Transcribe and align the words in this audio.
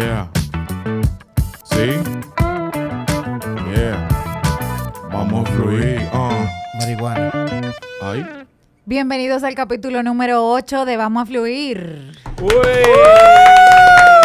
Yeah. 0.00 0.30
Sí. 1.64 2.00
Yeah. 3.70 4.08
Vamos 5.12 5.46
a 5.46 5.52
fluir. 5.52 6.08
Ah. 6.10 6.46
Marihuana. 6.78 7.30
Ahí. 8.00 8.26
Bienvenidos 8.86 9.42
al 9.42 9.54
capítulo 9.54 10.02
número 10.02 10.48
8 10.48 10.86
de 10.86 10.96
Vamos 10.96 11.24
a 11.24 11.26
Fluir. 11.26 12.12
Uy. 12.40 12.50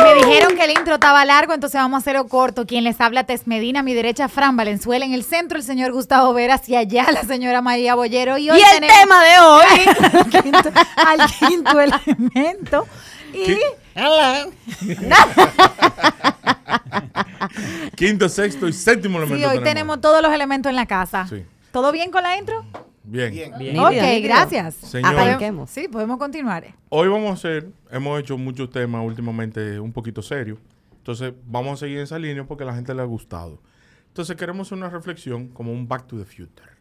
Me 0.06 0.16
dijeron 0.16 0.56
que 0.56 0.64
el 0.64 0.72
intro 0.72 0.94
estaba 0.94 1.26
largo, 1.26 1.54
entonces 1.54 1.82
vamos 1.82 1.98
a 1.98 2.00
hacerlo 2.00 2.30
corto. 2.30 2.66
Quien 2.66 2.86
les 2.86 3.02
habla, 3.02 3.26
Tess 3.26 3.46
Medina, 3.46 3.82
a 3.82 3.84
mi 3.84 3.94
derecha, 3.94 4.30
Fran 4.30 4.56
Valenzuela, 4.56 5.04
en 5.04 5.14
el 5.14 5.26
centro, 5.26 5.58
el 5.58 5.64
señor 5.66 5.92
Gustavo 5.92 6.34
Veras 6.34 6.70
y 6.70 6.78
allá 6.78 7.12
la 7.12 7.24
señora 7.24 7.62
María 7.62 7.96
Bollero. 7.96 8.38
Y 8.38 8.50
hoy 8.50 8.60
Y 8.60 8.62
el 8.62 8.80
tenemos 8.80 8.98
tema 8.98 9.24
de 9.26 9.40
hoy. 9.40 10.22
al 10.24 10.42
quinto, 10.42 10.72
al 10.96 11.32
quinto 11.32 11.80
elemento. 12.34 12.88
Y 13.36 13.58
Quinto, 17.96 18.30
sexto 18.30 18.68
y 18.68 18.74
séptimo 18.74 19.18
elemento. 19.20 19.50
sí, 19.50 19.58
hoy 19.58 19.64
tenemos 19.64 20.02
todos 20.02 20.22
los 20.22 20.32
elementos 20.34 20.70
en 20.70 20.76
la 20.76 20.86
casa. 20.86 21.28
Sí. 21.28 21.44
¿Todo 21.72 21.92
bien 21.92 22.12
con 22.12 22.24
la 22.24 22.38
intro? 22.38 22.66
Bien. 23.04 23.32
Bien. 23.32 23.52
ok, 23.54 23.60
Nítido, 23.60 23.90
nítido. 23.90 24.22
gracias. 24.24 24.76
Señor. 24.76 25.16
Arranquemos. 25.16 25.70
Sí, 25.70 25.88
podemos 25.88 26.18
continuar. 26.18 26.66
Hoy 26.90 27.08
vamos 27.08 27.30
a 27.30 27.34
hacer, 27.34 27.70
hemos 27.92 28.20
hecho 28.20 28.38
muchos 28.38 28.70
temas 28.70 29.06
últimamente 29.06 29.80
un 29.80 29.94
poquito 29.94 30.22
serios. 30.22 30.60
Entonces 30.98 31.34
vamos 31.46 31.74
a 31.74 31.86
seguir 31.86 31.98
en 31.98 32.04
esa 32.04 32.18
línea 32.18 32.46
porque 32.46 32.64
a 32.64 32.68
la 32.68 32.76
gente 32.76 32.94
le 32.94 33.02
ha 33.02 33.06
gustado. 33.06 33.62
Entonces 34.08 34.36
queremos 34.36 34.68
hacer 34.68 34.78
una 34.78 34.90
reflexión 34.90 35.50
como 35.50 35.72
un 35.72 35.88
back 35.88 36.08
to 36.08 36.18
the 36.18 36.26
future. 36.26 36.72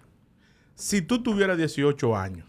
Si 0.75 1.03
tú 1.03 1.23
tuvieras 1.23 1.59
18 1.59 2.17
años, 2.17 2.47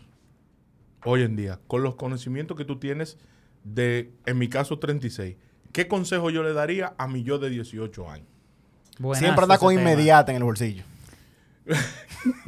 hoy 1.03 1.23
en 1.23 1.35
día, 1.35 1.59
con 1.67 1.83
los 1.83 1.95
conocimientos 1.95 2.55
que 2.57 2.65
tú 2.65 2.79
tienes 2.79 3.17
de, 3.65 4.11
en 4.25 4.37
mi 4.37 4.47
caso, 4.47 4.79
36, 4.79 5.35
¿qué 5.73 5.87
consejo 5.89 6.29
yo 6.29 6.41
le 6.43 6.53
daría 6.53 6.93
a 6.97 7.07
mi 7.07 7.23
yo 7.23 7.37
de 7.39 7.49
18 7.49 8.09
años? 8.09 8.27
Siempre 9.15 9.43
anda 9.43 9.57
con 9.57 9.73
inmediata 9.73 10.31
en 10.31 10.37
el 10.37 10.43
bolsillo. 10.45 10.83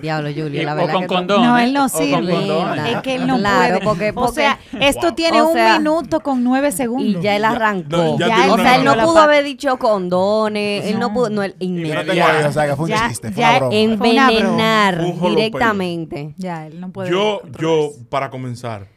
Diablo, 0.02 0.30
Julio, 0.36 0.64
la 0.64 0.74
o 0.74 0.76
verdad 0.76 0.94
con 0.94 1.02
que 1.02 1.08
condones. 1.08 1.48
No, 1.48 1.58
él 1.58 1.74
no 1.74 1.86
o 1.86 1.90
con 1.90 2.02
sirve. 2.04 2.92
Es 2.92 3.02
que 3.02 3.16
él 3.16 3.28
no 3.28 3.38
Claro, 3.38 3.74
puede. 3.80 3.84
porque- 3.86 4.10
o 4.12 4.14
porque- 4.14 4.34
sea, 4.42 4.60
esto 4.80 5.08
Wow. 5.08 5.16
tiene 5.16 5.42
O 5.42 5.50
un 5.50 5.56
minuto 5.78 6.20
con 6.22 6.44
nueve 6.44 6.72
segundos. 6.72 7.22
Y 7.22 7.24
ya 7.24 7.36
él 7.36 7.46
arrancó. 7.46 7.90
No, 7.90 8.18
ya 8.20 8.28
Ya 8.28 8.36
tiene 8.36 8.46
él 8.46 8.50
o 8.52 8.58
sea, 8.58 8.76
él 8.76 8.84
no 8.86 8.94
pudo 8.94 9.18
haber 9.20 9.44
dicho 9.44 9.78
condones, 9.78 10.86
él 10.86 11.00
no 11.00 11.14
pudo, 11.14 11.30
no, 11.30 11.44
él 11.44 11.56
o 11.60 12.52
sea, 12.52 12.68
que 12.68 12.76
fue 12.76 12.86
un 12.86 12.90
Ya- 12.92 13.08
chiste, 13.10 13.32
fue 13.32 13.42
ya 13.42 13.50
una 13.50 13.60
broma. 13.60 13.76
en- 13.76 13.98
Fue 13.98 14.10
una 14.12 14.30
Envenenar 14.32 15.04
directamente. 15.30 16.34
Ya, 16.38 16.68
él 16.68 16.80
no 16.80 16.92
puede. 16.92 17.10
Yo, 17.12 17.42
yo, 17.60 17.90
para 18.10 18.30
comenzar, 18.30 18.88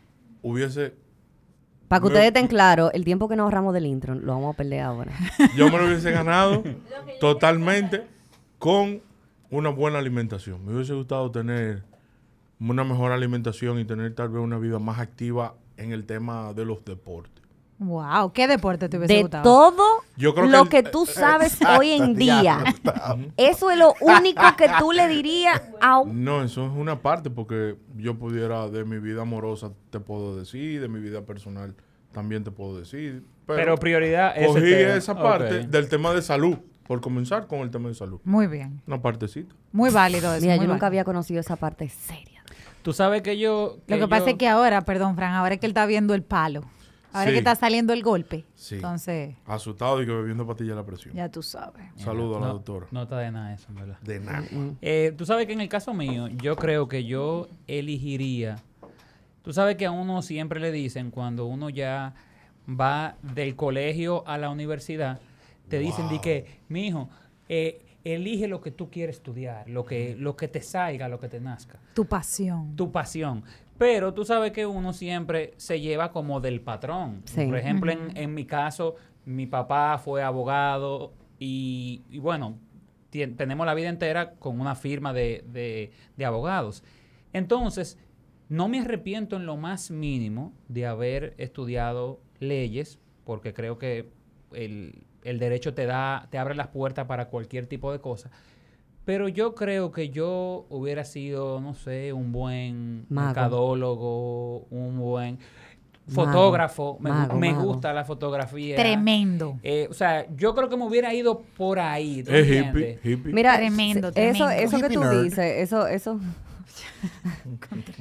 hubiese, 0.43 0.95
Para 1.91 2.03
que 2.03 2.07
ustedes 2.07 2.27
estén 2.29 2.47
claros, 2.47 2.93
el 2.95 3.05
tiempo 3.05 3.29
que 3.29 3.35
nos 3.35 3.47
ahorramos 3.47 3.75
del 3.75 3.85
intro 3.85 4.15
lo 4.15 4.35
vamos 4.35 4.55
a 4.55 4.57
perder 4.57 4.83
ahora. 4.83 5.13
yo 5.57 5.69
me 5.73 5.77
lo 5.77 5.87
hubiese 5.87 6.13
ganado 6.13 6.63
totalmente 7.19 8.07
con 8.61 9.01
una 9.51 9.71
buena 9.71 9.99
alimentación. 9.99 10.65
Me 10.65 10.73
hubiese 10.73 10.95
gustado 10.95 11.33
tener 11.33 11.83
una 12.61 12.85
mejor 12.85 13.11
alimentación 13.11 13.81
y 13.81 13.85
tener 13.85 14.15
tal 14.15 14.29
vez 14.29 14.41
una 14.41 14.59
vida 14.59 14.79
más 14.79 15.01
activa 15.01 15.57
en 15.79 15.91
el 15.91 16.05
tema 16.05 16.53
de 16.55 16.65
los 16.65 16.85
deportes. 16.85 17.43
Wow, 17.81 18.33
¿qué 18.35 18.47
deporte 18.47 18.91
te 18.91 18.99
hubiese 18.99 19.15
De 19.15 19.23
gustado? 19.23 19.43
todo 19.43 19.83
Yo 20.19 20.35
creo 20.35 20.47
lo 20.47 20.65
que 20.65 20.69
que 20.69 20.79
el- 20.81 20.91
tú 20.91 21.07
sabes 21.07 21.59
hoy 21.79 21.93
en 21.93 22.15
día, 22.17 22.63
eso 23.39 23.71
es 23.71 23.79
lo 23.79 23.95
único 24.03 24.43
que 24.59 24.67
tú 24.79 24.93
le 24.93 25.09
dirías 25.09 25.63
a 25.81 25.99
un... 25.99 26.23
No, 26.23 26.43
eso 26.45 26.67
es 26.67 26.73
una 26.73 27.01
parte 27.01 27.31
porque 27.31 27.77
yo 27.97 28.19
pudiera 28.19 28.69
de 28.69 28.85
mi 28.85 28.99
vida 28.99 29.23
amorosa 29.23 29.71
te 29.89 29.99
puedo 29.99 30.37
decir, 30.37 30.81
de 30.83 30.89
mi 30.89 31.01
vida 31.01 31.23
personal 31.23 31.75
también 32.13 32.45
te 32.45 32.51
puedo 32.51 32.79
decir. 32.79 33.25
Pero, 33.47 33.59
Pero 33.59 33.77
prioridad 33.79 34.35
es 34.37 34.47
cogí 34.49 34.59
el 34.73 34.79
tema. 34.87 34.95
esa 34.97 35.15
parte 35.23 35.67
del 35.67 35.89
tema 35.89 36.13
de 36.13 36.21
salud, 36.21 36.59
por 36.87 37.01
comenzar 37.01 37.47
con 37.47 37.61
el 37.61 37.71
tema 37.71 37.89
de 37.89 37.95
salud. 37.95 38.21
Muy 38.25 38.47
bien. 38.47 38.83
Una 38.87 39.01
partecita. 39.01 39.55
Muy 39.73 39.91
válido 39.91 40.35
eso. 40.35 40.43
Mira, 40.43 40.57
yo 40.57 40.67
nunca 40.67 40.87
había 40.87 41.05
conocido 41.05 41.41
esa 41.41 41.57
parte 41.57 41.89
seria. 41.89 42.45
Tú 42.83 42.93
sabes 42.93 43.23
que 43.23 43.39
yo... 43.39 43.79
Lo 43.87 43.99
que 43.99 44.07
pasa 44.09 44.31
es 44.31 44.37
que 44.37 44.49
ahora, 44.49 44.83
perdón, 44.83 45.15
Fran, 45.17 45.33
ahora 45.35 45.55
es 45.55 45.61
que 45.61 45.67
él 45.67 45.71
está 45.71 45.87
viendo 45.87 46.13
el 46.15 46.23
palo. 46.23 46.63
Ahora 47.13 47.27
es 47.31 47.33
que 47.33 47.39
está 47.39 47.55
saliendo 47.55 47.93
el 47.93 48.03
golpe. 48.03 48.45
Sí. 48.55 48.77
Entonces, 48.77 49.37
Asustado 49.47 50.03
y 50.03 50.07
que 50.07 50.13
bebiendo 50.13 50.47
pastillas 50.47 50.71
de 50.71 50.77
la 50.77 50.87
presión. 50.87 51.15
ya 51.15 51.29
tú 51.29 51.43
sabes. 51.43 51.85
Saludo 51.97 52.37
a 52.37 52.41
la 52.41 52.47
no, 52.49 52.53
doctora. 52.55 52.87
No 52.91 53.03
está 53.03 53.19
de 53.19 53.31
nada 53.31 53.53
eso, 53.55 53.67
en 53.69 53.75
verdad. 53.75 53.99
De 54.01 54.21
nada. 54.21 54.45
Eh, 54.81 55.13
tú 55.17 55.27
sabes 55.27 55.47
que 55.47 55.53
en 55.53 55.61
el 55.61 55.69
caso 55.69 55.93
mío, 55.95 56.29
yo 56.29 56.57
creo 56.57 56.89
que 56.89 57.05
yo 57.05 57.49
elegiría. 57.67 58.57
Tú 59.43 59.53
sabes 59.53 59.77
que 59.77 59.87
a 59.87 59.91
uno 59.91 60.23
siempre 60.23 60.61
le 60.61 60.71
dicen 60.71 61.11
cuando 61.11 61.47
uno 61.47 61.71
ya 61.71 62.15
va 62.69 63.17
del 63.23 63.57
colegio 63.57 64.27
a 64.29 64.39
la 64.39 64.51
universidad, 64.51 65.19
te 65.69 65.79
dicen 65.79 66.09
di 66.09 66.19
que, 66.21 66.61
mi 66.69 66.87
hijo, 66.87 67.09
elige 68.05 68.49
lo 68.49 68.61
que 68.61 68.71
tú 68.71 68.91
quieres 68.91 69.17
estudiar, 69.17 69.69
lo 69.69 69.85
que, 69.85 70.15
lo 70.19 70.37
que 70.37 70.49
te 70.49 70.61
salga, 70.63 71.09
lo 71.09 71.19
que 71.19 71.29
te 71.29 71.41
nazca, 71.41 71.79
Tu 71.95 72.05
pasión. 72.07 72.77
tu 72.77 72.91
pasión. 72.93 73.43
Pero 73.81 74.13
tú 74.13 74.27
sabes 74.27 74.53
que 74.53 74.67
uno 74.67 74.93
siempre 74.93 75.55
se 75.57 75.81
lleva 75.81 76.13
como 76.13 76.39
del 76.43 76.61
patrón. 76.61 77.23
Sí. 77.25 77.47
Por 77.47 77.57
ejemplo, 77.57 77.91
en, 77.91 78.15
en 78.15 78.35
mi 78.35 78.45
caso, 78.45 78.97
mi 79.25 79.47
papá 79.47 79.97
fue 79.97 80.23
abogado 80.23 81.15
y, 81.39 82.03
y 82.11 82.19
bueno, 82.19 82.59
tenemos 83.11 83.65
la 83.65 83.73
vida 83.73 83.89
entera 83.89 84.33
con 84.35 84.61
una 84.61 84.75
firma 84.75 85.15
de, 85.15 85.43
de- 85.47 85.93
de 86.15 86.25
abogados. 86.27 86.85
Entonces, 87.33 87.99
no 88.51 88.69
me 88.69 88.81
arrepiento 88.81 89.37
en 89.37 89.47
lo 89.47 89.57
más 89.57 89.91
mínimo 89.91 90.53
de 90.69 90.85
haber 90.85 91.33
estudiado 91.39 92.21
leyes, 92.39 92.99
porque 93.25 93.55
creo 93.55 93.79
que 93.79 94.11
el, 94.53 95.05
el 95.25 95.39
derecho 95.39 95.73
te 95.73 95.87
da, 95.87 96.29
te 96.31 96.37
abre 96.37 96.55
las 96.55 96.69
puertas 96.69 97.07
para 97.07 97.29
cualquier 97.29 97.67
tipo 97.67 97.93
de 97.93 98.01
cosa. 98.01 98.31
Pero 99.11 99.27
yo 99.29 99.57
creo 99.57 99.91
que 99.91 100.11
yo 100.11 100.67
hubiera 100.71 101.03
sido, 101.05 101.61
no 101.61 101.75
sé, 101.75 102.13
un 102.13 102.31
buen 102.31 103.07
Mago. 103.09 103.27
mercadólogo, 103.27 104.59
un 104.71 105.01
buen 105.01 105.39
Mago. 106.07 106.27
fotógrafo. 106.31 106.97
Me, 107.01 107.11
gu- 107.11 107.15
Mago, 107.15 107.35
me 107.37 107.53
mago. 107.53 107.65
gusta 107.65 107.93
la 107.93 108.05
fotografía. 108.05 108.77
Tremendo. 108.77 109.59
Eh, 109.65 109.89
o 109.91 109.95
sea, 109.95 110.29
yo 110.37 110.55
creo 110.55 110.69
que 110.69 110.77
me 110.77 110.85
hubiera 110.85 111.13
ido 111.13 111.41
por 111.57 111.81
ahí. 111.81 112.23
¿tú 112.23 112.31
Es 112.31 112.47
hippie, 112.47 113.01
hippie. 113.03 113.33
Mira, 113.33 113.57
Tremendo, 113.57 114.09
eso, 114.11 114.15
tremendo. 114.15 114.49
eso 114.51 114.77
que 114.79 114.85
Hippie 114.87 114.95
tú 114.97 115.01
nerd. 115.03 115.23
dices, 115.25 115.55
eso, 115.59 115.89
eso, 115.89 116.21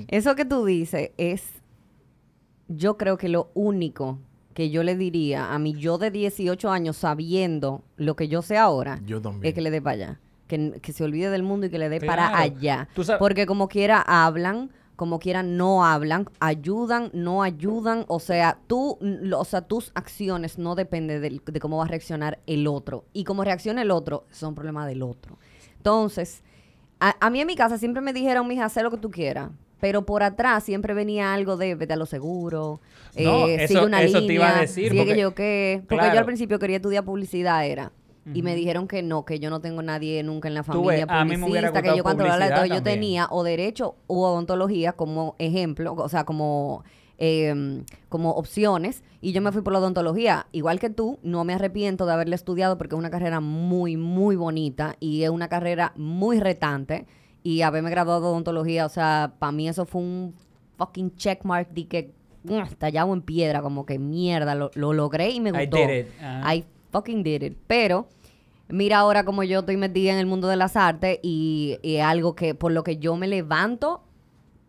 eso 0.10 0.36
que 0.36 0.46
tú 0.46 0.66
dices 0.66 1.10
es, 1.18 1.44
yo 2.68 2.98
creo 2.98 3.18
que 3.18 3.30
lo 3.30 3.50
único 3.56 4.20
que 4.54 4.70
yo 4.70 4.84
le 4.84 4.96
diría 4.96 5.54
a 5.56 5.58
mi 5.60 5.74
yo 5.74 5.98
de 5.98 6.12
18 6.12 6.70
años 6.70 6.98
sabiendo 6.98 7.84
lo 7.98 8.16
que 8.16 8.28
yo 8.28 8.44
sé 8.44 8.58
ahora, 8.58 9.00
Yo 9.08 9.20
también. 9.22 9.46
es 9.50 9.54
que 9.56 9.62
le 9.62 9.72
dé 9.72 9.82
para 9.82 9.94
allá. 9.96 10.20
Que, 10.50 10.80
que 10.82 10.92
se 10.94 11.04
olvide 11.04 11.30
del 11.30 11.44
mundo 11.44 11.68
y 11.68 11.70
que 11.70 11.78
le 11.78 11.88
dé 11.90 12.02
para 12.02 12.38
allá. 12.38 12.90
Porque 13.20 13.46
como 13.46 13.68
quiera 13.70 14.02
hablan, 14.02 14.72
como 14.96 15.20
quiera 15.20 15.44
no 15.44 15.86
hablan, 15.86 16.26
ayudan, 16.40 17.12
no 17.14 17.44
ayudan. 17.44 18.04
O 18.08 18.20
sea, 18.20 18.58
tú, 18.68 18.98
o 19.38 19.46
sea, 19.46 19.62
tus 19.62 19.92
acciones 19.94 20.58
no 20.58 20.74
dependen 20.74 21.22
de, 21.22 21.60
cómo 21.60 21.78
va 21.78 21.86
a 21.86 21.88
reaccionar 21.88 22.40
el 22.48 22.66
otro. 22.68 23.06
Y 23.14 23.24
cómo 23.26 23.44
reacciona 23.44 23.84
el 23.84 23.92
otro, 23.92 24.26
son 24.32 24.56
problemas 24.56 24.88
del 24.88 25.04
otro. 25.04 25.38
Entonces, 25.78 26.44
a, 27.00 27.16
a 27.26 27.30
mí 27.30 27.40
en 27.42 27.48
mi 27.48 27.56
casa 27.56 27.78
siempre 27.78 28.02
me 28.02 28.12
dijeron, 28.12 28.48
mija, 28.48 28.66
haz 28.66 28.76
lo 28.82 28.90
que 28.92 28.98
tú 28.98 29.12
quieras. 29.12 29.52
Pero 29.80 30.06
por 30.06 30.24
atrás 30.24 30.64
siempre 30.64 30.94
venía 30.94 31.34
algo 31.34 31.56
de 31.58 31.76
vete 31.76 31.94
a 31.94 31.96
lo 31.96 32.06
seguro, 32.06 32.82
No, 33.18 33.48
eh, 33.48 33.64
eso- 33.64 33.68
sigue 33.76 33.86
una 33.86 34.02
eso 34.02 34.16
te 34.18 34.22
línea, 34.22 34.36
iba 34.36 34.58
a 34.58 34.62
decir, 34.62 34.90
sigue 34.90 35.04
porque- 35.06 35.20
yo 35.22 35.36
qué. 35.36 35.78
Porque 35.88 35.96
claro. 35.98 36.14
yo 36.16 36.20
al 36.20 36.26
principio 36.26 36.60
quería 36.60 36.78
estudiar 36.78 37.06
publicidad, 37.06 37.66
era. 37.66 37.92
Y 38.34 38.44
me 38.44 38.56
dijeron 38.56 38.88
que 38.88 39.02
no, 39.02 39.26
que 39.26 39.40
yo 39.40 39.50
no 39.50 39.60
tengo 39.60 39.82
nadie 39.82 40.22
nunca 40.24 40.48
en 40.48 40.54
la 40.54 40.62
ves, 40.62 40.68
familia 40.68 41.06
a 41.10 41.26
mí 41.26 41.38
me 41.38 41.50
hubiera 41.50 41.72
publicista, 41.72 41.82
que 41.82 41.98
yo 41.98 42.04
todo. 42.04 42.18
publicidad 42.18 42.66
Yo 42.66 42.84
tenía 42.84 43.28
o 43.32 43.44
derecho 43.44 43.96
u 44.08 44.22
odontología 44.22 44.94
como 44.94 45.36
ejemplo, 45.40 45.94
o 45.94 46.10
sea, 46.10 46.26
como, 46.26 46.84
eh, 47.18 47.84
como 48.08 48.32
opciones. 48.32 49.04
Y 49.22 49.32
yo 49.32 49.42
me 49.42 49.52
fui 49.52 49.62
por 49.62 49.74
la 49.74 49.80
odontología. 49.80 50.48
Igual 50.52 50.80
que 50.80 50.90
tú, 50.90 51.18
no 51.24 51.44
me 51.44 51.54
arrepiento 51.54 52.06
de 52.06 52.14
haberla 52.14 52.36
estudiado 52.36 52.78
porque 52.78 52.96
es 52.96 53.00
una 53.00 53.10
carrera 53.10 53.40
muy, 53.40 53.98
muy 53.98 54.36
bonita 54.36 54.96
y 55.00 55.24
es 55.24 55.30
una 55.30 55.48
carrera 55.50 55.94
muy 55.96 56.40
retante. 56.40 57.08
Y 57.42 57.62
haberme 57.62 57.90
graduado 57.90 58.22
de 58.22 58.28
odontología, 58.28 58.86
o 58.86 58.90
sea, 58.90 59.34
para 59.40 59.52
mí 59.52 59.68
eso 59.68 59.86
fue 59.86 60.02
un 60.02 60.36
fucking 60.78 61.16
checkmark 61.16 61.70
de 61.72 61.88
que 61.88 62.12
tallado 62.78 63.14
en 63.14 63.22
piedra, 63.22 63.62
como 63.62 63.86
que 63.86 64.00
mierda, 64.00 64.56
lo, 64.56 64.72
lo 64.76 64.94
logré 64.94 65.30
y 65.32 65.40
me 65.40 65.50
I 65.50 65.66
gustó. 65.66 65.78
did 65.78 65.90
it. 65.90 66.08
Ajá. 66.22 66.56
I 66.56 66.66
fucking 66.92 67.24
did 67.24 67.44
it. 67.44 67.58
Pero 67.68 68.08
mira 68.68 69.00
ahora 69.00 69.24
como 69.24 69.44
yo 69.44 69.60
estoy 69.60 69.78
metida 69.78 70.12
en 70.14 70.20
el 70.20 70.26
mundo 70.26 70.48
de 70.48 70.56
las 70.56 70.76
artes 70.76 71.20
y, 71.24 71.78
y 71.82 71.96
es 71.96 72.04
algo 72.04 72.36
que 72.36 72.56
por 72.56 72.72
lo 72.72 72.84
que 72.84 72.98
yo 72.98 73.16
me 73.16 73.28
levanto 73.28 74.04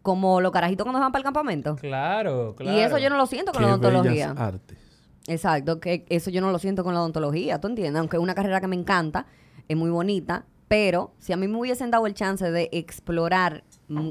como 0.03 0.41
los 0.41 0.51
carajitos 0.53 0.85
cuando 0.85 1.01
van 1.01 1.13
para 1.13 1.21
el 1.21 1.25
campamento. 1.25 1.77
Claro, 1.77 2.55
claro. 2.57 2.77
Y 2.77 2.81
eso 2.81 2.99
yo 2.99 3.11
no 3.11 3.17
lo 3.19 3.27
siento 3.27 3.53
con 3.53 3.61
Qué 3.61 3.67
la 3.67 3.75
odontología. 3.75 4.33
bellas 4.33 4.39
artes. 4.39 4.79
Exacto, 5.27 5.79
que 5.81 6.07
eso 6.09 6.31
yo 6.31 6.41
no 6.41 6.51
lo 6.51 6.59
siento 6.59 6.83
con 6.83 6.95
la 6.95 7.01
odontología, 7.01 7.61
¿tú 7.61 7.69
entiendes? 7.69 8.01
Aunque 8.01 8.17
es 8.17 8.23
una 8.23 8.35
carrera 8.35 8.61
que 8.61 8.67
me 8.67 8.77
encanta, 8.77 9.27
es 9.69 9.77
muy 9.77 9.91
bonita, 9.91 10.47
pero 10.67 11.13
si 11.19 11.33
a 11.35 11.37
mí 11.37 11.47
me 11.47 11.59
hubiesen 11.59 11.91
dado 11.91 12.07
el 12.07 12.15
chance 12.15 12.51
de 12.51 12.69
explorar 12.73 13.63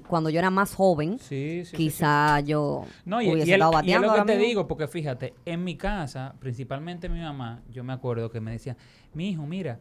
cuando 0.07 0.29
yo 0.29 0.39
era 0.39 0.49
más 0.49 0.75
joven, 0.75 1.19
Sí, 1.19 1.61
sí, 1.63 1.65
sí, 1.65 1.77
quizá 1.77 2.39
yo 2.41 2.85
No, 3.05 3.21
y, 3.21 3.29
hubiese 3.31 3.49
y 3.51 3.53
el- 3.53 3.61
estado 3.61 3.71
y 3.71 3.75
es 3.75 3.81
bateando 4.01 4.07
lo 4.07 4.25
que 4.25 4.31
te 4.33 4.37
digo, 4.37 4.67
porque 4.67 4.87
fíjate, 4.87 5.33
en 5.45 5.63
mi 5.63 5.75
casa, 5.77 6.35
principalmente 6.39 7.07
mi 7.09 7.19
mamá, 7.21 7.61
yo 7.69 7.83
me 7.83 7.93
acuerdo 7.93 8.29
que 8.29 8.41
me 8.41 8.51
decía, 8.51 8.75
mi 9.13 9.29
hijo, 9.29 9.45
mira, 9.45 9.79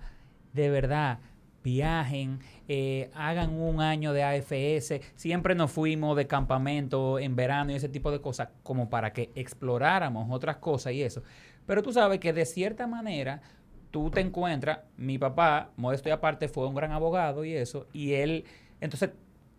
de 0.52 0.70
verdad, 0.70 1.18
viajen, 1.64 2.38
eh, 2.68 3.10
hagan 3.14 3.50
un 3.60 3.80
año 3.80 4.12
de 4.12 4.22
AFS, 4.22 5.00
siempre 5.16 5.54
nos 5.54 5.70
fuimos 5.70 6.16
de 6.16 6.26
campamento 6.26 7.18
en 7.18 7.36
verano 7.36 7.72
y 7.72 7.74
ese 7.74 7.88
tipo 7.88 8.10
de 8.10 8.20
cosas, 8.20 8.48
como 8.62 8.88
para 8.88 9.12
que 9.12 9.30
exploráramos 9.34 10.28
otras 10.30 10.56
cosas 10.58 10.92
y 10.92 11.02
eso. 11.02 11.22
Pero 11.66 11.82
tú 11.82 11.92
sabes 11.92 12.20
que 12.20 12.32
de 12.32 12.46
cierta 12.46 12.86
manera 12.86 13.42
tú 13.90 14.10
te 14.10 14.20
encuentras, 14.20 14.80
mi 14.96 15.18
papá, 15.18 15.70
modesto 15.76 16.08
y 16.08 16.12
aparte, 16.12 16.48
fue 16.48 16.66
un 16.68 16.74
gran 16.74 16.92
abogado 16.92 17.44
y 17.44 17.52
eso, 17.54 17.86
y 17.92 18.12
él, 18.12 18.44
entonces 18.80 19.10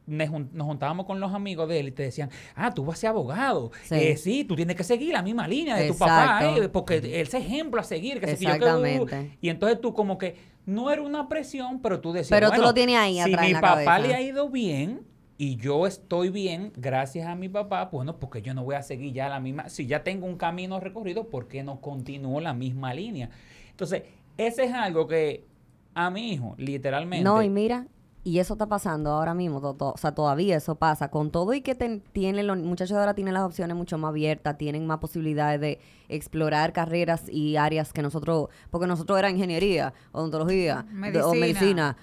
nos 0.09 0.67
juntábamos 0.67 1.05
con 1.05 1.19
los 1.19 1.33
amigos 1.33 1.69
de 1.69 1.79
él 1.79 1.87
y 1.89 1.91
te 1.91 2.03
decían, 2.03 2.29
ah, 2.55 2.73
tú 2.73 2.85
vas 2.85 2.97
a 2.97 3.01
ser 3.01 3.09
abogado. 3.11 3.71
Sí. 3.83 3.95
Eh, 3.95 4.17
sí, 4.17 4.43
tú 4.43 4.55
tienes 4.55 4.75
que 4.75 4.83
seguir 4.83 5.13
la 5.13 5.21
misma 5.21 5.47
línea 5.47 5.75
de 5.75 5.87
tu 5.87 5.97
papá, 5.97 6.55
eh, 6.57 6.69
porque 6.69 6.97
él 6.97 7.05
es 7.05 7.33
ejemplo 7.33 7.79
a 7.79 7.83
seguir. 7.83 8.19
Que 8.19 8.35
que, 8.35 8.99
uh, 8.99 9.05
y 9.41 9.49
entonces 9.49 9.79
tú 9.81 9.93
como 9.93 10.17
que 10.17 10.35
no 10.65 10.91
era 10.91 11.01
una 11.01 11.27
presión, 11.27 11.81
pero 11.81 11.99
tú 11.99 12.11
decías, 12.11 12.39
Pero 12.39 12.51
tú 12.51 12.61
lo 12.61 12.73
tienes 12.73 12.97
ahí 12.97 13.15
si 13.15 13.21
atrás 13.21 13.41
mi 13.41 13.47
en 13.47 13.53
la 13.53 13.61
papá 13.61 13.85
cabeza. 13.85 14.07
le 14.07 14.15
ha 14.15 14.21
ido 14.21 14.49
bien 14.49 15.01
y 15.37 15.55
yo 15.55 15.87
estoy 15.87 16.29
bien 16.29 16.73
gracias 16.75 17.27
a 17.27 17.35
mi 17.35 17.47
papá, 17.49 17.89
bueno, 17.91 18.19
porque 18.19 18.41
yo 18.41 18.53
no 18.53 18.63
voy 18.63 18.75
a 18.75 18.81
seguir 18.83 19.13
ya 19.13 19.29
la 19.29 19.39
misma, 19.39 19.69
si 19.69 19.87
ya 19.87 20.03
tengo 20.03 20.27
un 20.27 20.37
camino 20.37 20.79
recorrido, 20.79 21.29
¿por 21.29 21.47
qué 21.47 21.63
no 21.63 21.79
continúo 21.79 22.41
la 22.41 22.53
misma 22.53 22.93
línea? 22.93 23.29
Entonces, 23.71 24.03
ese 24.37 24.65
es 24.65 24.73
algo 24.73 25.07
que 25.07 25.45
a 25.93 26.09
mi 26.09 26.33
hijo, 26.33 26.55
literalmente, 26.57 27.23
No, 27.23 27.41
y 27.41 27.49
mira, 27.49 27.87
y 28.23 28.39
eso 28.39 28.53
está 28.55 28.67
pasando 28.67 29.11
ahora 29.11 29.33
mismo, 29.33 29.61
to- 29.61 29.73
to- 29.75 29.93
o 29.93 29.97
sea, 29.97 30.13
todavía 30.13 30.57
eso 30.57 30.75
pasa. 30.75 31.09
Con 31.09 31.31
todo 31.31 31.53
y 31.53 31.61
que 31.61 31.73
ten- 31.73 32.01
tienen 32.11 32.47
los 32.47 32.57
muchachos 32.57 32.95
de 32.95 32.99
ahora 32.99 33.13
tienen 33.13 33.33
las 33.33 33.43
opciones 33.43 33.75
mucho 33.77 33.97
más 33.97 34.09
abiertas, 34.09 34.57
tienen 34.57 34.85
más 34.85 34.97
posibilidades 34.99 35.59
de 35.61 35.79
explorar 36.09 36.73
carreras 36.73 37.29
y 37.29 37.55
áreas 37.55 37.93
que 37.93 38.01
nosotros, 38.01 38.49
porque 38.71 38.87
nosotros 38.87 39.17
era 39.19 39.29
ingeniería, 39.29 39.93
odontología, 40.11 40.85
de- 41.13 41.21
o 41.23 41.33
Medicina. 41.39 41.97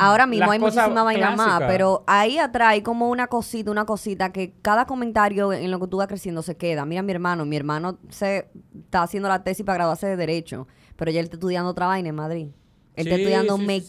Ahora 0.00 0.26
mismo 0.26 0.46
Las 0.46 0.52
hay 0.52 0.58
muchísima 0.84 1.02
vaina 1.04 1.20
más, 1.36 1.58
pero 1.68 2.04
ahí 2.06 2.38
atrás 2.38 2.68
hay 2.70 2.82
como 2.82 3.08
una 3.10 3.26
cosita, 3.26 3.70
una 3.70 3.84
cosita 3.86 4.32
que 4.32 4.54
cada 4.62 4.86
comentario 4.86 5.52
en 5.52 5.70
lo 5.70 5.80
que 5.80 5.88
tú 5.88 5.96
vas 5.96 6.06
creciendo 6.06 6.42
se 6.42 6.56
queda. 6.56 6.84
Mira 6.84 7.02
mi 7.02 7.12
hermano, 7.12 7.44
mi 7.44 7.56
hermano 7.56 7.98
se 8.10 8.48
está 8.78 9.02
haciendo 9.02 9.28
la 9.28 9.42
tesis 9.42 9.64
para 9.66 9.78
graduarse 9.78 10.06
de 10.06 10.16
Derecho, 10.16 10.68
pero 10.96 11.10
ya 11.10 11.18
él 11.20 11.24
está 11.24 11.36
estudiando 11.36 11.70
otra 11.70 11.86
vaina 11.86 12.08
en 12.10 12.14
Madrid. 12.14 12.48
Él 12.94 13.06
está 13.06 13.16
Sí, 13.16 13.22
estudiando 13.22 13.56
sí, 13.56 13.62
sí, 13.62 13.66
sí. 13.80 13.86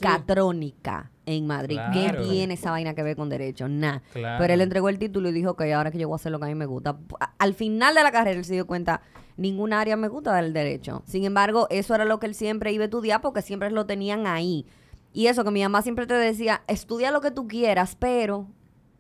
En 1.26 1.48
Madrid. 1.48 1.78
¿Qué 1.94 2.10
Claro. 2.10 2.28
tiene 2.28 2.54
esa 2.56 2.72
vaina 2.72 2.94
que 2.94 3.04
ver 3.04 3.16
con 3.16 3.30
Derecho? 3.30 3.68
Nada. 3.68 4.02
Claro. 4.14 4.38
Pero 4.40 4.54
él 4.54 4.62
entregó 4.62 4.90
el 4.90 4.98
título 5.00 5.30
y 5.30 5.32
dijo 5.32 5.56
que 5.56 5.74
ahora 5.74 5.92
que 5.92 5.98
yo 6.00 6.08
voy 6.08 6.16
a 6.16 6.18
hacer 6.18 6.32
lo 6.32 6.40
que 6.40 6.46
a 6.46 6.48
mí 6.50 6.56
me 6.56 6.66
gusta. 6.66 6.98
Al 7.38 7.54
final 7.54 7.94
de 7.96 8.04
la 8.04 8.12
carrera 8.12 8.38
él 8.40 8.46
se 8.46 8.54
dio 8.54 8.66
cuenta, 8.68 9.02
ninguna 9.38 9.80
área 9.82 9.96
me 9.98 10.08
gusta 10.08 10.34
del 10.36 10.54
derecho. 10.54 11.04
Sin 11.06 11.24
embargo, 11.24 11.68
eso 11.70 11.94
era 11.96 12.06
lo 12.06 12.20
que 12.20 12.28
él 12.28 12.36
siempre 12.36 12.72
iba 12.74 12.84
a 12.84 12.86
estudiar 12.86 13.22
porque 13.22 13.42
siempre 13.42 13.70
lo 13.72 13.86
tenían 13.86 14.26
ahí. 14.28 14.66
Y 15.14 15.28
eso 15.28 15.44
que 15.44 15.52
mi 15.52 15.62
mamá 15.62 15.82
siempre 15.82 16.08
te 16.08 16.14
decía, 16.14 16.64
estudia 16.68 17.12
lo 17.12 17.22
que 17.22 17.32
tú 17.32 17.48
quieras, 17.48 17.96
pero... 18.00 18.48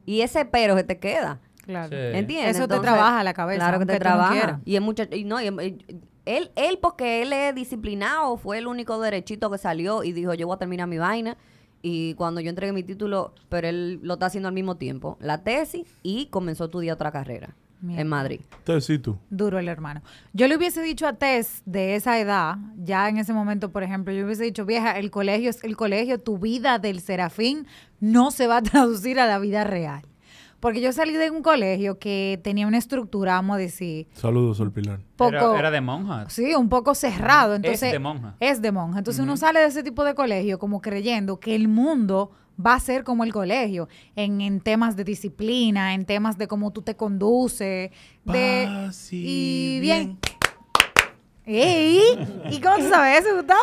Y 0.05 0.21
ese 0.21 0.45
pero 0.45 0.75
se 0.75 0.83
te 0.83 0.99
queda. 0.99 1.39
Claro. 1.63 1.89
Sí. 1.89 1.95
¿Entiendes? 1.95 2.57
Eso 2.57 2.67
te 2.67 2.79
trabaja 2.79 3.23
la 3.23 3.33
cabeza, 3.33 3.59
Claro 3.59 3.79
que 3.79 3.85
te 3.85 3.93
no 3.93 3.99
trabaja. 3.99 4.59
y 4.65 4.75
es 4.75 4.81
mucho, 4.81 5.03
y 5.11 5.23
no, 5.23 5.39
y- 5.41 5.47
y- 5.47 5.77
él, 6.25 6.51
él, 6.55 6.79
porque 6.81 7.21
él 7.21 7.31
es 7.33 7.55
disciplinado, 7.55 8.35
fue 8.37 8.57
el 8.57 8.67
único 8.67 8.99
derechito 8.99 9.49
que 9.49 9.57
salió 9.57 10.03
y 10.03 10.11
dijo, 10.11 10.33
yo 10.33 10.47
voy 10.47 10.55
a 10.55 10.59
terminar 10.59 10.87
mi 10.87 10.97
vaina. 10.97 11.37
Y 11.81 12.13
cuando 12.15 12.41
yo 12.41 12.49
entregué 12.49 12.73
mi 12.73 12.83
título, 12.83 13.33
pero 13.49 13.67
él 13.67 13.99
lo 14.03 14.13
está 14.13 14.27
haciendo 14.27 14.47
al 14.47 14.53
mismo 14.53 14.75
tiempo, 14.77 15.17
la 15.19 15.43
tesis 15.43 15.87
y 16.03 16.27
comenzó 16.27 16.63
a 16.63 16.67
estudiar 16.67 16.95
otra 16.95 17.11
carrera 17.11 17.55
Mierda. 17.81 18.01
en 18.01 18.07
Madrid. 18.07 18.41
Tú. 19.01 19.17
Duro 19.29 19.57
el 19.57 19.67
hermano. 19.67 20.01
Yo 20.33 20.47
le 20.47 20.55
hubiese 20.55 20.81
dicho 20.81 21.07
a 21.07 21.13
Tess 21.13 21.63
de 21.65 21.95
esa 21.95 22.19
edad, 22.19 22.57
ya 22.77 23.09
en 23.09 23.17
ese 23.17 23.33
momento, 23.33 23.71
por 23.71 23.83
ejemplo, 23.83 24.13
yo 24.13 24.25
hubiese 24.25 24.43
dicho, 24.43 24.65
vieja, 24.65 24.99
el 24.99 25.09
colegio 25.09 25.49
es 25.49 25.63
el 25.63 25.75
colegio, 25.75 26.19
tu 26.19 26.37
vida 26.37 26.77
del 26.77 27.01
serafín 27.01 27.65
no 27.99 28.31
se 28.31 28.47
va 28.47 28.57
a 28.57 28.61
traducir 28.61 29.19
a 29.19 29.25
la 29.27 29.39
vida 29.39 29.63
real. 29.63 30.03
Porque 30.61 30.79
yo 30.79 30.93
salí 30.93 31.13
de 31.13 31.31
un 31.31 31.41
colegio 31.41 31.97
que 31.97 32.39
tenía 32.43 32.67
una 32.67 32.77
estructura, 32.77 33.33
vamos 33.33 33.55
a 33.55 33.57
decir, 33.57 34.07
Saludos, 34.13 34.57
Sol 34.57 34.71
Pilar. 34.71 34.99
poco... 35.17 35.35
Era, 35.35 35.59
era 35.59 35.71
de 35.71 35.81
monja. 35.81 36.29
Sí, 36.29 36.53
un 36.53 36.69
poco 36.69 36.93
cerrado. 36.95 37.55
Entonces, 37.55 37.83
es 37.83 37.91
de 37.91 37.99
monja. 37.99 38.35
Es 38.39 38.61
de 38.61 38.71
monja. 38.71 38.99
Entonces 38.99 39.21
uno 39.23 39.35
sale 39.37 39.59
de 39.59 39.65
ese 39.65 39.81
tipo 39.83 40.03
de 40.03 40.13
colegio 40.13 40.59
como 40.59 40.79
creyendo 40.79 41.39
que 41.39 41.55
el 41.55 41.67
mundo 41.67 42.31
va 42.63 42.75
a 42.75 42.79
ser 42.79 43.03
como 43.03 43.23
el 43.23 43.33
colegio, 43.33 43.89
en, 44.15 44.39
en 44.39 44.61
temas 44.61 44.95
de 44.95 45.03
disciplina, 45.03 45.95
en 45.95 46.05
temas 46.05 46.37
de 46.37 46.47
cómo 46.47 46.71
tú 46.71 46.83
te 46.83 46.95
conduces, 46.95 47.89
de... 48.23 48.67
Paz 48.67 49.09
y 49.11 49.79
bien. 49.81 50.19
¡Ey! 51.43 51.99
¿Y 52.51 52.61
cómo 52.61 52.77
tú 52.77 52.87
sabes 52.87 53.25
eso, 53.25 53.35
Gustavo? 53.35 53.59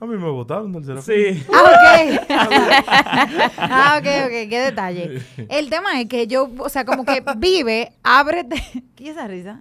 A 0.00 0.06
mí 0.06 0.16
me 0.16 0.30
votaron 0.30 0.70
del 0.72 0.84
Serafín. 0.84 1.34
Sí. 1.38 1.46
Ah, 1.52 1.64
ok. 2.20 2.26
ah, 3.58 3.96
ok, 3.98 4.06
ok. 4.26 4.48
Qué 4.48 4.60
detalle. 4.60 5.22
El 5.48 5.68
tema 5.70 6.00
es 6.00 6.06
que 6.08 6.26
yo, 6.28 6.48
o 6.58 6.68
sea, 6.68 6.84
como 6.84 7.04
que 7.04 7.22
vive, 7.36 7.92
ábrete. 8.04 8.62
¿Qué 8.96 9.04
es 9.04 9.10
esa 9.16 9.26
risa? 9.26 9.60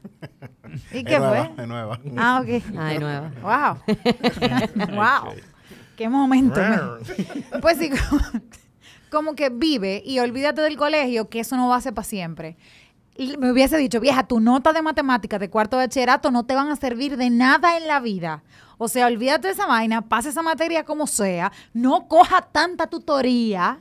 ¿Y 0.93 1.03
qué 1.03 1.17
nueva, 1.17 1.45
fue? 1.55 1.63
es 1.63 1.67
nueva. 1.67 1.99
Ah, 2.17 2.41
ok. 2.43 2.63
Ay, 2.77 2.99
nueva. 2.99 3.31
Wow. 3.41 4.95
wow. 4.95 5.33
Qué 5.95 6.07
momento. 6.09 6.59
me- 6.59 7.59
Pues 7.59 7.77
sí, 7.77 7.89
como, 7.89 8.21
como 9.09 9.35
que 9.35 9.49
vive 9.49 10.03
y 10.05 10.19
olvídate 10.19 10.61
del 10.61 10.77
colegio, 10.77 11.29
que 11.29 11.39
eso 11.39 11.57
no 11.57 11.67
va 11.69 11.77
a 11.77 11.81
ser 11.81 11.93
para 11.95 12.05
siempre. 12.05 12.57
Me 13.39 13.51
hubiese 13.51 13.77
dicho, 13.77 13.99
vieja, 13.99 14.27
tu 14.27 14.39
nota 14.39 14.73
de 14.73 14.81
matemáticas 14.81 15.39
de 15.39 15.49
cuarto 15.49 15.77
de 15.77 15.85
bachillerato 15.85 16.31
no 16.31 16.45
te 16.45 16.55
van 16.55 16.69
a 16.69 16.75
servir 16.75 17.17
de 17.17 17.29
nada 17.29 17.77
en 17.77 17.87
la 17.87 17.99
vida. 17.99 18.43
O 18.77 18.87
sea, 18.87 19.07
olvídate 19.07 19.47
de 19.47 19.53
esa 19.53 19.65
vaina, 19.65 20.03
pasa 20.07 20.29
esa 20.29 20.43
materia 20.43 20.83
como 20.83 21.07
sea, 21.07 21.51
no 21.73 22.07
coja 22.07 22.41
tanta 22.41 22.87
tutoría. 22.87 23.79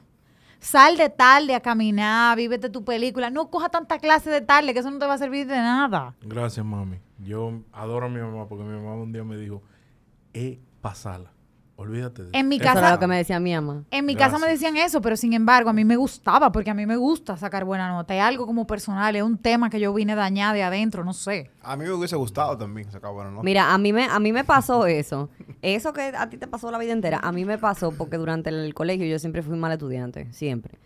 Sal 0.59 0.97
de 0.97 1.11
tarde 1.11 1.55
a 1.55 1.61
caminar, 1.61 2.37
vívete 2.37 2.71
tu 2.71 2.83
película. 2.83 3.31
No 3.31 3.51
coja 3.51 3.69
tanta 3.69 3.99
clase 3.99 4.31
de 4.31 4.41
tarde, 4.41 4.73
que 4.73 4.81
eso 4.81 4.91
no 4.91 4.99
te 4.99 5.07
va 5.07 5.15
a 5.15 5.19
servir 5.19 5.47
de 5.47 5.57
nada. 5.57 6.15
Gracias, 6.23 6.65
mami. 6.65 6.99
Yo 7.19 7.61
adoro 7.73 8.07
a 8.07 8.09
mi 8.09 8.21
mamá 8.21 8.49
porque 8.49 8.65
mi 8.65 8.75
mamá 8.75 8.95
un 8.95 9.13
día 9.13 9.23
me 9.23 9.37
dijo, 9.37 9.63
eh, 10.33 10.59
pasala. 10.81 11.36
Olvídate 11.79 12.25
de 12.25 12.31
En 12.33 12.49
mi 12.49 12.57
Eso 12.57 12.65
casa, 12.65 12.79
era 12.81 12.91
lo 12.93 12.99
que 12.99 13.07
me 13.07 13.19
decía 13.19 13.39
mi 13.39 13.55
mamá. 13.55 13.85
En 13.91 14.07
mi 14.07 14.17
casa 14.17 14.39
me 14.39 14.47
decían 14.49 14.79
eso, 14.79 15.03
pero 15.03 15.15
sin 15.17 15.35
embargo 15.35 15.69
a 15.69 15.73
mí 15.75 15.85
me 15.85 15.97
gustaba, 15.97 16.51
porque 16.51 16.71
a 16.71 16.75
mí 16.75 16.87
me 16.87 16.97
gusta 16.97 17.37
sacar 17.37 17.67
buena 17.67 17.89
nota. 17.91 18.15
Es 18.17 18.23
algo 18.23 18.47
como 18.47 18.67
personal, 18.67 19.15
es 19.15 19.23
un 19.23 19.37
tema 19.37 19.69
que 19.69 19.79
yo 19.79 19.93
vine 19.93 20.15
dañada 20.15 20.55
de 20.55 20.63
adentro, 20.63 21.05
no 21.05 21.13
sé. 21.13 21.51
A 21.63 21.77
mí 21.77 21.85
me 21.85 21.91
hubiese 21.93 22.17
gustado 22.17 22.57
también 22.57 22.91
sacar 22.91 23.13
buena 23.13 23.31
nota. 23.31 23.43
Mira, 23.43 23.75
a 23.75 23.79
mí 23.79 23.93
me 23.93 24.05
a 24.07 24.19
mí 24.19 24.33
me 24.33 24.43
pasó 24.43 24.87
eso. 24.87 25.29
Eso 25.61 25.93
que 25.93 26.01
a 26.17 26.31
ti 26.31 26.39
te 26.39 26.47
pasó 26.47 26.71
la 26.71 26.79
vida 26.79 26.93
entera, 26.93 27.19
a 27.23 27.31
mí 27.31 27.45
me 27.45 27.59
pasó 27.59 27.93
porque 27.93 28.17
durante 28.17 28.49
el 28.49 28.73
colegio 28.73 29.07
yo 29.07 29.19
siempre 29.19 29.43
fui 29.43 29.57
mal 29.59 29.73
estudiante, 29.73 30.33
siempre. 30.33 30.79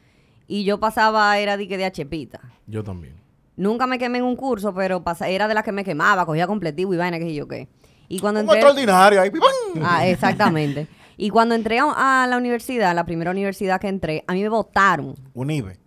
Y 0.48 0.64
yo 0.64 0.80
pasaba, 0.80 1.38
era 1.38 1.56
de 1.56 1.66
de 1.68 1.84
achepita. 1.84 2.40
Yo 2.66 2.82
también. 2.82 3.14
Nunca 3.56 3.86
me 3.86 3.98
quemé 3.98 4.18
en 4.18 4.24
un 4.24 4.36
curso, 4.36 4.74
pero 4.74 5.04
pasa- 5.04 5.28
era 5.28 5.46
de 5.46 5.54
las 5.54 5.62
que 5.64 5.70
me 5.70 5.84
quemaba, 5.84 6.26
cogía 6.26 6.46
completivo 6.46 6.94
y 6.94 6.96
vaina, 6.96 7.18
que 7.18 7.26
sé 7.26 7.34
yo 7.34 7.46
qué. 7.46 7.68
Y 8.10 8.18
cuando 8.18 8.40
entré... 8.40 8.56
extraordinario 8.58 9.20
ahí. 9.22 9.30
¡pim! 9.30 9.40
Ah, 9.82 10.06
exactamente. 10.06 10.86
Y 11.16 11.30
cuando 11.30 11.54
entré 11.54 11.78
a, 11.78 12.22
a 12.24 12.26
la 12.26 12.36
universidad, 12.36 12.94
la 12.94 13.04
primera 13.06 13.30
universidad 13.30 13.80
que 13.80 13.88
entré, 13.88 14.24
a 14.26 14.32
mí 14.34 14.42
me 14.42 14.48
votaron. 14.48 15.14
Unive. 15.32 15.78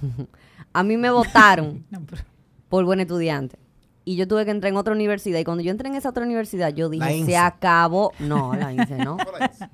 A 0.72 0.82
mí 0.82 0.96
me 0.96 1.10
votaron 1.10 1.84
No, 1.90 2.00
pero- 2.08 2.22
por 2.68 2.84
buen 2.84 3.00
estudiante. 3.00 3.58
Y 4.04 4.16
yo 4.16 4.28
tuve 4.28 4.44
que 4.44 4.50
entrar 4.50 4.70
en 4.70 4.76
otra 4.76 4.92
universidad. 4.94 5.38
Y 5.38 5.44
cuando 5.44 5.62
yo 5.62 5.70
entré 5.70 5.88
en 5.88 5.94
esa 5.94 6.10
otra 6.10 6.24
universidad, 6.24 6.72
yo 6.72 6.88
dije, 6.90 7.24
se 7.24 7.36
acabó. 7.36 8.12
No, 8.18 8.54
la 8.54 8.72
INSE, 8.74 8.98
¿no? 8.98 9.16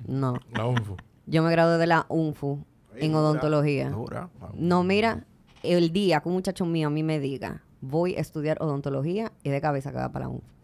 No. 0.07 0.35
La 0.53 0.65
UNFU. 0.65 0.95
Yo 1.25 1.43
me 1.43 1.51
gradué 1.51 1.77
de 1.77 1.87
la 1.87 2.05
UNFU 2.09 2.65
en 2.95 3.11
Dura, 3.11 3.19
odontología. 3.23 3.89
dura. 3.89 4.29
No, 4.53 4.83
mira, 4.83 5.25
el 5.63 5.91
día 5.91 6.21
que 6.21 6.29
un 6.29 6.35
muchacho 6.35 6.65
mío 6.65 6.87
a 6.87 6.89
mí 6.91 7.03
me 7.03 7.19
diga, 7.19 7.61
voy 7.81 8.15
a 8.15 8.19
estudiar 8.19 8.57
odontología, 8.61 9.31
y 9.43 9.49
de 9.49 9.59
cabeza 9.61 9.91
que 9.91 9.97
va 9.97 10.09
para 10.09 10.25
la 10.25 10.29
UNFU. 10.29 10.54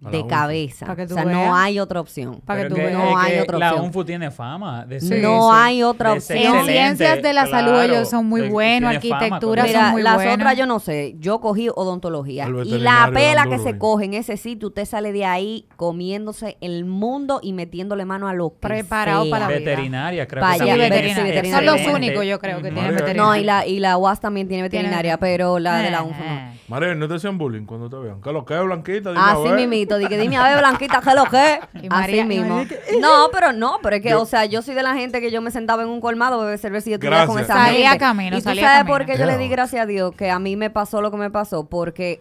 La 0.00 0.10
De 0.10 0.18
UNFU. 0.18 0.28
cabeza. 0.28 0.86
O 0.92 0.94
sea, 0.94 1.24
veas. 1.24 1.26
no 1.26 1.56
hay 1.56 1.80
otra 1.80 2.00
opción. 2.00 2.40
Para 2.44 2.60
que 2.60 2.64
Pero 2.66 2.74
tú 2.76 2.80
que- 2.80 2.86
veas. 2.86 2.98
No 2.98 3.10
es 3.10 3.16
hay 3.26 3.32
que 3.32 3.40
otra 3.42 3.58
La 3.58 3.68
opción. 3.70 3.86
UNFU 3.86 4.04
tiene 4.04 4.30
fama 4.30 4.86
de 4.86 5.00
ser- 5.00 5.20
No 5.22 5.52
hay 5.52 5.82
otra 5.82 6.12
opción. 6.12 6.38
En 6.38 6.64
ciencias 6.66 7.20
de 7.20 7.32
la 7.32 7.46
salud 7.46 7.72
claro. 7.72 7.92
ellos 7.94 8.08
son 8.08 8.26
muy 8.26 8.48
buenos, 8.48 8.94
arquitectura 8.94 9.62
son 9.62 9.70
Mira, 9.72 9.90
muy 9.90 10.02
las 10.02 10.14
buenas. 10.14 10.34
otras 10.36 10.56
yo 10.56 10.66
no 10.66 10.78
sé. 10.78 11.16
Yo 11.18 11.40
cogí 11.40 11.68
odontología. 11.74 12.48
Y 12.64 12.78
la 12.78 13.10
pela 13.12 13.46
que 13.48 13.58
se 13.58 13.76
coge 13.76 14.04
en 14.04 14.14
ese 14.14 14.36
sitio, 14.36 14.68
usted 14.68 14.84
sale 14.84 15.10
de 15.10 15.24
ahí 15.24 15.66
comiéndose 15.76 16.56
el 16.60 16.84
mundo 16.84 17.40
y 17.42 17.52
metiéndole 17.52 18.04
mano 18.04 18.28
a 18.28 18.34
lo 18.34 18.50
que 18.50 18.68
Preparado 18.68 19.24
sea. 19.24 19.30
para 19.32 19.48
la 19.48 19.58
vida. 19.58 19.70
Veterinaria, 19.70 20.28
creo 20.28 20.44
que 20.44 20.58
sí, 20.58 20.64
veterinaria. 20.78 21.50
Son 21.56 21.66
los 21.66 21.86
únicos, 21.94 22.24
yo 22.24 22.38
creo, 22.38 22.58
que 22.62 22.70
tienen 22.70 22.94
veterinaria. 22.94 23.14
No, 23.22 23.34
y 23.34 23.42
la, 23.42 23.66
y 23.66 23.80
la 23.80 23.96
UAS 23.96 24.20
también 24.20 24.46
tiene 24.46 24.62
veterinaria, 24.62 25.18
pero 25.18 25.58
la 25.58 25.78
de 25.78 25.90
la 25.90 26.02
UNFU 26.04 26.22
no. 26.22 26.58
María, 26.68 26.94
no 26.94 27.08
te 27.08 27.14
hacían 27.14 27.38
bullying 27.38 27.64
cuando 27.64 27.88
te 27.88 27.96
vean. 27.96 28.20
Que 28.20 28.30
lo 28.30 28.44
que 28.44 28.54
es 28.54 28.62
blanquita. 28.62 29.12
Así 29.16 29.42
vez. 29.44 29.52
mismito. 29.54 29.87
Dije, 29.96 30.18
dime 30.18 30.36
a 30.36 30.42
ver, 30.42 30.58
Blanquita, 30.58 31.00
¿qué 31.00 31.08
es 31.10 31.14
lo 31.14 31.24
que? 31.24 31.60
Y 31.82 31.88
María- 31.88 32.22
Así 32.24 32.28
mismo. 32.28 32.64
No, 33.00 33.28
pero 33.32 33.52
no, 33.52 33.78
pero 33.82 33.96
es 33.96 34.02
que, 34.02 34.10
Yo- 34.10 34.20
o 34.22 34.26
sea, 34.26 34.44
yo 34.44 34.60
soy 34.60 34.74
de 34.74 34.82
la 34.82 34.94
gente 34.94 35.20
que 35.20 35.30
yo 35.30 35.40
me 35.40 35.50
sentaba 35.50 35.82
en 35.84 35.88
un 35.88 36.00
colmado, 36.00 36.40
bebé 36.40 36.58
cerveza 36.58 36.88
y 36.88 36.92
yo 36.92 36.94
estudiaba 36.96 37.26
con 37.26 37.36
Gracias. 37.36 37.56
esa 37.56 37.66
Salía 37.66 37.88
gente. 37.90 37.98
camino, 38.04 38.36
y 38.36 38.40
tú 38.40 38.44
salía 38.44 38.62
sabes 38.64 38.78
camino. 38.80 38.94
por 38.98 39.06
qué 39.06 39.16
yo 39.18 39.24
le 39.26 39.38
di 39.38 39.48
gracias 39.48 39.82
a 39.82 39.86
Dios 39.86 40.14
que 40.14 40.30
a 40.30 40.38
mí 40.38 40.56
me 40.56 40.68
pasó 40.70 41.00
lo 41.00 41.10
que 41.10 41.16
me 41.16 41.30
pasó, 41.30 41.64
porque 41.68 42.20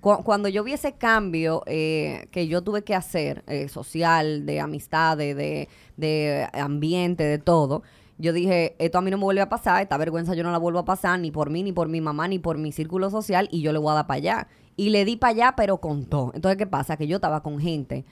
cu- 0.00 0.22
cuando 0.24 0.48
yo 0.48 0.64
vi 0.64 0.72
ese 0.72 0.92
cambio 0.92 1.62
eh, 1.66 2.26
que 2.30 2.46
yo 2.48 2.62
tuve 2.62 2.82
que 2.84 2.94
hacer, 2.94 3.42
eh, 3.48 3.68
social, 3.68 4.46
de 4.46 4.60
amistad, 4.60 5.16
de, 5.16 5.34
de, 5.34 5.68
de 5.96 6.48
ambiente, 6.54 7.24
de 7.24 7.38
todo, 7.38 7.82
yo 8.18 8.32
dije, 8.32 8.76
esto 8.78 8.98
a 8.98 9.00
mí 9.00 9.10
no 9.10 9.16
me 9.16 9.24
vuelve 9.24 9.40
a 9.40 9.48
pasar, 9.48 9.82
esta 9.82 9.96
vergüenza 9.96 10.34
yo 10.34 10.44
no 10.44 10.52
la 10.52 10.58
vuelvo 10.58 10.78
a 10.78 10.84
pasar, 10.84 11.18
ni 11.18 11.30
por 11.32 11.50
mí, 11.50 11.62
ni 11.64 11.72
por 11.72 11.88
mi 11.88 12.00
mamá, 12.00 12.28
ni 12.28 12.38
por 12.38 12.56
mi 12.58 12.70
círculo 12.70 13.10
social, 13.10 13.48
y 13.50 13.62
yo 13.62 13.72
le 13.72 13.78
voy 13.78 13.90
a 13.90 13.94
dar 13.94 14.06
para 14.06 14.18
allá. 14.18 14.48
Y 14.76 14.90
le 14.90 15.04
di 15.04 15.16
para 15.16 15.32
allá, 15.32 15.54
pero 15.56 15.78
con 15.78 16.06
todo. 16.06 16.32
Entonces, 16.34 16.56
¿qué 16.56 16.66
pasa? 16.66 16.96
Que 16.96 17.06
yo 17.06 17.16
estaba 17.16 17.42
con 17.42 17.58
gente 17.58 18.04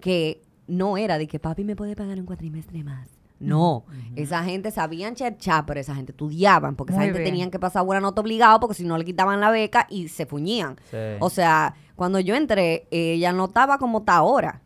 que 0.00 0.42
no 0.66 0.96
era 0.96 1.18
de 1.18 1.26
que 1.26 1.38
papi 1.38 1.64
me 1.64 1.76
puede 1.76 1.96
pagar 1.96 2.18
un 2.18 2.26
cuatrimestre 2.26 2.84
más. 2.84 3.08
No, 3.40 3.84
esa 4.14 4.44
gente 4.44 4.70
sabían 4.70 5.16
cherchar, 5.16 5.66
pero 5.66 5.80
esa 5.80 5.96
gente 5.96 6.12
estudiaban, 6.12 6.76
porque 6.76 6.92
Muy 6.92 7.00
esa 7.00 7.04
gente 7.06 7.18
bien. 7.18 7.32
tenían 7.32 7.50
que 7.50 7.58
pasar 7.58 7.84
buena 7.84 8.00
nota 8.00 8.20
obligado, 8.20 8.60
porque 8.60 8.74
si 8.74 8.84
no 8.84 8.96
le 8.96 9.04
quitaban 9.04 9.40
la 9.40 9.50
beca 9.50 9.88
y 9.90 10.06
se 10.06 10.26
fuñían. 10.26 10.76
Sí. 10.92 10.96
O 11.18 11.28
sea, 11.28 11.74
cuando 11.96 12.20
yo 12.20 12.36
entré, 12.36 12.86
ella 12.92 13.32
no 13.32 13.46
estaba 13.46 13.78
como 13.78 13.98
está 13.98 14.14
ahora. 14.14 14.62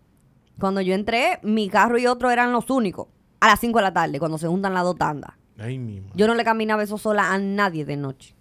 Cuando 0.60 0.82
yo 0.82 0.94
entré, 0.94 1.38
mi 1.42 1.70
carro 1.70 1.96
y 1.96 2.06
otro 2.06 2.30
eran 2.30 2.52
los 2.52 2.68
únicos. 2.68 3.08
A 3.40 3.46
las 3.48 3.60
5 3.60 3.78
de 3.78 3.82
la 3.82 3.94
tarde, 3.94 4.18
cuando 4.18 4.36
se 4.36 4.46
juntan 4.46 4.74
las 4.74 4.84
dos 4.84 4.96
tandas. 4.96 5.32
Ay, 5.58 5.78
mi 5.78 6.00
madre. 6.00 6.12
Yo 6.14 6.26
no 6.26 6.34
le 6.34 6.44
caminaba 6.44 6.82
eso 6.82 6.98
sola 6.98 7.32
a 7.32 7.38
nadie 7.38 7.86
de 7.86 7.96
noche. 7.96 8.35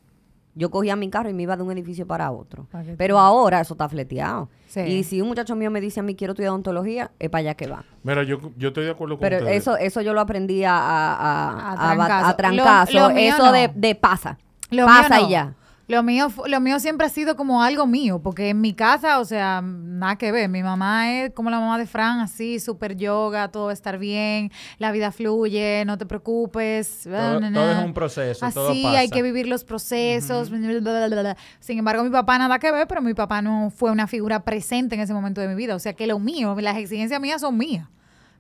Yo 0.58 0.72
cogía 0.72 0.96
mi 0.96 1.10
carro 1.10 1.30
y 1.30 1.34
me 1.34 1.44
iba 1.44 1.58
de 1.58 1.64
un 1.64 1.72
edificio 1.72 2.08
para 2.08 2.32
otro. 2.32 2.66
Que 2.72 2.94
Pero 2.98 3.20
ahora 3.20 3.60
eso 3.60 3.74
está 3.74 3.90
fleteado. 3.90 4.50
Sí. 4.68 4.80
Y 4.80 5.04
si 5.04 5.22
un 5.22 5.28
muchacho 5.28 5.54
mío 5.56 5.70
me 5.70 5.82
dice 5.82 6.00
a 6.00 6.04
mí 6.04 6.16
quiero 6.16 6.32
estudiar 6.32 6.52
odontología, 6.52 7.12
es 7.20 7.30
para 7.30 7.40
allá 7.42 7.54
que 7.56 7.68
va. 7.68 7.84
Mira, 8.04 8.24
yo, 8.24 8.40
yo 8.58 8.70
estoy 8.70 8.86
de 8.86 8.92
acuerdo 8.92 9.16
con 9.16 9.22
Pero 9.22 9.38
ustedes. 9.40 9.58
eso 9.58 9.76
eso 9.78 10.02
yo 10.02 10.14
lo 10.14 10.22
aprendí 10.22 10.64
a, 10.64 10.74
a, 10.78 11.14
a- 11.16 11.72
A 11.72 11.72
a 11.92 11.96
ba- 11.96 12.06
trancazo. 12.08 12.26
a 12.28 12.38
trancazo. 12.38 12.94
Lo- 12.94 13.10
eso 13.10 13.46
no. 13.48 13.52
de, 13.52 13.72
de 13.76 13.96
pasa. 13.96 14.38
Lo 14.72 14.86
pasa 14.86 15.20
no. 15.20 15.28
y 15.28 15.32
ya. 15.32 15.54
Lo 15.88 16.02
mío, 16.02 16.30
lo 16.48 16.60
mío 16.62 16.80
siempre 16.80 17.06
ha 17.06 17.10
sido 17.10 17.36
como 17.36 17.62
algo 17.62 17.86
mío, 17.86 18.20
porque 18.20 18.50
en 18.50 18.60
mi 18.60 18.74
casa, 18.74 19.20
o 19.20 19.26
sea, 19.26 19.62
nada 19.64 20.16
que 20.16 20.32
ver. 20.32 20.50
Mi 20.50 20.64
mamá 20.64 21.12
es 21.14 21.32
como 21.34 21.52
la 21.52 21.60
mamá 21.60 21.78
de 21.78 21.86
Fran, 21.86 22.20
así, 22.22 22.60
súper 22.60 22.96
yoga, 22.98 23.50
todo 23.50 23.66
va 23.66 23.70
a 23.70 23.74
estar 23.74 24.00
bien, 24.00 24.52
la 24.80 24.92
vida 24.92 25.12
fluye, 25.12 25.84
no 25.86 26.00
te 26.00 26.08
preocupes. 26.08 27.02
Todo, 27.04 27.40
na, 27.40 27.54
todo 27.54 27.72
es 27.72 27.86
un 27.86 27.94
proceso, 27.94 28.50
todo 28.52 28.72
Así 28.72 28.82
pasa. 28.82 28.98
hay 28.98 29.10
que 29.10 29.22
vivir 29.22 29.46
los 29.48 29.64
procesos. 29.64 30.50
bla, 30.50 30.58
bla, 30.60 30.80
bla, 30.80 31.08
bla, 31.08 31.22
bla. 31.22 31.38
Sin 31.60 31.78
embargo, 31.78 32.04
mi 32.04 32.10
papá 32.10 32.40
nada 32.40 32.58
que 32.58 32.72
ver, 32.72 32.88
pero 32.88 33.04
mi 33.04 33.14
papá 33.14 33.44
no 33.44 33.70
fue 33.70 33.92
una 33.92 34.08
figura 34.08 34.44
presente 34.44 34.96
en 34.96 35.02
ese 35.02 35.14
momento 35.14 35.40
de 35.40 35.48
mi 35.50 35.56
vida. 35.56 35.76
O 35.76 35.80
sea 35.80 35.94
que 35.94 36.08
lo 36.08 36.18
mío, 36.18 36.56
las 36.60 36.78
exigencias 36.78 37.22
mías 37.22 37.42
son 37.42 37.58
mías. 37.58 37.88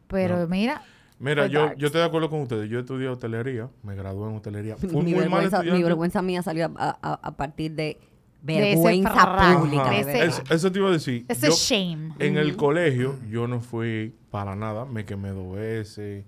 Pero 0.07 0.39
No. 0.39 0.47
mira, 0.47 0.81
Mira, 1.25 1.43
Fue 1.43 1.51
yo, 1.51 1.73
yo 1.75 1.87
estoy 1.87 2.01
de 2.01 2.07
acuerdo 2.07 2.29
con 2.29 2.41
ustedes. 2.41 2.69
Yo 2.69 2.79
estudié 2.79 3.07
hotelería, 3.07 3.69
me 3.83 3.95
gradué 3.95 4.29
en 4.29 4.35
hotelería. 4.37 4.77
Fui 4.77 4.89
Mi 4.89 4.95
muy 4.95 5.13
mal 5.13 5.21
vergüenza, 5.21 5.57
mi 5.59 5.63
estudiante. 5.65 5.83
vergüenza 5.83 6.21
mía 6.21 6.41
salió 6.43 6.65
a, 6.77 6.97
a- 7.01 7.19
a 7.21 7.35
partir 7.37 7.71
de 7.73 7.97
De 8.41 8.53
ese 8.71 8.75
vergüenza 8.83 9.57
pública. 9.59 9.89
De 9.89 9.99
ese- 10.01 10.05
verdad. 10.13 10.25
Eso, 10.27 10.43
eso 10.53 10.71
te 10.71 10.79
iba 10.79 10.89
a 10.89 10.91
decir. 10.91 11.25
ese 11.27 11.47
Yo- 11.47 11.53
shame. 11.55 12.13
En 12.19 12.37
el 12.37 12.55
colegio 12.55 13.15
yo 13.29 13.47
no 13.47 13.59
fui 13.61 14.13
para 14.31 14.55
nada, 14.55 14.85
me 14.85 15.03
quemé 15.05 15.29
dos 15.29 15.55
veces, 15.55 16.23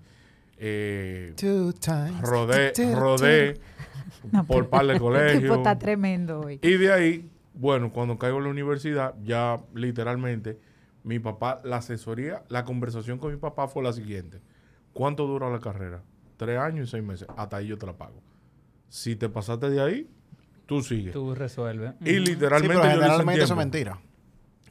eh, 0.58 1.32
Two 1.36 1.72
times. 1.74 2.20
rodé, 2.22 2.72
rodé 2.94 3.60
No, 4.32 4.44
por 4.44 4.68
par 4.68 4.84
de 4.86 4.92
El 4.94 4.98
tipo 4.98 5.04
colegios. 5.10 5.56
está 5.58 5.78
tremendo 5.78 6.40
hoy. 6.40 6.58
Y 6.62 6.72
de 6.72 6.92
ahí, 6.92 7.30
bueno, 7.54 7.92
cuando 7.92 8.18
caigo 8.18 8.38
en 8.38 8.44
la 8.44 8.50
universidad, 8.50 9.14
ya 9.22 9.58
literalmente, 9.74 10.58
mi 11.04 11.18
papá, 11.20 11.60
la 11.64 11.76
asesoría, 11.76 12.42
la 12.48 12.64
conversación 12.64 13.18
con 13.18 13.30
mi 13.30 13.38
papá 13.38 13.68
fue 13.68 13.82
la 13.84 13.92
siguiente. 13.92 14.40
¿Cuánto 14.98 15.28
dura 15.28 15.48
la 15.48 15.60
carrera? 15.60 16.02
Tres 16.36 16.58
años 16.58 16.88
y 16.88 16.90
seis 16.90 17.04
meses. 17.04 17.28
Hasta 17.36 17.58
ahí 17.58 17.68
yo 17.68 17.78
te 17.78 17.86
la 17.86 17.92
pago. 17.92 18.20
Si 18.88 19.14
te 19.14 19.28
pasaste 19.28 19.70
de 19.70 19.80
ahí, 19.80 20.10
tú 20.66 20.82
sigues. 20.82 21.12
Tú 21.12 21.36
resuelves. 21.36 21.92
Y 22.00 22.06
Sí, 22.06 22.18
literalmente 22.18 22.74
pero 22.74 22.82
yo 22.84 22.90
generalmente 22.96 23.44
eso 23.44 23.54
es 23.54 23.58
mentira. 23.58 24.00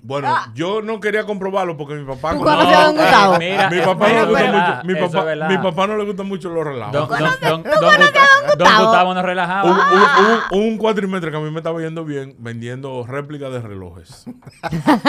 Bueno, 0.07 0.33
yo 0.55 0.81
no 0.81 1.01
quería 1.01 1.25
comprobarlo 1.25 1.75
porque 1.75 1.95
mi 1.95 2.05
papá... 2.05 2.31
¿Tú 2.31 2.45
No, 2.45 2.91
Gustavo? 2.93 3.35
eh, 3.35 3.51
Mira, 3.51 3.69
mi 3.69 3.77
eso 3.77 3.85
papá 3.97 4.07
no 4.07 4.25
le 4.25 4.29
gusta 4.31 4.47
mucho. 4.47 4.87
Mi 4.87 4.95
papá, 4.95 5.23
verdad. 5.25 5.49
mi 5.49 5.57
papá 5.57 5.87
no 5.87 5.97
le 5.97 6.05
gusta 6.05 6.23
mucho 6.23 6.49
los 6.49 6.65
relajos. 6.65 6.93
Don, 6.93 7.09
don, 7.09 7.19
don, 7.19 7.63
don, 7.63 7.71
Gustavo, 7.73 8.57
don 8.57 8.85
Gustavo 8.85 9.21
relajaba. 9.21 9.69
hubo- 9.69 10.55
hubo 10.57 10.63
un 10.65 10.77
cuatrimestre 10.77 11.29
que 11.29 11.35
a 11.35 11.39
mí 11.41 11.51
me 11.51 11.57
estaba 11.57 11.81
yendo 11.81 12.05
bien 12.05 12.35
vendiendo 12.39 13.05
réplicas 13.05 13.51
de 13.51 13.59
relojes. 13.61 14.23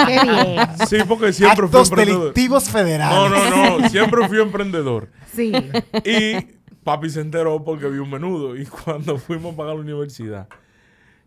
Qué 0.06 0.20
bien. 0.24 0.60
Sí, 0.88 0.96
porque 1.08 1.32
siempre 1.32 1.68
fui 1.68 1.78
Actos 1.78 1.90
emprendedor. 1.90 2.20
delictivos 2.20 2.66
No, 2.66 2.72
federales. 2.72 3.50
no, 3.50 3.78
no. 3.78 3.88
Siempre 3.88 4.26
fui 4.28 4.40
emprendedor. 4.40 5.10
Sí. 5.32 5.52
Y 6.04 6.40
papi 6.82 7.08
se 7.10 7.20
enteró 7.20 7.62
porque 7.64 7.86
vi 7.86 7.98
un 7.98 8.10
menudo. 8.10 8.56
Y 8.56 8.66
cuando 8.66 9.16
fuimos 9.18 9.54
a 9.54 9.56
pagar 9.56 9.74
la 9.76 9.80
universidad, 9.82 10.48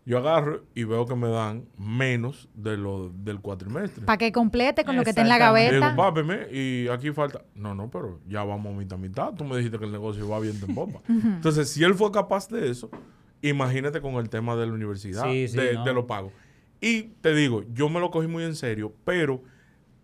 yo 0.04 0.18
agarro 0.18 0.64
y 0.74 0.84
veo 0.84 1.06
que 1.06 1.14
me 1.14 1.28
dan 1.28 1.64
menos 1.78 2.48
de 2.54 2.76
lo 2.76 3.10
del 3.14 3.40
cuatrimestre. 3.40 4.04
Para 4.04 4.18
que 4.18 4.32
complete 4.32 4.84
con 4.84 4.96
lo 4.96 5.04
que 5.04 5.10
está 5.10 5.22
en 5.22 5.28
la 5.28 5.36
digo, 5.36 5.46
gaveta. 5.80 6.22
me- 6.24 6.48
y 6.52 6.88
aquí 6.88 7.12
falta. 7.12 7.42
No, 7.54 7.74
no, 7.74 7.88
pero 7.90 8.20
ya 8.26 8.42
vamos 8.42 8.74
a 8.74 8.76
mitad 8.78 8.98
mitad. 8.98 9.32
Tú 9.34 9.44
me 9.44 9.56
dijiste 9.56 9.78
que 9.78 9.84
el 9.84 9.92
negocio 9.92 10.28
va 10.28 10.40
bien 10.40 10.56
en 10.66 10.74
bomba. 10.74 11.00
Entonces, 11.08 11.68
si 11.70 11.84
él 11.84 11.94
fue 11.94 12.10
capaz 12.10 12.48
de 12.48 12.68
eso, 12.70 12.90
imagínate 13.42 14.00
con 14.00 14.14
el 14.14 14.28
tema 14.28 14.56
de 14.56 14.66
la 14.66 14.72
universidad, 14.72 15.24
Sí, 15.24 15.46
sí, 15.48 15.56
de, 15.56 15.74
no. 15.74 15.84
de 15.84 15.94
los 15.94 16.04
pagos. 16.06 16.32
Y 16.80 17.02
te 17.20 17.32
digo, 17.34 17.62
yo 17.72 17.88
me 17.88 18.00
lo 18.00 18.10
cogí 18.10 18.26
muy 18.26 18.42
en 18.42 18.56
serio, 18.56 18.92
pero 19.04 19.42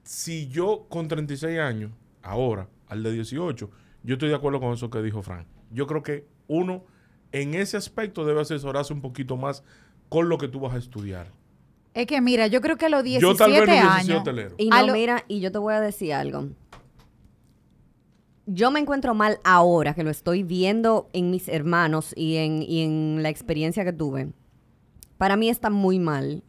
si 0.05 0.49
yo 0.49 0.87
con 0.89 1.09
36 1.09 1.59
años, 1.59 1.91
ahora, 2.23 2.69
al 2.87 3.03
de 3.03 3.13
18, 3.13 3.71
yo 4.05 4.13
estoy 4.15 4.29
de 4.29 4.35
acuerdo 4.37 4.61
con 4.61 4.73
eso 4.73 4.91
que 4.91 5.03
dijo 5.03 5.23
Frank. 5.23 5.47
Yo 5.71 5.87
creo 5.87 6.03
que 6.03 6.27
uno, 6.47 6.85
en 7.33 7.55
ese 7.55 7.77
aspecto, 7.77 8.25
debe 8.25 8.41
asesorarse 8.41 8.93
un 8.93 9.01
poquito 9.03 9.37
más 9.37 9.65
con 10.09 10.29
lo 10.29 10.39
que 10.39 10.49
tú 10.49 10.61
vas 10.61 10.75
a 10.75 10.79
estudiar. 10.79 11.27
Es 11.95 12.07
que 12.07 12.21
mira, 12.21 12.47
yo 12.47 12.61
creo 12.61 12.77
que 12.77 12.87
a 12.87 12.89
los 12.89 13.03
yo 13.05 13.35
tal 13.35 13.51
vez 13.51 13.65
17 13.67 13.79
años. 13.79 14.21
hotelero. 14.21 14.55
Y 14.59 14.69
no, 14.71 14.87
lo- 14.87 14.93
mira, 14.93 15.25
y 15.29 15.41
yo 15.41 15.51
te 15.51 15.59
voy 15.59 15.75
a 15.75 15.81
decir 15.81 16.13
algo. 16.15 16.49
Yo 18.47 18.71
me 18.71 18.81
encuentro 18.81 19.15
mal 19.15 19.39
ahora 19.45 19.95
que 19.95 20.05
lo 20.05 20.11
estoy 20.11 20.43
viendo 20.43 21.09
en 21.13 21.31
mis 21.31 21.49
hermanos 21.49 22.15
y 22.17 22.37
en, 22.37 22.63
y 22.63 22.83
en 22.83 23.23
la 23.23 23.29
experiencia 23.29 23.85
que 23.85 23.93
tuve. 23.93 24.33
Para 25.19 25.37
mí 25.37 25.51
está 25.51 25.69
muy 25.69 25.99
mal 25.99 26.43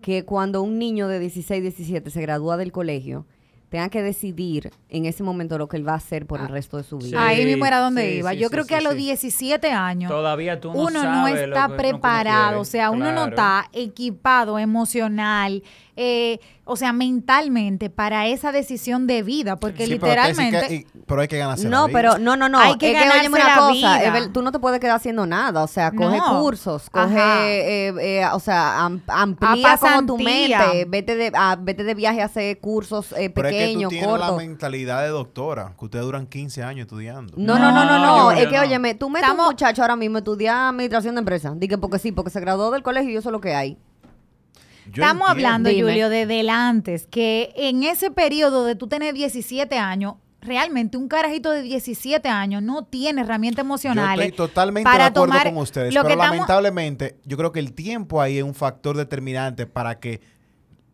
que 0.00 0.24
cuando 0.24 0.62
un 0.62 0.78
niño 0.78 1.06
de 1.06 1.20
16, 1.20 1.62
17 1.62 2.10
se 2.10 2.20
gradúa 2.22 2.56
del 2.56 2.72
colegio, 2.72 3.26
tenga 3.72 3.88
que 3.88 4.02
decidir 4.02 4.70
en 4.90 5.06
ese 5.06 5.22
momento 5.22 5.56
lo 5.56 5.66
que 5.66 5.78
él 5.78 5.88
va 5.88 5.94
a 5.94 5.96
hacer 5.96 6.26
por 6.26 6.40
el 6.40 6.48
resto 6.48 6.76
de 6.76 6.82
su 6.84 7.00
Sí. 7.00 7.06
vida. 7.08 7.26
Ahí 7.26 7.44
mismo 7.46 7.64
era 7.64 7.78
donde 7.78 8.02
sí, 8.06 8.18
iba. 8.18 8.32
sí, 8.32 8.36
Yo 8.36 8.48
sí, 8.48 8.52
creo 8.52 8.64
que 8.66 8.74
sí, 8.74 8.80
a 8.80 8.82
los 8.82 8.92
sí. 8.92 8.98
17 8.98 9.70
años 9.72 10.10
Todavía 10.10 10.60
tú 10.60 10.72
no 10.74 10.78
uno 10.78 10.90
no 10.90 11.00
sabes 11.02 11.34
lo 11.48 11.54
está 11.54 11.68
lo 11.68 11.72
que 11.74 11.78
preparado, 11.82 12.46
quiere. 12.48 12.60
o 12.60 12.64
sea, 12.66 12.90
uno 12.90 13.06
no 13.12 13.12
Claro. 13.12 13.28
está 13.30 13.68
equipado 13.72 14.58
emocional, 14.58 15.62
eh, 15.96 16.38
o 16.64 16.76
sea, 16.76 16.92
mentalmente 16.92 17.90
para 17.90 18.26
esa 18.28 18.52
decisión 18.52 19.06
de 19.06 19.22
vida, 19.22 19.56
porque 19.56 19.86
Sí, 19.86 19.98
pero, 20.00 20.22
que 20.22 20.34
sí 20.34 20.36
que- 20.36 20.44
literalmente... 20.44 20.74
y- 20.74 21.00
pero 21.06 21.20
hay 21.22 21.28
que 21.28 21.36
ganarse 21.38 21.64
No, 21.68 21.82
la 21.82 21.86
vida. 21.88 21.98
pero 21.98 22.18
no, 22.18 22.36
no, 22.36 22.48
no. 22.48 22.58
Hay 22.58 22.76
que 22.76 22.92
es 22.92 22.98
que 23.02 23.08
ganarse 23.08 23.30
la 23.30 23.56
cosa, 23.56 23.98
vida. 23.98 24.30
tú 24.32 24.42
no 24.42 24.52
te 24.52 24.58
puedes 24.58 24.78
quedar 24.80 24.96
haciendo 24.96 25.26
nada, 25.26 25.62
o 25.62 25.66
sea, 25.66 25.90
coge 25.90 26.18
No. 26.18 26.40
cursos, 26.40 26.88
coge, 26.90 27.88
eh, 27.88 27.94
eh, 28.20 28.26
o 28.32 28.38
sea, 28.40 28.84
am- 28.84 29.02
amplía 29.08 29.76
como 29.78 30.06
tu 30.06 30.18
mente, 30.18 30.84
vete 30.88 31.16
de, 31.16 31.32
a- 31.34 31.56
vete 31.60 31.84
de 31.84 31.94
viaje 31.94 32.22
a 32.22 32.26
hacer 32.26 32.58
cursos 32.60 33.12
eh, 33.18 33.28
Es 33.70 33.76
que 33.76 33.82
tú 33.84 33.88
tienes 33.88 34.18
la 34.18 34.32
mentalidad 34.32 35.02
de 35.02 35.08
doctora, 35.08 35.74
que 35.78 35.84
ustedes 35.84 36.04
duran 36.04 36.26
15 36.26 36.62
años 36.62 36.86
estudiando. 36.86 37.34
No, 37.36 37.58
no, 37.58 37.70
no, 37.72 37.84
no, 37.84 37.98
no, 37.98 38.16
No, 38.24 38.32
es 38.32 38.46
que 38.46 38.56
no. 38.56 38.62
óyeme, 38.62 38.94
tú 38.94 39.08
metes 39.10 39.28
un 39.28 39.32
Estamos- 39.34 39.52
muchacho 39.52 39.82
ahora 39.82 39.96
mismo 39.96 40.16
a 40.16 40.20
estudiar 40.20 40.68
administración 40.68 41.14
de 41.14 41.18
empresas, 41.20 41.58
dije 41.58 41.78
porque 41.78 41.98
sí, 41.98 42.12
porque 42.12 42.30
se 42.30 42.40
graduó 42.40 42.70
del 42.70 42.82
colegio 42.82 43.10
y 43.10 43.16
eso 43.16 43.28
es 43.28 43.32
lo 43.32 43.40
que 43.40 43.54
hay. 43.54 43.78
Yo 44.86 45.02
Estamos 45.02 45.28
entiendo. 45.28 45.48
hablando, 45.48 45.70
Dime. 45.70 45.82
Julio, 45.90 46.08
desde 46.08 46.40
el 46.40 46.50
antes, 46.50 47.06
que 47.06 47.52
en 47.56 47.84
ese 47.84 48.10
periodo 48.10 48.64
de 48.64 48.74
tú 48.74 48.88
tener 48.88 49.14
17 49.14 49.78
años, 49.78 50.14
realmente 50.40 50.96
un 50.96 51.06
carajito 51.06 51.52
de 51.52 51.62
17 51.62 52.28
años 52.28 52.62
no 52.64 52.84
tiene 52.84 53.20
herramientas 53.20 53.62
Yo 53.62 53.68
emocionales. 53.68 54.26
estoy 54.26 54.48
totalmente 54.48 54.82
para 54.90 55.04
de 55.04 55.10
acuerdo 55.10 55.26
tomar 55.34 55.46
con 55.54 55.58
ustedes, 55.58 55.94
lo 55.94 56.00
pero 56.02 56.08
que 56.08 56.12
estamos- 56.14 56.34
lamentablemente 56.36 57.16
yo 57.24 57.36
creo 57.36 57.52
que 57.52 57.60
el 57.60 57.74
tiempo 57.74 58.20
ahí 58.20 58.38
es 58.38 58.42
un 58.44 58.54
factor 58.54 58.96
determinante 58.96 59.66
para 59.66 60.00
que, 60.00 60.20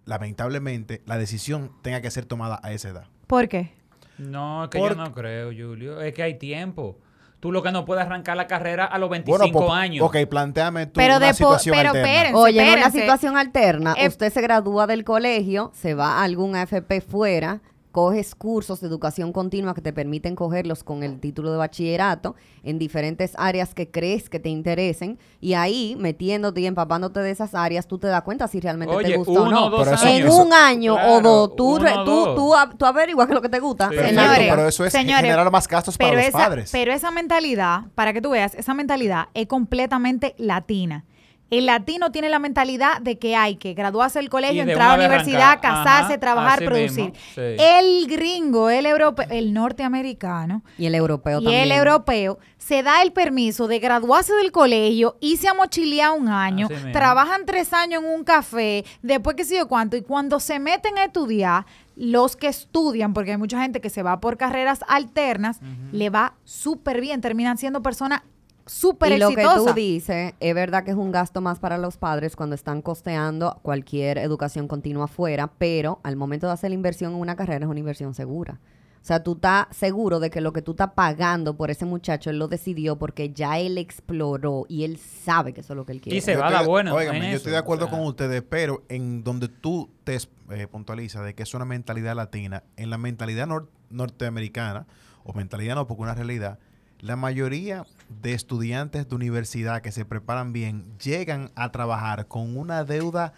lamentablemente, 0.08 1.02
la 1.06 1.18
decisión 1.18 1.70
tenga 1.82 2.00
que 2.00 2.10
ser 2.10 2.24
tomada 2.24 2.58
a 2.62 2.72
esa 2.72 2.88
edad. 2.88 3.04
¿Por 3.26 3.48
qué? 3.48 3.72
No, 4.18 4.64
es 4.64 4.70
que 4.70 4.78
Por- 4.78 4.96
yo 4.96 5.04
no 5.04 5.12
creo, 5.14 5.48
Julio. 5.48 6.00
Es 6.00 6.12
que 6.14 6.22
hay 6.22 6.38
tiempo. 6.38 6.98
Tú 7.40 7.52
lo 7.52 7.62
que 7.62 7.70
no 7.70 7.84
puedes 7.84 8.04
arrancar 8.04 8.36
la 8.36 8.48
carrera 8.48 8.84
a 8.84 8.98
los 8.98 9.08
25 9.10 9.38
Bueno, 9.38 9.52
pues, 9.68 9.70
años. 9.80 10.04
ok, 10.04 10.16
planteame 10.28 10.86
tú 10.86 10.94
Pero 10.94 11.18
una 11.18 11.32
situación 11.32 11.76
pero 11.76 11.90
alterna. 11.90 12.08
espérense. 12.10 12.36
Oye, 12.36 12.58
en 12.58 12.64
una 12.64 12.72
espérense. 12.74 13.00
situación 13.00 13.36
alterna, 13.36 13.94
Eh, 13.96 14.08
usted 14.08 14.32
se 14.32 14.40
gradúa 14.40 14.88
del 14.88 15.04
colegio, 15.04 15.70
se 15.74 15.94
va 15.94 16.14
a 16.18 16.24
algún 16.24 16.56
AFP 16.56 17.00
fuera 17.00 17.60
coges 17.92 18.34
cursos 18.34 18.80
de 18.80 18.86
educación 18.88 19.32
continua 19.32 19.74
que 19.74 19.80
te 19.80 19.92
permiten 19.92 20.34
cogerlos 20.36 20.84
con 20.84 21.02
el 21.02 21.20
título 21.20 21.50
de 21.52 21.58
bachillerato 21.58 22.36
en 22.62 22.78
diferentes 22.78 23.32
áreas 23.36 23.74
que 23.74 23.90
crees 23.90 24.28
que 24.28 24.38
te 24.38 24.48
interesen 24.48 25.18
y 25.40 25.54
ahí 25.54 25.96
metiéndote 25.98 26.60
y 26.60 26.66
empapándote 26.66 27.20
de 27.20 27.30
esas 27.30 27.54
áreas 27.54 27.86
tú 27.88 27.98
te 27.98 28.06
das 28.06 28.22
cuenta 28.22 28.46
si 28.48 28.60
realmente 28.60 28.94
te 29.02 29.16
gusta 29.16 29.32
o 29.40 29.50
no. 29.50 29.70
dos 29.70 29.88
en 30.02 30.08
años. 30.24 30.34
un 30.34 30.52
año 30.52 30.94
o 30.96 31.20
dos, 31.20 31.56
tú, 31.56 31.76
uno 31.76 31.84
re- 31.84 31.92
o 31.94 32.04
tú, 32.04 32.10
dos. 32.10 32.34
tú, 32.70 32.76
tú 32.78 32.84
averiguas 32.86 33.26
qué 33.26 33.32
es 33.32 33.36
lo 33.36 33.42
que 33.42 33.48
te 33.48 33.60
gusta. 33.60 33.88
Sí. 33.88 33.96
Señores, 33.96 34.48
pero 34.50 34.68
eso 34.68 34.84
es 34.84 34.92
señores, 34.92 35.22
generar 35.22 35.50
más 35.50 35.66
gastos 35.66 35.96
para 35.96 36.12
los 36.14 36.24
esa, 36.24 36.38
padres. 36.38 36.70
Pero 36.72 36.92
esa 36.92 37.10
mentalidad, 37.10 37.82
para 37.94 38.12
que 38.12 38.20
tú 38.20 38.30
veas, 38.30 38.54
esa 38.54 38.74
mentalidad 38.74 39.28
es 39.34 39.46
completamente 39.46 40.34
latina. 40.38 41.04
El 41.50 41.64
latino 41.66 42.12
tiene 42.12 42.28
la 42.28 42.38
mentalidad 42.38 43.00
de 43.00 43.18
que 43.18 43.34
hay 43.34 43.56
que 43.56 43.72
graduarse 43.74 44.18
del 44.18 44.28
colegio, 44.28 44.62
entrar 44.62 44.90
a 44.92 44.96
la 44.98 45.06
universidad, 45.06 45.42
arrancar. 45.52 45.84
casarse, 45.84 46.12
Ajá, 46.14 46.20
trabajar, 46.20 46.58
producir. 46.64 47.12
sí. 47.34 47.40
El 47.40 48.06
gringo, 48.06 48.68
el 48.70 48.84
europeo, 48.84 49.26
el 49.30 49.54
norteamericano 49.54 50.62
Y 50.76 50.86
el 50.86 50.94
europeo 50.94 51.40
y 51.40 51.44
también. 51.44 51.62
el 51.64 51.72
europeo 51.72 52.38
se 52.58 52.82
da 52.82 53.00
el 53.02 53.12
permiso 53.12 53.66
de 53.66 53.78
graduarse 53.78 54.34
del 54.34 54.52
colegio, 54.52 55.16
irse 55.20 55.48
a 55.48 55.54
mochilear 55.54 56.12
un 56.12 56.28
año, 56.28 56.66
Así 56.66 56.74
mismo. 56.74 56.92
trabajan 56.92 57.46
tres 57.46 57.72
años 57.72 58.02
en 58.04 58.10
un 58.10 58.24
café, 58.24 58.84
después 59.02 59.34
que 59.36 59.44
sé 59.44 59.56
yo 59.56 59.68
cuánto, 59.68 59.96
y 59.96 60.02
cuando 60.02 60.40
se 60.40 60.58
meten 60.58 60.98
a 60.98 61.04
estudiar, 61.04 61.64
los 61.96 62.36
que 62.36 62.48
estudian, 62.48 63.12
porque 63.14 63.32
hay 63.32 63.36
mucha 63.38 63.60
gente 63.62 63.80
que 63.80 63.90
se 63.90 64.02
va 64.02 64.20
por 64.20 64.36
carreras 64.36 64.80
alternas, 64.86 65.60
le 65.92 66.10
va 66.10 66.34
súper 66.44 67.00
bien, 67.00 67.20
terminan 67.20 67.58
siendo 67.58 67.82
personas 67.82 68.22
súper 68.68 69.12
y 69.12 69.18
lo 69.18 69.30
que 69.30 69.42
tú 69.42 69.72
dices, 69.74 70.34
es 70.38 70.54
verdad 70.54 70.84
que 70.84 70.90
es 70.92 70.96
un 70.96 71.10
gasto 71.10 71.40
más 71.40 71.58
para 71.58 71.78
los 71.78 71.96
padres 71.96 72.36
cuando 72.36 72.54
están 72.54 72.82
costeando 72.82 73.58
cualquier 73.62 74.18
educación 74.18 74.68
continua 74.68 75.04
afuera, 75.06 75.50
pero 75.58 76.00
al 76.02 76.16
momento 76.16 76.46
de 76.46 76.52
hacer 76.52 76.70
la 76.70 76.74
inversión 76.74 77.12
en 77.14 77.18
una 77.20 77.34
carrera 77.36 77.64
es 77.64 77.70
una 77.70 77.80
inversión 77.80 78.14
segura. 78.14 78.60
O 79.00 79.04
sea, 79.08 79.22
tú 79.22 79.34
estás 79.34 79.66
seguro 79.70 80.20
de 80.20 80.28
que 80.28 80.40
lo 80.42 80.52
que 80.52 80.60
tú 80.60 80.72
estás 80.72 80.90
pagando 80.94 81.56
por 81.56 81.70
ese 81.70 81.86
muchacho, 81.86 82.30
él 82.30 82.38
lo 82.38 82.48
decidió 82.48 82.98
porque 82.98 83.30
ya 83.32 83.58
él 83.58 83.78
exploró 83.78 84.66
y 84.68 84.84
él 84.84 84.98
sabe 84.98 85.54
que 85.54 85.60
eso 85.62 85.72
es 85.72 85.76
lo 85.76 85.86
que 85.86 85.92
él 85.92 86.00
quiere. 86.00 86.18
Y 86.18 86.20
se 86.20 86.34
Yo 86.34 86.40
va 86.40 86.46
a 86.46 86.48
estoy 86.48 86.56
dar 86.58 86.64
de- 86.64 86.68
bueno. 86.70 86.94
óigame, 86.94 87.16
en 87.18 87.22
yo 87.22 87.28
eso, 87.28 87.36
estoy 87.38 87.52
de 87.52 87.58
acuerdo 87.58 87.86
o 87.86 87.88
sea. 87.88 87.96
con 87.98 88.06
ustedes, 88.06 88.42
pero 88.46 88.82
en 88.88 89.24
donde 89.24 89.48
tú 89.48 89.88
te 90.04 90.16
es- 90.16 90.28
eh, 90.50 90.66
puntualizas 90.66 91.24
de 91.24 91.34
que 91.34 91.44
es 91.44 91.54
una 91.54 91.64
mentalidad 91.64 92.16
latina, 92.16 92.64
en 92.76 92.90
la 92.90 92.98
mentalidad 92.98 93.46
nor- 93.46 93.68
norteamericana, 93.88 94.86
o 95.24 95.32
mentalidad 95.32 95.74
no, 95.76 95.86
porque 95.86 96.02
una 96.02 96.14
realidad, 96.14 96.58
la 97.00 97.16
mayoría 97.16 97.84
de 98.22 98.32
estudiantes 98.32 99.08
de 99.08 99.14
universidad 99.14 99.82
que 99.82 99.92
se 99.92 100.04
preparan 100.04 100.52
bien 100.52 100.84
llegan 100.98 101.50
a 101.54 101.70
trabajar 101.70 102.26
con 102.26 102.56
una 102.56 102.84
deuda 102.84 103.32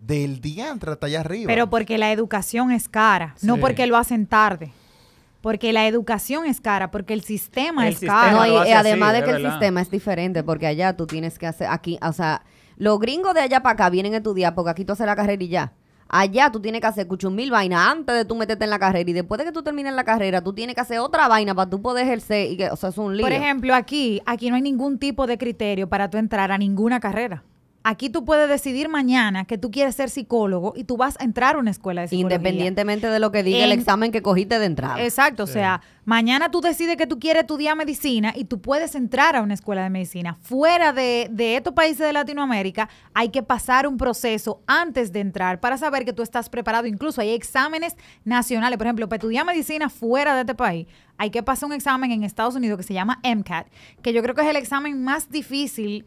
del 0.00 0.40
diantre 0.40 0.92
hasta 0.92 1.06
allá 1.06 1.20
arriba. 1.20 1.46
Pero 1.46 1.70
porque 1.70 1.98
la 1.98 2.12
educación 2.12 2.70
es 2.70 2.88
cara, 2.88 3.34
no 3.42 3.56
porque 3.56 3.86
lo 3.86 3.96
hacen 3.96 4.26
tarde. 4.26 4.72
Porque 5.40 5.72
la 5.72 5.88
educación 5.88 6.46
es 6.46 6.60
cara, 6.60 6.92
porque 6.92 7.14
el 7.14 7.22
sistema 7.22 7.88
El 7.88 7.94
es 7.94 7.98
sistema 7.98 8.22
caro. 8.22 8.36
No, 8.36 8.64
y, 8.66 8.70
además 8.70 9.10
así, 9.10 9.20
de 9.20 9.24
que 9.24 9.30
el 9.30 9.36
verdad. 9.42 9.50
sistema 9.50 9.80
es 9.80 9.90
diferente, 9.90 10.44
porque 10.44 10.68
allá 10.68 10.96
tú 10.96 11.06
tienes 11.06 11.36
que 11.36 11.48
hacer, 11.48 11.66
aquí, 11.68 11.98
o 12.00 12.12
sea, 12.12 12.42
los 12.76 13.00
gringos 13.00 13.34
de 13.34 13.40
allá 13.40 13.60
para 13.60 13.72
acá 13.72 13.90
vienen 13.90 14.14
a 14.14 14.18
estudiar 14.18 14.54
porque 14.54 14.70
aquí 14.70 14.84
tú 14.84 14.92
haces 14.92 15.06
la 15.06 15.16
carrera 15.16 15.42
y 15.42 15.48
ya. 15.48 15.72
Allá 16.14 16.52
tú 16.52 16.60
tienes 16.60 16.82
que 16.82 16.86
hacer 16.86 17.08
mil 17.30 17.50
vainas 17.50 17.88
antes 17.88 18.14
de 18.14 18.26
tú 18.26 18.34
meterte 18.34 18.64
en 18.64 18.70
la 18.70 18.78
carrera 18.78 19.08
y 19.08 19.14
después 19.14 19.38
de 19.38 19.46
que 19.46 19.52
tú 19.52 19.62
termines 19.62 19.94
la 19.94 20.04
carrera 20.04 20.42
tú 20.42 20.52
tienes 20.52 20.74
que 20.74 20.82
hacer 20.82 20.98
otra 20.98 21.26
vaina 21.26 21.54
para 21.54 21.70
tú 21.70 21.80
poder 21.80 22.04
ejercer 22.04 22.50
y 22.50 22.58
que, 22.58 22.68
o 22.68 22.76
sea, 22.76 22.90
es 22.90 22.98
un 22.98 23.16
lío. 23.16 23.24
Por 23.24 23.32
ejemplo, 23.32 23.74
aquí, 23.74 24.20
aquí 24.26 24.50
no 24.50 24.56
hay 24.56 24.62
ningún 24.62 24.98
tipo 24.98 25.26
de 25.26 25.38
criterio 25.38 25.88
para 25.88 26.10
tú 26.10 26.18
entrar 26.18 26.52
a 26.52 26.58
ninguna 26.58 27.00
carrera. 27.00 27.44
Aquí 27.84 28.10
tú 28.10 28.24
puedes 28.24 28.48
decidir 28.48 28.88
mañana 28.88 29.44
que 29.44 29.58
tú 29.58 29.70
quieres 29.72 29.96
ser 29.96 30.08
psicólogo 30.08 30.72
y 30.76 30.84
tú 30.84 30.96
vas 30.96 31.16
a 31.20 31.24
entrar 31.24 31.56
a 31.56 31.58
una 31.58 31.72
escuela 31.72 32.02
de 32.02 32.08
psicología. 32.08 32.36
Independientemente 32.36 33.08
de 33.08 33.18
lo 33.18 33.32
que 33.32 33.42
diga 33.42 33.64
el 33.64 33.72
En- 33.72 33.80
examen 33.80 34.12
que 34.12 34.22
cogiste 34.22 34.58
de 34.60 34.66
entrada. 34.66 35.02
Exacto, 35.02 35.42
o 35.42 35.46
sea, 35.48 35.80
mañana 36.04 36.50
tú 36.52 36.60
decides 36.60 36.96
que 36.96 37.08
tú 37.08 37.18
quieres 37.18 37.40
estudiar 37.42 37.74
medicina 37.76 38.32
y 38.36 38.44
tú 38.44 38.60
puedes 38.60 38.94
entrar 38.94 39.34
a 39.34 39.42
una 39.42 39.54
escuela 39.54 39.82
de 39.82 39.90
medicina. 39.90 40.36
Fuera 40.42 40.92
de, 40.92 41.28
de 41.32 41.56
estos 41.56 41.72
países 41.74 41.98
de 42.06 42.12
Latinoamérica, 42.12 42.88
hay 43.14 43.30
que 43.30 43.42
pasar 43.42 43.88
un 43.88 43.96
proceso 43.96 44.60
antes 44.68 45.12
de 45.12 45.18
entrar 45.20 45.58
para 45.58 45.76
saber 45.76 46.04
que 46.04 46.12
tú 46.12 46.22
estás 46.22 46.48
preparado. 46.48 46.86
Incluso 46.86 47.20
hay 47.20 47.30
exámenes 47.30 47.96
nacionales. 48.24 48.78
Por 48.78 48.86
ejemplo, 48.86 49.08
para 49.08 49.16
estudiar 49.18 49.44
medicina 49.44 49.88
fuera 49.90 50.34
de 50.36 50.42
este 50.42 50.54
país, 50.54 50.86
hay 51.18 51.30
que 51.30 51.42
pasar 51.42 51.66
un 51.68 51.72
examen 51.74 52.10
en 52.12 52.22
Estados 52.24 52.54
Unidos 52.54 52.78
que 52.78 52.84
se 52.84 52.94
llama 52.94 53.20
MCAT, 53.24 53.66
que 54.02 54.12
yo 54.12 54.22
creo 54.22 54.34
que 54.34 54.42
es 54.42 54.48
el 54.48 54.56
examen 54.56 55.02
más 55.02 55.30
difícil 55.30 56.04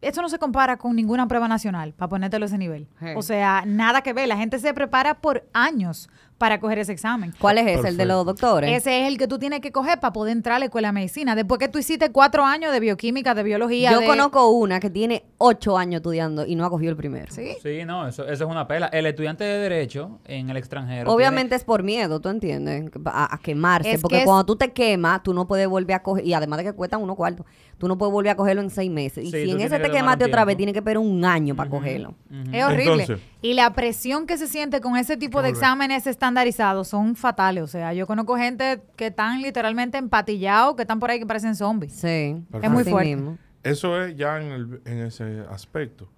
esto 0.00 0.22
no 0.22 0.28
se 0.28 0.38
compara 0.38 0.76
con 0.76 0.94
ninguna 0.94 1.26
prueba 1.26 1.48
nacional, 1.48 1.92
para 1.92 2.08
ponértelo 2.08 2.44
a 2.44 2.46
ese 2.46 2.58
nivel. 2.58 2.88
O 3.16 3.22
sea, 3.22 3.64
nada 3.66 4.02
que 4.02 4.12
ver. 4.12 4.28
La 4.28 4.36
gente 4.36 4.58
se 4.58 4.74
prepara 4.74 5.20
por 5.20 5.48
años 5.52 6.08
para 6.38 6.60
coger 6.60 6.78
ese 6.78 6.92
examen. 6.92 7.32
¿Cuál 7.38 7.58
es 7.58 7.66
ese? 7.78 7.88
¿El 7.88 7.96
de 7.96 8.04
los 8.04 8.26
doctores? 8.26 8.70
Ese 8.70 9.00
es 9.02 9.08
el 9.08 9.16
que 9.16 9.26
tú 9.26 9.38
tienes 9.38 9.60
que 9.60 9.72
coger 9.72 10.00
para 10.00 10.12
poder 10.12 10.32
entrar 10.36 10.56
a 10.56 10.58
la 10.58 10.66
escuela 10.66 10.88
de 10.88 10.92
medicina. 10.92 11.34
Después 11.34 11.58
que 11.58 11.68
tú 11.68 11.78
hiciste 11.78 12.10
cuatro 12.12 12.44
años 12.44 12.72
de 12.72 12.80
bioquímica, 12.80 13.34
de 13.34 13.42
biología. 13.42 13.90
Yo 13.92 14.00
de- 14.00 14.06
conozco 14.06 14.48
una 14.50 14.78
que 14.78 14.90
tiene 14.90 15.24
ocho 15.38 15.78
años 15.78 16.00
estudiando 16.00 16.44
y 16.44 16.54
no 16.54 16.64
ha 16.66 16.70
cogido 16.70 16.90
el 16.90 16.96
primero. 16.96 17.32
Sí. 17.32 17.56
Sí, 17.62 17.84
no, 17.86 18.06
eso, 18.06 18.24
eso 18.28 18.44
es 18.44 18.50
una 18.50 18.68
pela. 18.68 18.86
El 18.88 19.06
estudiante 19.06 19.44
de 19.44 19.58
Derecho 19.58 20.18
en 20.26 20.50
el 20.50 20.56
extranjero. 20.58 21.10
Obviamente 21.10 21.54
es 21.54 21.64
por 21.64 21.82
miedo, 21.82 22.20
¿tú 22.20 22.28
entiendes? 22.28 22.90
A, 23.06 23.34
a 23.34 23.38
quemarse. 23.38 23.92
Es 23.92 24.02
porque 24.02 24.16
que 24.16 24.20
es- 24.22 24.26
cuando 24.26 24.44
tú 24.44 24.56
te 24.56 24.72
quemas, 24.72 25.22
tú 25.22 25.32
no 25.32 25.46
puedes 25.48 25.66
volver 25.68 25.96
a 25.96 26.02
coger. 26.02 26.26
Y 26.26 26.34
además 26.34 26.58
de 26.58 26.64
que 26.64 26.72
cuestan 26.74 27.00
unos 27.02 27.16
cuartos, 27.16 27.46
tú 27.78 27.88
no 27.88 27.96
puedes 27.96 28.12
volver 28.12 28.32
a 28.32 28.36
cogerlo 28.36 28.60
en 28.60 28.68
seis 28.70 28.90
meses. 28.90 29.24
Y 29.24 29.30
Sí, 29.30 29.44
si 29.44 29.50
en 29.52 29.60
ese 29.60 29.78
te 29.78 29.90
quemaste 29.90 30.24
otra 30.26 30.44
vez, 30.44 30.56
tienes 30.58 30.74
que 30.74 30.80
esperar 30.80 30.98
un 30.98 31.24
año 31.24 31.56
para 31.56 31.70
cogerlo. 31.70 32.14
Es 32.52 32.62
horrible. 32.62 33.04
Entonces- 33.04 33.20
y 33.50 33.54
la 33.54 33.72
presión 33.74 34.26
que 34.26 34.38
se 34.38 34.46
siente 34.48 34.80
con 34.80 34.96
ese 34.96 35.16
tipo 35.16 35.40
de 35.42 35.50
exámenes 35.50 36.06
estandarizados 36.06 36.88
son 36.88 37.14
fatales. 37.16 37.62
O 37.62 37.66
sea, 37.66 37.92
yo 37.92 38.06
conozco 38.06 38.36
gente 38.36 38.82
que 38.96 39.06
están 39.06 39.40
literalmente 39.42 39.98
empatillados, 39.98 40.74
que 40.76 40.82
están 40.82 40.98
por 40.98 41.10
ahí 41.10 41.18
que 41.18 41.26
parecen 41.26 41.54
zombies. 41.54 41.92
Sí. 41.92 42.42
Es 42.62 42.70
muy 42.70 42.84
fuerte. 42.84 43.36
Eso 43.62 44.02
es 44.02 44.16
ya 44.16 44.40
en, 44.40 44.50
el- 44.52 44.80
en 44.84 44.98
ese 45.00 45.40
aspecto. 45.50 46.08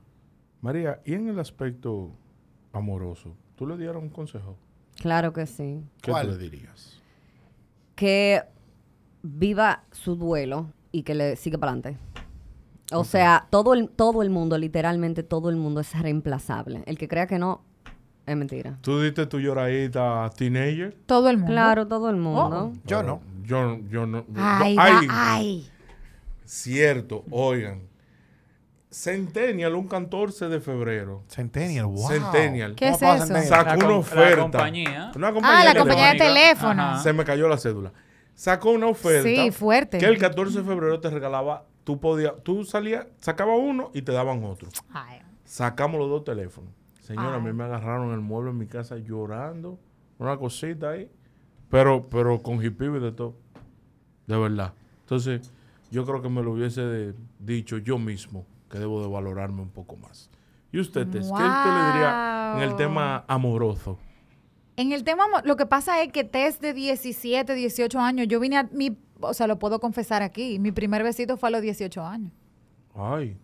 María, 0.61 1.01
¿y 1.05 1.15
en 1.15 1.29
el 1.29 1.39
aspecto 1.39 2.11
amoroso? 2.73 3.35
¿Tú 3.57 3.67
le 3.67 3.77
dieras 3.77 3.97
un 4.03 4.09
consejo? 4.11 4.57
Claro 5.01 5.33
que 5.33 5.47
sí. 5.47 5.83
¿Qué 6.03 6.11
¿Cuál? 6.11 6.27
tú 6.27 6.33
le 6.33 6.39
dirías? 6.39 7.01
Que 7.95 8.43
viva 9.23 9.83
su 9.93 10.17
duelo 10.17 10.67
y 10.93 11.03
que 11.03 11.15
le 11.15 11.37
siga 11.37 11.59
para 11.59 11.73
adelante. 11.73 11.99
O 12.93 13.05
sea, 13.05 13.47
todo 13.51 13.75
el, 13.75 13.89
todo 13.91 14.23
el 14.23 14.31
mundo, 14.31 14.57
literalmente 14.59 15.23
todo 15.23 15.51
el 15.51 15.57
mundo 15.57 15.81
es 15.81 15.99
reemplazable. 15.99 16.83
El 16.87 16.97
que 16.99 17.07
crea 17.09 17.27
que 17.27 17.39
no, 17.39 17.63
es 18.27 18.37
mentira. 18.37 18.79
¿Tú 18.83 19.01
diste 19.01 19.27
tu 19.27 19.39
lloradita 19.41 20.31
teenager? 20.37 20.97
Todo 21.07 21.29
el 21.31 21.37
mundo. 21.39 21.53
Claro, 21.53 21.87
todo 21.87 22.09
el 22.11 22.17
mundo. 22.17 22.73
Yo 22.85 23.03
no. 23.03 23.21
Yo, 23.45 23.79
yo 23.91 24.07
no. 24.07 24.21
yo- 24.29 24.35
Ay, 24.37 24.77
ay, 24.79 25.07
ay. 25.11 25.71
Cierto, 26.45 27.25
oigan. 27.31 27.83
Centennial, 28.91 29.75
un 29.75 29.87
14 29.87 30.49
de 30.49 30.61
febrero. 30.61 31.23
Centennial, 31.29 31.87
wow. 31.87 32.09
Centennial. 32.09 32.75
¿Qué 32.75 32.91
¿Cómo 32.99 33.15
es 33.15 33.23
eso? 33.31 33.43
Sacó 33.49 33.65
La 33.71 33.75
una 33.75 33.79
com- 33.85 33.89
la 33.91 33.97
oferta. 33.99 34.43
compañía. 34.43 35.13
Una 35.15 35.29
Ah, 35.43 35.65
la 35.65 35.75
compañía 35.75 36.13
de 36.13 36.19
teléfono. 36.19 36.83
Ajá. 36.83 37.03
Se 37.03 37.13
me 37.13 37.25
cayó 37.25 37.49
la 37.49 37.59
cédula. 37.59 37.93
Sacó 38.35 38.71
una 38.71 38.87
oferta. 38.87 39.29
Sí, 39.29 39.51
fuerte. 39.51 39.99
Que 39.99 40.07
el 40.07 40.17
14 40.17 40.59
de 40.61 40.65
febrero 40.65 41.01
te 41.01 41.11
regalaba. 41.11 41.65
Tú 41.89 41.99
podías. 41.99 42.35
Tú 42.43 42.65
salías, 42.65 43.07
sacabas 43.19 43.57
uno 43.59 43.91
y 43.95 44.03
te 44.03 44.13
daban 44.13 44.45
otro. 44.45 44.69
Ay. 44.93 45.21
Sacamos 45.45 45.99
los 45.99 46.11
dos 46.11 46.23
teléfonos. 46.23 46.71
Señora, 47.01 47.37
a 47.37 47.41
mí 47.41 47.51
me 47.55 47.65
agarraron 47.65 48.13
el 48.13 48.21
mueble 48.21 48.51
en 48.51 48.59
mi 48.59 48.67
casa 48.67 48.99
llorando. 48.99 49.79
Una 50.19 50.37
cosita 50.37 50.91
ahí. 50.91 51.11
Pero, 51.71 52.07
pero 52.11 52.43
con 52.43 52.63
hippie 52.63 52.89
y 52.95 53.01
de 53.01 53.11
todo. 53.13 53.37
De 54.27 54.37
verdad. 54.37 54.75
Entonces, 55.01 55.51
yo 55.91 56.05
creo 56.05 56.21
que 56.21 56.29
me 56.29 56.43
lo 56.43 56.53
hubiese 56.53 56.83
de- 56.83 57.15
dicho 57.39 57.79
yo 57.79 57.97
mismo 57.97 58.45
que 58.71 58.79
debo 58.79 59.01
de 59.01 59.09
valorarme 59.09 59.63
un 59.63 59.71
poco 59.71 59.97
más. 59.97 60.29
¿Y 60.71 60.81
usted, 60.81 61.07
Tess? 61.09 61.29
¿Qué 61.29 61.43
usted 61.43 61.73
le 61.73 61.87
diría 61.93 62.53
en 62.57 62.63
el 62.65 62.77
tema 62.77 63.25
amoroso? 63.29 63.99
En 64.77 64.93
el 64.93 65.03
tema, 65.05 65.25
lo 65.43 65.57
que 65.57 65.65
pasa 65.67 66.03
es 66.03 66.13
que 66.13 66.23
test 66.23 66.61
de 66.61 66.73
17, 66.73 67.53
18 67.55 67.99
años, 67.99 68.29
yo 68.29 68.39
vine 68.39 68.59
a 68.59 68.65
mi, 68.73 68.97
o 69.21 69.35
sea, 69.35 69.47
lo 69.47 69.59
puedo 69.59 69.81
confesar 69.81 70.23
aquí, 70.23 70.59
mi 70.59 70.73
primer 70.73 71.03
besito 71.03 71.37
fue 71.37 71.49
a 71.49 71.53
los 71.53 71.63
18 71.63 72.03
años. 72.03 72.33
Ay. 72.95 73.37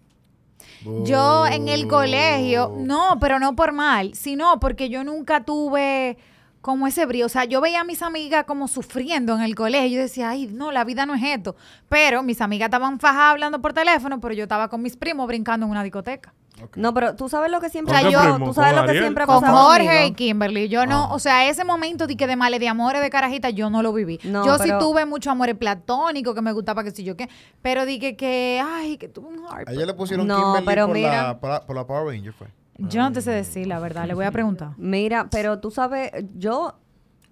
Yo 1.05 1.47
en 1.47 1.69
el 1.69 1.89
colegio, 1.89 2.75
no, 2.77 3.19
pero 3.21 3.39
no 3.39 3.57
por 3.57 3.73
mal, 3.73 4.15
sino 4.15 4.61
porque 4.61 4.89
yo 4.89 5.05
nunca 5.05 5.45
tuve 5.45 6.19
como 6.61 6.87
ese 6.87 7.05
brío. 7.07 7.27
O 7.27 7.29
sea, 7.29 7.45
yo 7.45 7.61
veía 7.61 7.83
a 7.83 7.85
mis 7.85 8.03
amigas 8.03 8.45
como 8.45 8.69
sufriendo 8.69 9.35
en 9.35 9.43
el 9.43 9.55
colegio. 9.55 9.99
Yo 9.99 10.03
decía, 10.03 10.31
ay, 10.31 10.47
no, 10.47 10.73
la 10.73 10.85
vida 10.85 11.07
no 11.07 11.15
es 11.15 11.23
esto. 11.23 11.57
Pero 11.89 12.23
mis 12.23 12.41
amigas 12.41 12.69
estaban 12.69 12.99
fajadas 12.99 13.33
hablando 13.33 13.61
por 13.61 13.73
teléfono, 13.73 14.21
pero 14.21 14.35
yo 14.35 14.45
estaba 14.45 14.69
con 14.69 14.83
mis 14.83 14.97
primos 14.97 15.27
brincando 15.27 15.67
en 15.67 15.73
una 15.73 15.83
discoteca. 15.83 16.33
No, 16.77 16.95
pero 16.95 17.17
tú 17.17 17.29
sabes 17.29 17.51
lo 17.51 17.61
que 17.61 17.69
siempre 17.69 17.95
¿Con 17.95 18.05
qué 18.05 18.13
yo, 18.13 18.21
primo? 18.21 18.45
tú 18.47 18.55
sabes 18.55 18.73
¿Con 18.75 18.83
lo 18.87 18.93
que 18.93 18.99
siempre 18.99 19.25
ha 19.25 19.27
Con 19.27 19.43
Jorge 19.43 19.87
conmigo? 19.87 20.07
y 20.07 20.13
Kimberly. 20.15 20.69
Yo 20.69 20.87
no, 20.87 21.13
o 21.13 21.19
sea, 21.19 21.49
ese 21.49 21.65
momento 21.65 22.07
de 22.07 22.17
que 22.17 22.27
de 22.29 22.37
males 22.37 22.61
de 22.61 22.69
amores 22.69 23.03
de 23.03 23.11
carajita, 23.11 23.51
yo 23.51 23.71
no 23.71 23.83
lo 23.83 23.93
viví. 23.93 24.21
No, 24.25 24.47
yo 24.47 24.57
pero- 24.59 24.79
sí 24.79 24.85
tuve 24.85 25.05
mucho 25.05 25.31
amores 25.31 25.57
platónicos 25.57 26.35
que 26.35 26.43
me 26.43 26.53
gustaba, 26.53 26.85
que 26.85 26.93
si 26.93 27.03
yo 27.03 27.17
qué. 27.17 27.29
Pero 27.61 27.85
dije 27.87 28.17
que, 28.17 28.63
ay, 28.65 28.97
que 28.99 29.09
tuve 29.09 29.29
un 29.29 29.45
heart. 29.49 29.69
A 29.69 29.73
ella 29.73 29.87
le 29.87 29.95
pusieron 29.95 30.27
No, 30.27 30.37
Kimberly 30.37 30.67
pero 30.67 30.87
por, 30.87 30.95
mira. 30.95 31.23
la, 31.25 31.41
por, 31.41 31.51
la, 31.51 31.67
por 31.67 31.77
la 31.77 31.87
Power 31.87 32.15
Ranger, 32.15 32.33
fue. 32.33 32.47
Yo 32.79 33.03
no 33.03 33.13
te 33.13 33.21
sé 33.21 33.31
decir 33.33 33.67
la 33.67 33.79
verdad, 33.81 34.07
le 34.07 34.15
voy 34.15 34.25
a 34.25 34.31
preguntar. 34.31 34.71
Mira, 34.79 35.29
pero 35.31 35.59
tú 35.61 35.71
sabes, 35.71 36.11
yo 36.37 36.75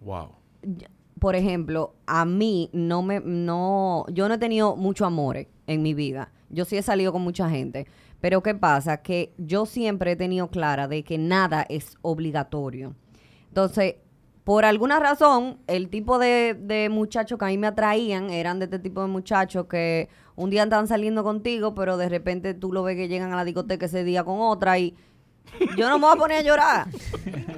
Wow. 0.01 0.31
por 1.21 1.37
ejemplo, 1.37 1.95
a 2.07 2.25
mí 2.25 2.71
no 2.73 3.03
me, 3.03 3.21
no, 3.25 4.05
yo 4.09 4.27
no 4.29 4.35
he 4.35 4.39
tenido 4.39 4.75
mucho 4.77 5.05
amor 5.07 5.47
en 5.69 5.83
mi 5.83 5.95
vida. 5.95 6.31
Yo 6.51 6.65
sí 6.65 6.77
he 6.77 6.83
salido 6.83 7.13
con 7.13 7.23
mucha 7.23 7.49
gente. 7.49 7.87
Pero 8.23 8.41
¿qué 8.41 8.55
pasa? 8.55 9.03
Que 9.03 9.35
yo 9.37 9.67
siempre 9.67 10.13
he 10.13 10.17
tenido 10.17 10.49
clara 10.49 10.87
de 10.87 11.03
que 11.03 11.19
nada 11.19 11.67
es 11.69 11.97
obligatorio. 12.03 12.95
Entonces, 13.49 13.97
por 14.45 14.65
alguna 14.65 15.01
razón, 15.01 15.59
el 15.67 15.89
tipo 15.89 16.21
de, 16.21 16.55
de 16.55 16.89
muchachos 16.89 17.37
que 17.37 17.45
a 17.45 17.49
mí 17.49 17.59
me 17.59 17.67
atraían 17.67 18.31
eran 18.31 18.61
de 18.61 18.67
este 18.67 18.79
tipo 18.79 19.03
de 19.03 19.09
muchachos 19.09 19.67
que 19.67 20.09
un 20.37 20.51
día 20.51 20.63
estaban 20.63 20.87
saliendo 20.87 21.25
contigo, 21.25 21.75
pero 21.75 21.97
de 21.97 22.09
repente 22.09 22.55
tú 22.55 22.73
lo 22.73 22.85
ves 22.85 22.95
que 22.95 23.09
llegan 23.09 23.33
a 23.33 23.37
la 23.37 23.45
discoteca 23.45 23.87
ese 23.87 24.05
día 24.05 24.23
con 24.23 24.41
otra 24.41 24.79
y 24.79 24.95
yo 25.77 25.89
no 25.89 25.99
me 25.99 26.07
voy 26.07 26.15
a 26.15 26.19
poner 26.19 26.39
a 26.39 26.43
llorar. 26.43 26.87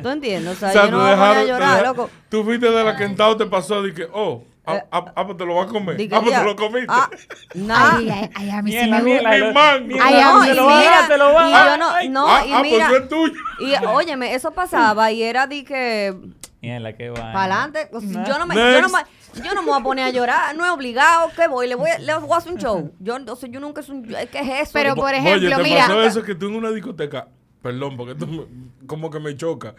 ¿Tú 0.03 0.09
entiendes? 0.09 0.57
O 0.57 0.59
sea, 0.59 0.71
O 0.71 0.73
sea, 0.73 0.85
yo 0.87 0.91
no 0.93 0.97
me 0.97 1.05
voy 1.05 1.13
a 1.13 1.17
poner 1.17 1.37
a 1.37 1.45
llorar, 1.45 1.83
loco. 1.85 2.09
Tú 2.31 2.43
fuiste 2.43 2.71
de 2.71 2.85
la 2.85 2.97
que 2.97 3.05
en 3.05 3.15
te 3.15 3.47
pasó 3.47 3.87
y 3.87 3.93
que, 3.93 4.09
oh, 4.11 4.45
ah, 4.67 4.75
Eh, 4.77 4.85
ah, 4.91 5.13
ah, 5.17 5.27
pues 5.27 5.37
te 5.39 5.45
lo 5.47 5.55
vas 5.57 5.67
a 5.69 5.71
comer. 5.71 5.97
Di 5.97 6.09
que 6.09 6.15
Ah, 6.15 6.21
pues 6.23 6.35
te 6.39 6.45
lo 6.45 6.57
comiste. 6.57 6.87
Ah, 6.89 7.11
nah. 7.55 7.97
Ay, 7.97 8.11
ay, 8.11 8.31
ay, 8.35 8.51
a 8.51 8.63
mí 8.63 8.73
sí 8.73 8.89
me 8.91 9.03
gusta. 9.03 9.31
Ay, 9.31 9.41
no, 9.41 9.53
vas, 9.53 9.81
mira, 9.83 11.05
te 11.09 11.19
lo 11.19 11.33
vas. 11.35 11.49
y 11.49 11.53
yo 11.53 11.77
no, 11.77 12.11
no, 12.11 12.27
ah, 12.29 12.47
y 12.47 12.53
ah, 12.53 12.63
mira, 12.63 12.89
pues 12.89 13.03
es 13.03 13.09
tuyo. 13.09 13.35
y 13.61 13.75
óyeme, 13.87 14.35
eso 14.35 14.51
pasaba 14.53 15.11
y 15.13 15.23
era 15.23 15.47
de 15.47 15.65
que 15.65 16.15
Miela, 16.63 16.95
qué 16.95 17.11
vaina. 17.11 17.33
para 17.33 17.63
adelante, 17.63 17.91
Nah. 17.93 18.27
yo 18.27 18.39
no 18.39 18.47
me, 18.47 18.55
yo 18.55 18.81
no 18.81 18.89
me, 18.89 18.99
yo 19.43 19.55
no 19.55 19.63
me 19.63 19.69
voy 19.69 19.81
a 19.81 19.83
poner 19.83 20.05
a 20.07 20.11
llorar, 20.11 20.57
no 20.57 20.65
es 20.65 20.71
obligado, 20.71 21.31
que 21.37 21.47
voy, 21.47 21.67
le 21.69 21.75
voy, 21.75 21.91
a- 21.91 21.99
le 21.99 22.15
voy 22.19 22.31
a 22.33 22.37
hacer 22.39 22.53
un 22.53 22.59
show. 22.59 22.91
Yo, 23.01 23.17
o 23.29 23.37
sea, 23.37 23.51
yo 23.51 23.61
nunca 23.61 23.83
es 23.83 23.89
un, 23.91 24.03
¿qué 24.05 24.29
es 24.41 24.49
eso? 24.63 24.71
Pero, 24.73 24.95
por 24.95 25.11
Oye, 25.11 25.19
ejemplo, 25.19 25.57
te 25.59 25.63
mira. 25.63 25.81
pasó 25.83 26.03
eso 26.03 26.23
que 26.23 26.35
tú 26.35 26.47
en 26.49 26.55
una 26.57 26.71
discoteca, 26.71 27.29
perdón, 27.61 27.99
porque 27.99 28.13
esto 28.13 28.27
me- 28.27 28.47
como 28.87 29.11
que 29.11 29.21
me 29.21 29.37
choca. 29.37 29.71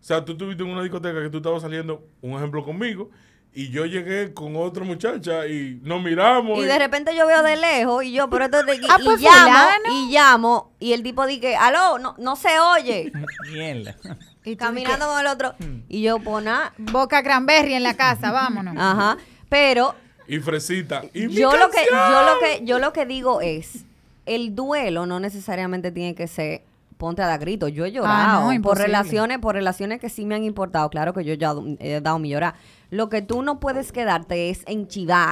O 0.00 0.04
sea, 0.04 0.24
tú 0.24 0.32
estuviste 0.32 0.64
en 0.64 0.70
una 0.70 0.82
discoteca 0.82 1.22
que 1.22 1.30
tú 1.30 1.36
estabas 1.36 1.62
saliendo, 1.62 2.04
un 2.22 2.32
ejemplo 2.36 2.64
conmigo, 2.64 3.08
y 3.54 3.70
yo 3.70 3.84
llegué 3.84 4.32
con 4.32 4.56
otra 4.56 4.82
muchacha 4.84 5.46
y 5.46 5.78
nos 5.82 6.02
miramos. 6.02 6.58
y 6.58 6.62
de 6.62 6.78
repente 6.78 7.14
yo 7.14 7.26
veo 7.26 7.42
de 7.42 7.56
lejos 7.56 8.02
y 8.04 8.12
yo, 8.12 8.28
pero 8.30 8.44
esto 8.46 8.62
de, 8.62 8.76
y, 8.76 8.80
Ah, 8.88 8.96
y 9.00 9.04
pues 9.04 9.20
llamo, 9.20 9.44
fulano. 9.44 9.94
y 9.94 10.12
llamo, 10.12 10.72
y 10.80 10.92
el 10.92 11.02
tipo 11.02 11.26
dice, 11.26 11.56
aló, 11.56 11.98
no, 11.98 12.14
no 12.18 12.36
se 12.36 12.58
oye, 12.58 13.12
Miela. 13.52 13.94
y 14.44 14.56
caminando 14.56 15.06
con 15.06 15.20
el 15.20 15.26
otro, 15.26 15.54
y 15.88 16.02
yo 16.02 16.18
pona, 16.18 16.72
que, 16.76 16.90
Boca 16.92 17.22
cranberry 17.22 17.74
en 17.74 17.82
la 17.82 17.94
casa, 17.94 18.32
vámonos. 18.32 18.74
ajá, 18.78 19.18
pero 19.48 19.94
y 20.28 20.38
fresita. 20.38 21.02
Y 21.12 21.26
mi 21.26 21.34
yo 21.34 21.56
lo 21.56 21.68
que 21.68 21.84
yo 21.90 22.22
lo 22.22 22.38
que 22.38 22.64
yo 22.64 22.78
lo 22.78 22.92
que 22.92 23.04
digo 23.06 23.40
es 23.42 23.84
el 24.24 24.54
duelo 24.54 25.04
no 25.04 25.20
necesariamente 25.20 25.90
tiene 25.90 26.14
que 26.14 26.26
ser 26.28 26.62
ponte 27.02 27.20
a 27.20 27.26
dar 27.26 27.40
gritos 27.40 27.72
yo 27.72 27.84
he 27.84 27.90
llorado 27.90 28.52
no, 28.52 28.62
por 28.62 28.78
relaciones 28.78 29.40
por 29.40 29.56
relaciones 29.56 29.98
que 29.98 30.08
sí 30.08 30.24
me 30.24 30.36
han 30.36 30.44
importado 30.44 30.88
claro 30.88 31.12
que 31.12 31.24
yo 31.24 31.34
ya 31.34 31.52
he 31.80 32.00
dado 32.00 32.20
mi 32.20 32.28
llorar 32.28 32.54
lo 32.92 33.08
que 33.08 33.22
tú 33.22 33.40
no 33.40 33.58
puedes 33.58 33.90
quedarte 33.90 34.50
es 34.50 34.64
en 34.66 34.86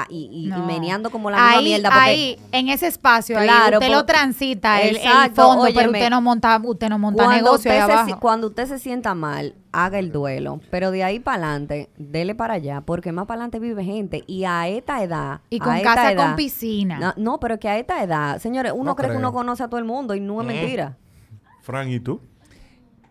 y, 0.09 0.49
y, 0.49 0.63
meneando 0.63 1.11
como 1.11 1.31
la 1.31 1.37
misma 1.37 1.59
ahí, 1.59 1.65
mierda 1.65 1.91
porque 1.91 2.05
ahí, 2.05 2.41
en 2.53 2.69
ese 2.71 2.87
espacio, 2.87 3.39
ahí, 3.39 3.47
Claro, 3.47 3.77
usted 3.77 3.91
lo 3.91 4.07
transita, 4.07 4.81
el, 4.81 4.97
fondo, 5.35 5.67
pero 5.75 5.91
usted 5.91 6.09
no 6.09 6.23
monta, 6.23 6.59
usted 6.65 6.89
no 6.89 6.99
monta 6.99 7.23
cuando 7.23 7.45
negocio 7.45 7.71
ahí 7.71 7.81
usted, 7.81 7.87
se, 7.87 7.99
si- 7.99 8.03
abajo. 8.11 8.21
cuando 8.21 8.47
usted 8.47 8.67
se 8.67 8.79
sienta 8.79 9.15
mal, 9.15 9.55
haga 9.73 9.99
el 9.99 10.11
duelo. 10.11 10.61
Pero 10.71 10.91
de 10.91 11.05
ahí 11.05 11.21
para 11.21 11.49
adelante, 11.49 11.91
dele 11.99 12.35
para 12.35 12.55
allá, 12.55 12.81
porque 12.81 13.13
más 13.13 13.27
para 13.27 13.43
adelante 13.43 13.59
vive 13.59 13.85
gente. 13.85 14.25
Y 14.27 14.45
a 14.45 14.67
esta 14.67 15.03
edad. 15.03 15.43
Y 15.51 15.61
a 15.61 15.65
con 15.65 15.75
esta 15.75 15.95
casa 15.95 16.13
edad- 16.13 16.27
con 16.29 16.37
piscina. 16.37 16.99
No, 16.99 17.13
no, 17.19 17.41
pero 17.41 17.59
que 17.59 17.69
a 17.69 17.79
esta 17.79 18.03
edad, 18.03 18.39
señores, 18.39 18.73
uno 18.75 18.85
No 18.85 18.97
cree 18.97 19.11
que 19.11 19.19
uno 19.19 19.35
conoce 19.35 19.63
a 19.63 19.69
todo 19.69 19.79
el 19.79 19.85
mundo 19.85 20.15
y 20.15 20.21
no 20.21 20.41
es 20.41 20.47
mentira. 20.47 20.97
Fran, 21.71 21.91
¿y 21.91 22.01
tú? 22.01 22.21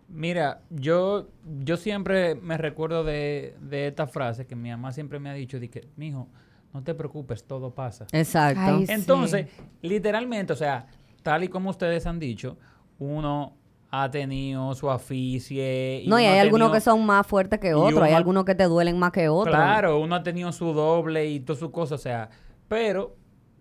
Mira, 0.07 0.61
yo, 0.71 1.29
yo 1.59 1.77
siempre 1.77 2.33
me 2.35 2.57
recuerdo 2.57 3.03
de, 3.03 3.55
de 3.61 3.87
esta 3.87 4.07
frase 4.07 4.47
que 4.47 4.55
mi 4.55 4.69
mamá 4.71 4.91
siempre 4.91 5.19
me 5.19 5.29
ha 5.29 5.33
dicho, 5.33 5.59
de 5.59 5.69
que, 5.69 5.87
mijo, 5.97 6.27
no 6.73 6.83
te 6.83 6.95
preocupes, 6.95 7.43
todo 7.43 7.73
pasa. 7.75 8.07
Exacto. 8.11 8.59
Ay, 8.63 8.87
sí. 8.87 8.93
Entonces, 8.93 9.47
literalmente, 9.83 10.53
o 10.53 10.55
sea, 10.55 10.87
tal 11.21 11.43
y 11.43 11.47
como 11.47 11.69
ustedes 11.69 12.07
han 12.07 12.17
dicho, 12.19 12.57
uno 12.97 13.55
ha 13.91 14.09
tenido 14.09 14.73
su 14.73 14.89
aficie. 14.89 16.03
no, 16.07 16.19
y 16.19 16.23
hay 16.25 16.37
ha 16.39 16.41
algunos 16.41 16.67
tenido- 16.69 16.73
que 16.73 16.81
son 16.81 17.05
más 17.05 17.25
fuertes 17.27 17.59
que 17.59 17.73
otros, 17.75 18.01
hay 18.01 18.09
uno- 18.09 18.17
algunos 18.17 18.45
que 18.45 18.55
te 18.55 18.63
duelen 18.65 18.97
más 18.97 19.11
que 19.11 19.29
otros. 19.29 19.55
Claro, 19.55 19.99
uno 19.99 20.15
ha 20.15 20.23
tenido 20.23 20.51
su 20.51 20.73
doble 20.73 21.27
y 21.27 21.39
todas 21.39 21.59
sus 21.59 21.69
cosas, 21.71 21.99
o 21.99 22.03
sea, 22.03 22.29
pero 22.67 23.15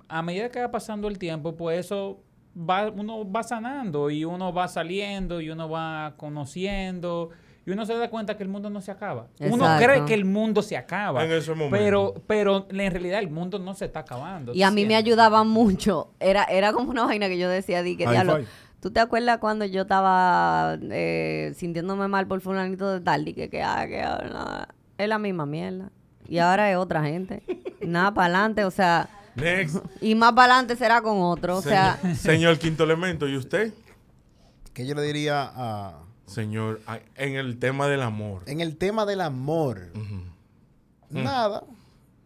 a 0.08 0.22
medida 0.22 0.48
que 0.50 0.60
va 0.60 0.70
pasando 0.70 1.08
el 1.08 1.18
tiempo, 1.18 1.54
pues 1.56 1.80
eso 1.80 2.22
va, 2.58 2.88
uno 2.88 3.30
va 3.30 3.42
sanando 3.42 4.10
y 4.10 4.24
uno 4.24 4.52
va 4.52 4.68
saliendo 4.68 5.40
y 5.40 5.50
uno 5.50 5.68
va 5.68 6.14
conociendo 6.16 7.30
y 7.68 7.70
uno 7.72 7.84
se 7.84 7.94
da 7.94 8.08
cuenta 8.08 8.34
que 8.34 8.42
el 8.42 8.48
mundo 8.48 8.70
no 8.70 8.80
se 8.80 8.90
acaba. 8.90 9.26
Uno 9.40 9.66
cree 9.78 10.06
que 10.06 10.14
el 10.14 10.24
mundo 10.24 10.62
se 10.62 10.74
acaba. 10.74 11.22
En 11.22 11.30
ese 11.30 11.50
momento. 11.50 11.76
Pero, 11.76 12.14
pero 12.26 12.66
en 12.70 12.90
realidad 12.90 13.18
el 13.18 13.28
mundo 13.28 13.58
no 13.58 13.74
se 13.74 13.84
está 13.84 14.00
acabando. 14.00 14.54
Y 14.54 14.62
a 14.62 14.70
mí 14.70 14.86
me 14.86 14.96
ayudaba 14.96 15.44
mucho. 15.44 16.14
Era, 16.18 16.44
era 16.44 16.72
como 16.72 16.90
una 16.90 17.04
vaina 17.04 17.28
que 17.28 17.36
yo 17.36 17.46
decía, 17.46 17.82
di 17.82 17.98
que 17.98 18.08
diablo. 18.08 18.38
¿Tú 18.80 18.90
te 18.90 19.00
acuerdas 19.00 19.36
cuando 19.36 19.66
yo 19.66 19.82
estaba 19.82 20.78
eh, 20.80 21.52
sintiéndome 21.56 22.08
mal 22.08 22.26
por 22.26 22.40
fulanito 22.40 22.90
de 22.90 23.00
tal? 23.00 23.28
Y 23.28 23.34
que, 23.34 23.50
que, 23.50 23.62
ah, 23.62 23.84
que 23.86 24.00
ah, 24.00 24.24
no, 24.32 24.74
es 24.96 25.06
la 25.06 25.18
misma 25.18 25.44
mierda. 25.44 25.90
Y 26.26 26.38
ahora 26.38 26.70
es 26.70 26.78
otra 26.78 27.02
gente. 27.04 27.42
Nada 27.86 28.14
para 28.14 28.28
adelante, 28.28 28.64
o 28.64 28.70
sea, 28.70 29.10
Next. 29.40 29.76
y 30.00 30.14
más 30.14 30.32
para 30.32 30.54
adelante 30.54 30.76
será 30.76 31.00
con 31.02 31.20
otro. 31.20 31.56
O 31.58 31.62
sea, 31.62 31.96
señor, 32.00 32.16
señor 32.16 32.58
quinto 32.58 32.84
elemento, 32.84 33.28
¿y 33.28 33.36
usted? 33.36 33.72
¿Qué 34.74 34.86
yo 34.86 34.94
le 34.94 35.02
diría 35.02 35.50
a, 35.54 35.98
Señor, 36.26 36.80
a- 36.86 37.00
en 37.16 37.34
el 37.36 37.58
tema 37.58 37.88
del 37.88 38.02
amor. 38.02 38.42
en 38.46 38.60
el 38.60 38.76
tema 38.76 39.06
del 39.06 39.20
amor? 39.22 39.90
Ujú. 39.94 40.22
Nada. 41.10 41.64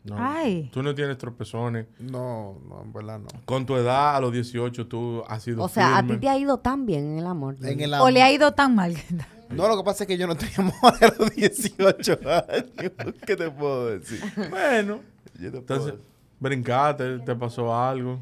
No. 0.05 0.17
Ay. 0.19 0.69
Tú 0.73 0.83
no 0.83 0.95
tienes 0.97 1.17
tropezones. 1.17 1.87
No, 2.01 2.59
no, 2.69 2.83
en 2.83 2.93
verdad 2.93 3.21
no. 3.21 3.29
Con 3.45 3.65
tu 3.67 3.77
edad, 3.77 4.17
a 4.17 4.21
los 4.21 4.33
18, 4.33 4.89
tú 4.89 5.23
has 5.29 5.45
sido 5.45 5.63
o 5.63 5.69
sea, 5.69 5.97
a 5.99 6.05
ti 6.07 6.17
te 6.17 6.29
ha 6.29 6.37
ido 6.37 6.59
tan 6.59 6.87
bien 6.87 7.13
en 7.13 7.19
el 7.21 7.27
amor. 7.27 7.57
En 7.63 7.81
el 7.81 7.95
O 7.95 8.07
am- 8.07 8.13
le 8.13 8.21
ha 8.23 8.33
ido 8.33 8.53
tan 8.53 8.75
mal. 8.75 8.97
No, 9.51 9.69
lo 9.69 9.77
que 9.77 9.85
pasa 9.85 10.05
es 10.05 10.09
que 10.09 10.17
yo 10.17 10.27
no 10.27 10.35
tenía 10.35 10.55
amor 10.57 10.95
a 10.99 11.13
los 11.19 11.31
18 11.37 12.19
años. 12.25 12.93
¿Qué 13.27 13.37
te 13.37 13.51
puedo 13.51 13.89
decir? 13.99 14.19
Bueno, 14.49 15.01
Yo 15.39 15.51
te 15.53 15.61
puedo 15.61 15.61
entonces, 15.61 15.87
decir. 15.93 16.01
Brincaste, 16.43 17.21
te 17.21 17.35
pasó 17.37 17.75
algo. 17.75 18.21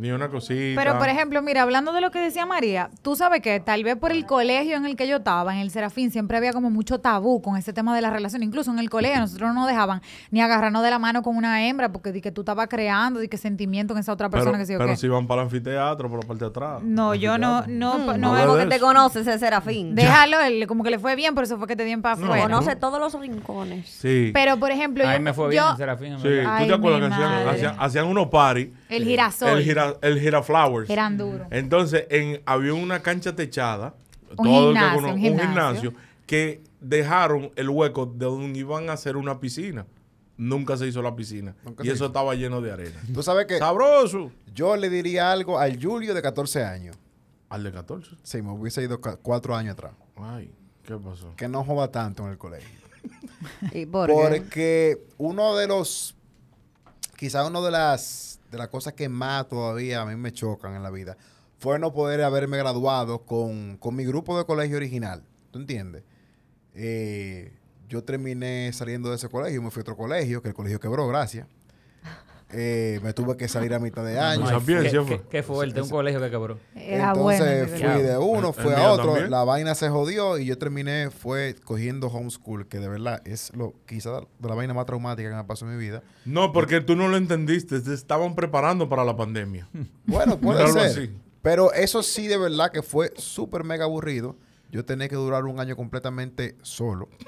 Ni 0.00 0.10
una 0.12 0.30
cosita. 0.30 0.80
Pero, 0.82 0.98
por 0.98 1.08
ejemplo, 1.10 1.42
mira, 1.42 1.60
hablando 1.60 1.92
de 1.92 2.00
lo 2.00 2.10
que 2.10 2.18
decía 2.20 2.46
María, 2.46 2.88
tú 3.02 3.16
sabes 3.16 3.42
que 3.42 3.60
tal 3.60 3.84
vez 3.84 3.96
por 3.96 4.12
el 4.12 4.24
colegio 4.24 4.76
en 4.78 4.86
el 4.86 4.96
que 4.96 5.06
yo 5.06 5.18
estaba, 5.18 5.52
en 5.54 5.60
el 5.60 5.70
Serafín, 5.70 6.10
siempre 6.10 6.38
había 6.38 6.54
como 6.54 6.70
mucho 6.70 7.00
tabú 7.00 7.42
con 7.42 7.58
ese 7.58 7.74
tema 7.74 7.94
de 7.94 8.00
la 8.00 8.08
relación. 8.08 8.42
Incluso 8.42 8.70
en 8.70 8.78
el 8.78 8.88
colegio 8.88 9.20
nosotros 9.20 9.48
no 9.52 9.60
nos 9.60 9.68
dejaban 9.68 10.00
ni 10.30 10.40
agarrarnos 10.40 10.82
de 10.82 10.88
la 10.90 10.98
mano 10.98 11.22
con 11.22 11.36
una 11.36 11.66
hembra 11.66 11.92
porque 11.92 12.12
di 12.12 12.22
que 12.22 12.32
tú 12.32 12.40
estabas 12.40 12.68
creando, 12.68 13.20
di 13.20 13.28
que 13.28 13.36
sentimiento 13.36 13.92
en 13.92 14.00
esa 14.00 14.12
otra 14.14 14.30
persona 14.30 14.52
pero, 14.52 14.62
que 14.62 14.66
sí 14.66 14.74
pero 14.78 14.90
qué. 14.90 14.96
si 14.96 15.06
van 15.08 15.26
para 15.26 15.42
el 15.42 15.46
anfiteatro, 15.48 16.08
por 16.08 16.22
la 16.22 16.26
parte 16.26 16.44
de 16.44 16.50
atrás. 16.50 16.82
No, 16.82 17.14
yo 17.14 17.36
no, 17.36 17.66
no, 17.66 17.98
Mm, 17.98 18.06
no, 18.06 18.16
no 18.16 18.32
me- 18.32 18.38
veo 18.38 18.48
porque 18.48 18.66
te 18.66 18.80
conoces 18.80 19.26
ese 19.26 19.38
serafín. 19.38 19.94
déjalo, 19.94 20.40
él 20.40 20.66
como 20.66 20.82
que 20.82 20.90
le 20.90 20.98
fue 20.98 21.14
bien, 21.14 21.34
por 21.34 21.44
eso 21.44 21.58
fue 21.58 21.66
que 21.66 21.76
te 21.76 21.84
dieron 21.84 22.00
para 22.00 22.16
No, 22.16 22.24
afuera. 22.24 22.42
Conoce 22.44 22.74
todos 22.76 22.98
los 22.98 23.20
rincones. 23.20 23.86
Sí. 23.88 24.30
Pero, 24.32 24.56
por 24.58 24.70
ejemplo, 24.70 25.06
A 25.06 25.12
yo, 25.12 25.18
mí 25.18 25.24
me 25.24 25.34
fue 25.34 25.50
bien 25.50 25.62
yo- 25.62 25.70
en 25.72 25.76
Serafín. 25.76 26.12
en 26.14 26.20
sí. 26.20 26.28
Ay, 26.46 26.62
¿Tú 26.64 26.68
te 26.68 26.74
acuerdas 26.78 27.00
que 27.00 27.14
hacían, 27.14 27.48
hacían, 27.48 27.76
hacían 27.78 28.06
unos 28.06 28.28
party? 28.28 28.72
El 28.90 29.04
girasol, 29.04 29.58
El 29.58 29.64
gira, 29.64 29.96
el 30.02 30.20
giraflowers. 30.20 30.90
eran 30.90 31.16
duros. 31.16 31.46
Entonces, 31.50 32.06
en, 32.10 32.42
había 32.46 32.74
una 32.74 33.00
cancha 33.00 33.34
techada. 33.34 33.94
Un 34.36 34.46
todo 34.46 34.70
el 34.70 34.74
que 34.76 34.80
gimnasio, 34.80 35.00
cono- 35.00 35.08
un 35.08 35.14
un 35.14 35.20
gimnasio. 35.20 35.46
gimnasio 35.48 35.94
que 36.26 36.62
dejaron 36.80 37.50
el 37.56 37.68
hueco 37.68 38.06
de 38.06 38.24
donde 38.26 38.58
iban 38.58 38.88
a 38.90 38.92
hacer 38.94 39.16
una 39.16 39.40
piscina. 39.40 39.86
Nunca 40.36 40.76
se 40.76 40.86
hizo 40.86 41.02
la 41.02 41.14
piscina. 41.16 41.54
Nunca 41.64 41.84
y 41.84 41.88
eso 41.88 41.96
hizo. 41.96 42.06
estaba 42.06 42.34
lleno 42.34 42.60
de 42.62 42.70
arena. 42.72 42.98
Tú 43.12 43.22
sabes 43.22 43.46
que 43.46 43.58
Sabroso. 43.58 44.30
yo 44.54 44.76
le 44.76 44.88
diría 44.88 45.30
algo 45.32 45.58
al 45.58 45.82
Julio 45.82 46.14
de 46.14 46.22
14 46.22 46.64
años. 46.64 46.96
Al 47.50 47.64
de 47.64 47.72
14. 47.72 48.12
Sí, 48.22 48.40
me 48.40 48.50
hubiese 48.52 48.82
ido 48.82 49.00
cuatro 49.00 49.54
años 49.56 49.72
atrás. 49.72 49.92
Ay, 50.16 50.50
¿qué 50.84 50.94
pasó? 50.96 51.34
Que 51.36 51.48
no 51.48 51.64
joda 51.64 51.90
tanto 51.90 52.22
en 52.24 52.30
el 52.30 52.38
colegio. 52.38 52.68
¿Y 53.72 53.84
por 53.86 54.06
qué? 54.08 54.14
Porque 54.14 55.02
uno 55.18 55.56
de 55.56 55.66
los, 55.66 56.14
quizás 57.16 57.48
una 57.48 57.60
de 57.60 57.70
las, 57.72 58.29
de 58.50 58.58
las 58.58 58.68
cosas 58.68 58.94
que 58.94 59.08
más 59.08 59.48
todavía 59.48 60.02
a 60.02 60.06
mí 60.06 60.16
me 60.16 60.32
chocan 60.32 60.74
en 60.74 60.82
la 60.82 60.90
vida, 60.90 61.16
fue 61.58 61.78
no 61.78 61.92
poder 61.92 62.22
haberme 62.22 62.56
graduado 62.56 63.24
con, 63.24 63.76
con 63.76 63.94
mi 63.94 64.04
grupo 64.04 64.36
de 64.38 64.44
colegio 64.44 64.76
original. 64.76 65.22
¿Tú 65.50 65.58
entiendes? 65.58 66.04
Eh, 66.74 67.52
yo 67.88 68.04
terminé 68.04 68.72
saliendo 68.72 69.10
de 69.10 69.16
ese 69.16 69.28
colegio, 69.28 69.60
me 69.62 69.70
fui 69.70 69.80
a 69.80 69.82
otro 69.82 69.96
colegio, 69.96 70.42
que 70.42 70.48
el 70.48 70.54
colegio 70.54 70.80
quebró, 70.80 71.06
gracias. 71.08 71.46
Eh, 72.52 72.98
me 73.02 73.12
tuve 73.12 73.36
que 73.36 73.46
salir 73.48 73.72
a 73.74 73.78
mitad 73.78 74.04
de 74.04 74.18
año. 74.18 74.40
Mucha 74.40 74.58
sapiencia 74.58 74.90
Qué, 74.90 75.06
fue. 75.06 75.16
qué- 75.18 75.28
qué 75.30 75.42
fuerte, 75.42 75.80
un 75.82 75.88
colegio 75.88 76.20
que 76.20 76.30
quebró. 76.30 76.58
Era 76.74 77.10
Entonces 77.12 77.18
bueno. 77.40 77.44
de 77.44 77.66
fui 77.66 78.02
de 78.02 78.18
uno, 78.18 78.52
fui 78.52 78.72
el 78.72 78.74
a 78.74 78.90
otro, 78.92 79.04
también. 79.12 79.30
la 79.30 79.44
vaina 79.44 79.74
se 79.74 79.88
jodió 79.88 80.38
y 80.38 80.46
yo 80.46 80.58
terminé 80.58 81.10
fue 81.10 81.54
cogiendo 81.64 82.08
homeschool, 82.08 82.66
que 82.66 82.78
de 82.78 82.88
verdad 82.88 83.22
es 83.24 83.52
lo 83.54 83.74
quizás 83.86 84.22
de 84.38 84.48
la 84.48 84.54
vaina 84.54 84.74
más 84.74 84.86
traumática 84.86 85.28
que 85.30 85.36
me 85.36 85.44
pasó 85.44 85.64
en 85.66 85.76
mi 85.76 85.78
vida. 85.78 86.02
No, 86.24 86.52
porque 86.52 86.80
tú 86.80 86.96
no 86.96 87.08
lo 87.08 87.16
entendiste. 87.16 87.80
Te 87.80 87.94
estaban 87.94 88.34
preparando 88.34 88.88
para 88.88 89.04
la 89.04 89.16
pandemia. 89.16 89.68
Bueno, 90.06 90.38
puede 90.38 90.66
ser. 90.72 90.82
así. 90.82 91.10
Pero 91.42 91.72
eso 91.72 92.02
sí 92.02 92.26
de 92.26 92.36
verdad 92.36 92.70
que 92.70 92.82
fue 92.82 93.12
súper 93.16 93.64
mega 93.64 93.84
aburrido. 93.84 94.36
Yo 94.70 94.84
tenía 94.84 95.08
que 95.08 95.16
durar 95.16 95.44
un 95.44 95.60
año 95.60 95.76
completamente 95.76 96.56
solo. 96.62 97.08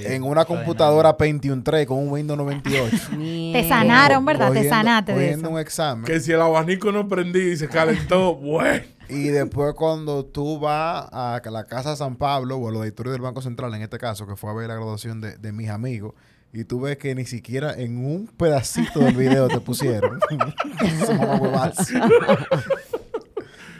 En 0.00 0.24
una 0.24 0.44
computadora 0.44 1.16
Pentium 1.16 1.62
3 1.62 1.86
con 1.86 1.98
un 1.98 2.08
Windows 2.10 2.36
98. 2.36 2.96
Te 3.52 3.68
sanaron, 3.68 4.24
¿verdad? 4.24 4.48
Te 4.48 4.58
Cogiendo- 4.58 4.68
sanaste 4.76 5.14
de 5.14 5.30
eso. 5.30 5.48
un 5.48 5.58
examen. 5.60 6.04
Que 6.04 6.18
si 6.18 6.32
el 6.32 6.40
abanico 6.40 6.90
no 6.90 7.06
prendí 7.08 7.52
y 7.52 7.56
se 7.56 7.68
calentó, 7.68 8.34
bueno. 8.36 8.82
Y 9.08 9.28
después 9.28 9.74
cuando 9.74 10.24
tú 10.24 10.58
vas 10.58 11.06
a 11.12 11.40
la 11.44 11.64
Casa 11.64 11.90
de 11.90 11.96
San 11.96 12.16
Pablo 12.16 12.56
o 12.56 12.68
al 12.68 12.74
auditorio 12.76 13.12
del 13.12 13.20
Banco 13.20 13.42
Central, 13.42 13.72
en 13.74 13.82
este 13.82 13.98
caso, 13.98 14.26
que 14.26 14.34
fue 14.34 14.50
a 14.50 14.54
ver 14.54 14.66
la 14.68 14.74
graduación 14.74 15.20
de, 15.20 15.36
de 15.38 15.52
mis 15.52 15.68
amigos, 15.70 16.14
y 16.52 16.64
tú 16.64 16.80
ves 16.80 16.96
que 16.98 17.14
ni 17.14 17.24
siquiera 17.24 17.74
en 17.74 18.04
un 18.04 18.26
pedacito 18.26 19.00
del 19.00 19.14
video 19.16 19.46
te 19.48 19.60
pusieron. 19.60 20.18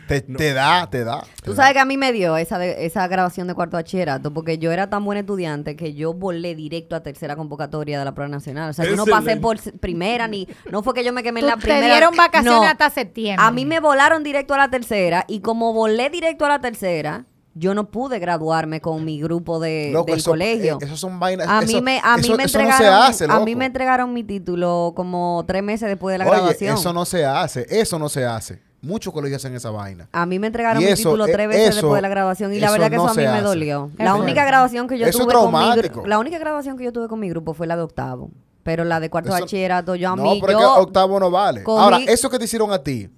Eso 0.08 0.24
te, 0.26 0.34
te 0.34 0.52
da, 0.52 0.88
te 0.90 1.04
da. 1.04 1.20
te 1.22 1.42
Tú 1.42 1.50
da. 1.52 1.56
sabes 1.56 1.72
que 1.74 1.78
a 1.80 1.84
mí 1.84 1.96
me 1.96 2.12
dio 2.12 2.36
esa, 2.36 2.58
de- 2.58 2.84
esa 2.86 3.06
grabación 3.08 3.46
de 3.46 3.54
cuarto 3.54 3.76
bachillerato 3.76 4.32
porque 4.32 4.58
yo 4.58 4.70
era 4.72 4.88
tan 4.90 5.04
buen 5.04 5.18
estudiante 5.18 5.76
que 5.76 5.94
yo 5.94 6.12
volé 6.14 6.54
directo 6.54 6.94
a 6.96 7.02
tercera 7.02 7.36
convocatoria 7.36 7.98
de 7.98 8.04
la 8.04 8.12
prueba 8.14 8.28
nacional. 8.28 8.70
O 8.70 8.72
sea, 8.72 8.84
yo 8.84 8.96
no 8.96 9.06
pasé 9.06 9.36
por 9.36 9.58
primera 9.80 10.28
ni... 10.28 10.48
No 10.70 10.82
fue 10.82 10.94
que 10.94 11.04
yo 11.04 11.12
me 11.12 11.22
quemé 11.22 11.40
en 11.40 11.46
la 11.46 11.54
te 11.54 11.60
primera. 11.62 11.86
dieron 11.86 12.14
vacaciones 12.16 12.60
No. 12.60 12.66
hasta 12.66 12.90
septiembre. 12.90 13.44
A 13.46 13.50
mí 13.50 13.64
me 13.64 13.80
volaron 13.80 14.22
directo 14.22 14.54
a 14.54 14.58
la 14.58 14.68
tercera 14.70 15.24
y 15.28 15.40
como 15.40 15.72
volé 15.72 16.10
directo 16.10 16.44
a 16.44 16.48
la 16.48 16.60
tercera, 16.60 17.26
yo 17.56 17.72
no 17.72 17.88
pude 17.90 18.18
graduarme 18.18 18.80
con 18.80 19.04
mi 19.04 19.20
grupo 19.20 19.60
de, 19.60 19.90
Loco, 19.92 20.06
del 20.06 20.18
eso- 20.18 20.30
colegio. 20.32 20.78
eh, 20.80 20.84
Esos 20.86 20.98
son 20.98 21.20
vainas. 21.20 21.46
A 21.48 21.60
mí 21.60 21.72
eso- 21.74 21.82
me, 21.82 22.00
a 22.02 22.16
mí 22.16 22.22
eso- 22.24 22.36
me 22.36 22.42
eso 22.44 22.58
no 22.58 22.64
entregaron, 22.64 23.06
se 23.14 23.24
hace, 23.24 23.32
a 23.32 23.38
mí 23.40 23.54
me 23.54 23.66
entregaron 23.66 24.12
mi 24.12 24.24
título 24.24 24.92
como 24.96 25.44
tres 25.46 25.62
meses 25.62 25.88
después 25.88 26.12
de 26.14 26.18
la 26.18 26.24
Oye, 26.24 26.34
graduación. 26.34 26.74
eso 26.74 26.92
no 26.92 27.04
se 27.04 27.24
hace. 27.24 27.64
Eso 27.70 27.98
no 27.98 28.08
se 28.08 28.24
hace. 28.24 28.60
Muchos 28.84 29.12
colegios 29.12 29.40
hacen 29.42 29.54
esa 29.54 29.70
vaina. 29.70 30.08
A 30.12 30.26
mí 30.26 30.38
me 30.38 30.46
entregaron 30.46 30.82
Y 30.82 30.86
mi 30.86 30.92
eso, 30.92 31.10
título 31.10 31.26
eh, 31.26 31.32
tres 31.32 31.48
veces 31.48 31.68
eso- 31.70 31.76
después 31.76 31.94
de 31.98 32.02
la 32.02 32.08
graduación 32.08 32.52
y 32.54 32.60
la 32.60 32.70
verdad 32.70 32.90
que 32.90 32.96
no 32.96 33.04
eso 33.10 33.12
a 33.12 33.16
mí 33.16 33.26
me 33.26 33.40
dolió. 33.42 33.90
La 33.98 34.14
única 34.14 34.44
graduación 34.44 34.86
que 34.86 34.98
yo 34.98 35.06
Eso 35.06 35.18
es 35.22 35.24
tuve 35.26 35.34
con 35.34 35.52
mi 35.52 36.08
la 36.08 36.18
única 36.18 36.38
graduación 36.38 36.76
que 36.76 36.84
yo 36.84 36.92
tuve 36.92 37.08
con 37.08 37.18
mi 37.20 37.28
grupo 37.28 37.54
fue 37.54 37.66
la 37.66 37.76
de 37.76 37.82
octavo, 37.82 38.30
pero 38.62 38.84
la 38.84 39.00
de 39.00 39.10
cuarto 39.10 39.30
Eso- 39.30 39.40
bachillerato 39.40 39.94
yo 39.94 40.12
a 40.12 40.16
no, 40.16 40.22
mí 40.22 40.38
pero 40.44 40.58
es 40.58 40.64
yo 40.64 40.74
que 40.74 40.80
octavo 40.82 41.18
no 41.20 41.30
vale. 41.30 41.64
cogí- 41.64 41.80
Ahora, 41.82 41.98
eso 42.06 42.28
que 42.30 42.38
te 42.38 42.44
hicieron 42.44 42.72
a 42.72 42.78
ti 42.78 43.08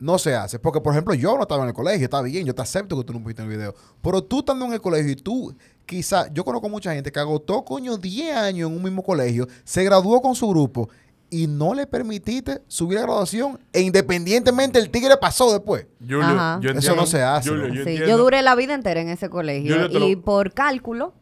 no 0.00 0.16
se 0.18 0.34
hace. 0.36 0.60
Porque, 0.60 0.80
por 0.80 0.92
ejemplo, 0.92 1.12
yo 1.14 1.34
no 1.36 1.42
estaba 1.42 1.62
en 1.64 1.68
el 1.70 1.74
colegio, 1.74 2.04
está 2.04 2.22
bien, 2.22 2.46
yo 2.46 2.54
te 2.54 2.62
acepto 2.62 2.96
que 2.96 3.02
tú 3.04 3.12
no 3.12 3.20
pusiste 3.20 3.42
en 3.42 3.50
el 3.50 3.56
video. 3.56 3.74
Pero 4.00 4.22
tú 4.22 4.38
estando 4.40 4.64
en 4.66 4.72
el 4.72 4.80
colegio 4.80 5.10
y 5.10 5.16
tú, 5.16 5.52
quizás, 5.86 6.30
yo 6.32 6.44
conozco 6.44 6.68
mucha 6.68 6.92
gente 6.94 7.10
que 7.10 7.18
agotó, 7.18 7.64
coño, 7.64 7.96
10 7.96 8.36
años 8.36 8.70
en 8.70 8.76
un 8.76 8.82
mismo 8.84 9.02
colegio, 9.02 9.48
se 9.64 9.82
graduó 9.82 10.22
con 10.22 10.36
su 10.36 10.48
grupo 10.48 10.88
y 11.30 11.46
no 11.46 11.74
le 11.74 11.86
permitiste 11.86 12.62
subir 12.68 12.98
a 12.98 13.02
graduación 13.02 13.58
e 13.72 13.80
independientemente 13.82 14.78
el 14.78 14.90
tigre 14.90 15.16
pasó 15.20 15.52
después. 15.52 15.86
Julio, 16.00 16.22
Ajá. 16.22 16.58
yo 16.62 16.70
Eso 16.70 16.94
no 16.96 17.06
se 17.06 17.22
hace, 17.22 17.50
Julio, 17.50 17.68
¿no? 17.68 17.74
yo 17.74 17.84
Sí, 17.84 17.90
entiendo- 17.90 18.06
yo 18.08 18.18
duré 18.18 18.42
la 18.42 18.54
vida 18.54 18.74
entera 18.74 19.00
en 19.00 19.08
ese 19.08 19.28
colegio 19.28 19.88
lo- 19.88 20.08
y 20.08 20.16
por 20.16 20.52
cálculo 20.54 21.14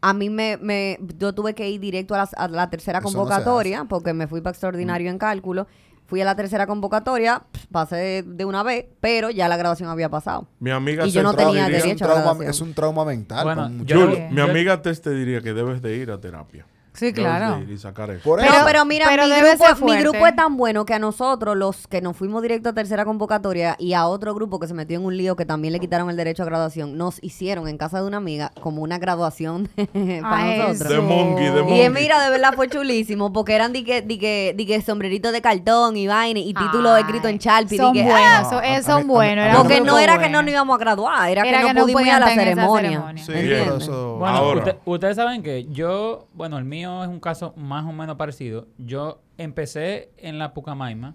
a 0.00 0.14
mí 0.14 0.30
me, 0.30 0.56
me 0.58 0.98
yo 1.18 1.34
tuve 1.34 1.54
que 1.54 1.68
ir 1.68 1.80
directo 1.80 2.14
a 2.14 2.18
la, 2.18 2.28
a 2.36 2.48
la 2.48 2.70
tercera 2.70 3.00
no 3.00 3.04
convocatoria 3.04 3.84
porque 3.84 4.12
me 4.12 4.26
fui 4.28 4.40
para 4.40 4.52
extraordinario 4.52 5.10
en 5.10 5.18
cálculo. 5.18 5.66
Fui 6.06 6.22
a 6.22 6.24
la 6.24 6.34
tercera 6.36 6.66
convocatoria, 6.66 7.42
pasé 7.70 8.24
de 8.26 8.44
una 8.46 8.62
vez, 8.62 8.86
pero 9.00 9.28
ya 9.28 9.46
la 9.46 9.58
graduación 9.58 9.90
había 9.90 10.08
pasado. 10.08 10.48
Mi 10.58 10.70
amiga 10.70 11.06
Y 11.06 11.10
yo 11.10 11.22
no 11.22 11.34
tenía 11.34 11.64
diría- 11.64 11.78
es, 11.78 11.82
un 11.82 11.88
derecho 11.88 12.04
a 12.06 12.22
trauma, 12.22 12.44
es 12.46 12.60
un 12.62 12.72
trauma 12.74 13.04
mental. 13.04 13.44
Bueno, 13.44 13.62
con 13.64 13.84
yo 13.86 13.96
muchos- 13.96 14.10
Julio, 14.14 14.28
Yo- 14.30 14.34
mi 14.34 14.40
amiga 14.40 14.80
Tess 14.80 15.02
te 15.02 15.10
diría 15.10 15.42
que 15.42 15.52
debes 15.52 15.82
de 15.82 15.96
ir 15.96 16.10
a 16.10 16.18
terapia. 16.18 16.64
Sí, 16.98 17.12
claro. 17.12 17.62
y 17.68 17.78
sacar 17.78 18.10
eso. 18.10 18.22
Por 18.24 18.40
Pero, 18.40 18.52
eso- 18.52 18.62
pero 18.66 18.84
mira, 18.84 19.06
pero 19.08 19.24
mi, 19.24 19.30
debe 19.30 19.50
grupo, 19.50 19.64
ser 19.66 19.84
mi 19.84 19.96
grupo 19.98 20.26
es 20.26 20.34
tan 20.36 20.56
bueno 20.56 20.84
que 20.84 20.94
a 20.94 20.98
nosotros, 20.98 21.56
los 21.56 21.86
que 21.86 22.00
nos 22.00 22.16
fuimos 22.16 22.42
directo 22.42 22.70
a 22.70 22.72
tercera 22.72 23.04
convocatoria 23.04 23.76
y 23.78 23.92
a 23.94 24.06
otro 24.06 24.34
grupo 24.34 24.58
que 24.58 24.66
se 24.66 24.74
metió 24.74 24.98
en 24.98 25.04
un 25.04 25.16
lío 25.16 25.36
que 25.36 25.44
también 25.46 25.72
le 25.72 25.80
quitaron 25.80 26.10
el 26.10 26.16
derecho 26.16 26.42
a 26.42 26.46
graduación, 26.46 26.96
nos 26.98 27.22
hicieron 27.22 27.68
en 27.68 27.78
casa 27.78 28.00
de 28.00 28.06
una 28.06 28.16
amiga 28.16 28.52
como 28.60 28.82
una 28.82 28.98
graduación 28.98 29.68
para 30.22 30.36
Ay, 30.38 30.58
nosotros. 30.58 30.88
De 30.88 31.00
monkey, 31.00 31.44
de 31.46 31.58
Y 31.58 31.62
monkey. 31.62 31.80
eh, 31.82 31.90
mira, 31.90 32.22
de 32.24 32.30
verdad 32.30 32.52
fue 32.54 32.68
chulísimo, 32.68 33.32
porque 33.32 33.54
eran 33.54 33.72
di 33.72 33.84
que, 33.84 34.02
di 34.02 34.18
que, 34.18 34.54
di 34.56 34.66
que 34.66 34.80
sombreritos 34.82 35.32
de 35.32 35.40
cartón 35.40 35.96
y 35.96 36.06
vaina 36.06 36.40
y 36.40 36.52
títulos 36.54 36.92
Ay, 36.94 37.02
escritos 37.02 37.30
en 37.30 37.38
Sharpie. 37.38 37.78
Son 37.78 37.92
di 37.92 38.00
que, 38.00 38.04
buenos, 38.04 38.22
ah, 38.30 38.46
son, 38.50 38.64
eh, 38.64 38.82
son 38.82 39.06
buenos. 39.06 39.56
porque 39.56 39.80
no 39.80 39.98
era 39.98 40.18
que 40.18 40.28
no 40.28 40.42
nos 40.42 40.50
íbamos 40.50 40.74
a 40.74 40.78
graduar, 40.78 41.30
era, 41.30 41.42
Era 41.42 41.60
que 41.60 41.66
que 41.68 41.74
no 41.74 41.80
no 41.80 41.82
pudimos 41.84 42.02
ir 42.06 42.10
a 42.12 42.20
la 42.20 42.28
ceremonia. 42.28 42.90
ceremonia. 42.90 43.24
Sí, 43.24 43.32
eso- 43.34 44.16
Bueno, 44.18 44.36
Ahora. 44.36 44.58
usted- 44.60 44.76
ustedes 44.84 45.16
saben 45.16 45.42
que 45.42 45.66
yo, 45.70 46.26
bueno, 46.34 46.58
el 46.58 46.64
mío 46.64 46.87
es 47.02 47.08
un 47.08 47.20
caso 47.20 47.54
más 47.56 47.84
o 47.86 47.92
menos 47.92 48.16
parecido. 48.16 48.68
Yo 48.78 49.22
empecé 49.36 50.10
en 50.16 50.38
la 50.38 50.54
Pucamaima 50.54 51.14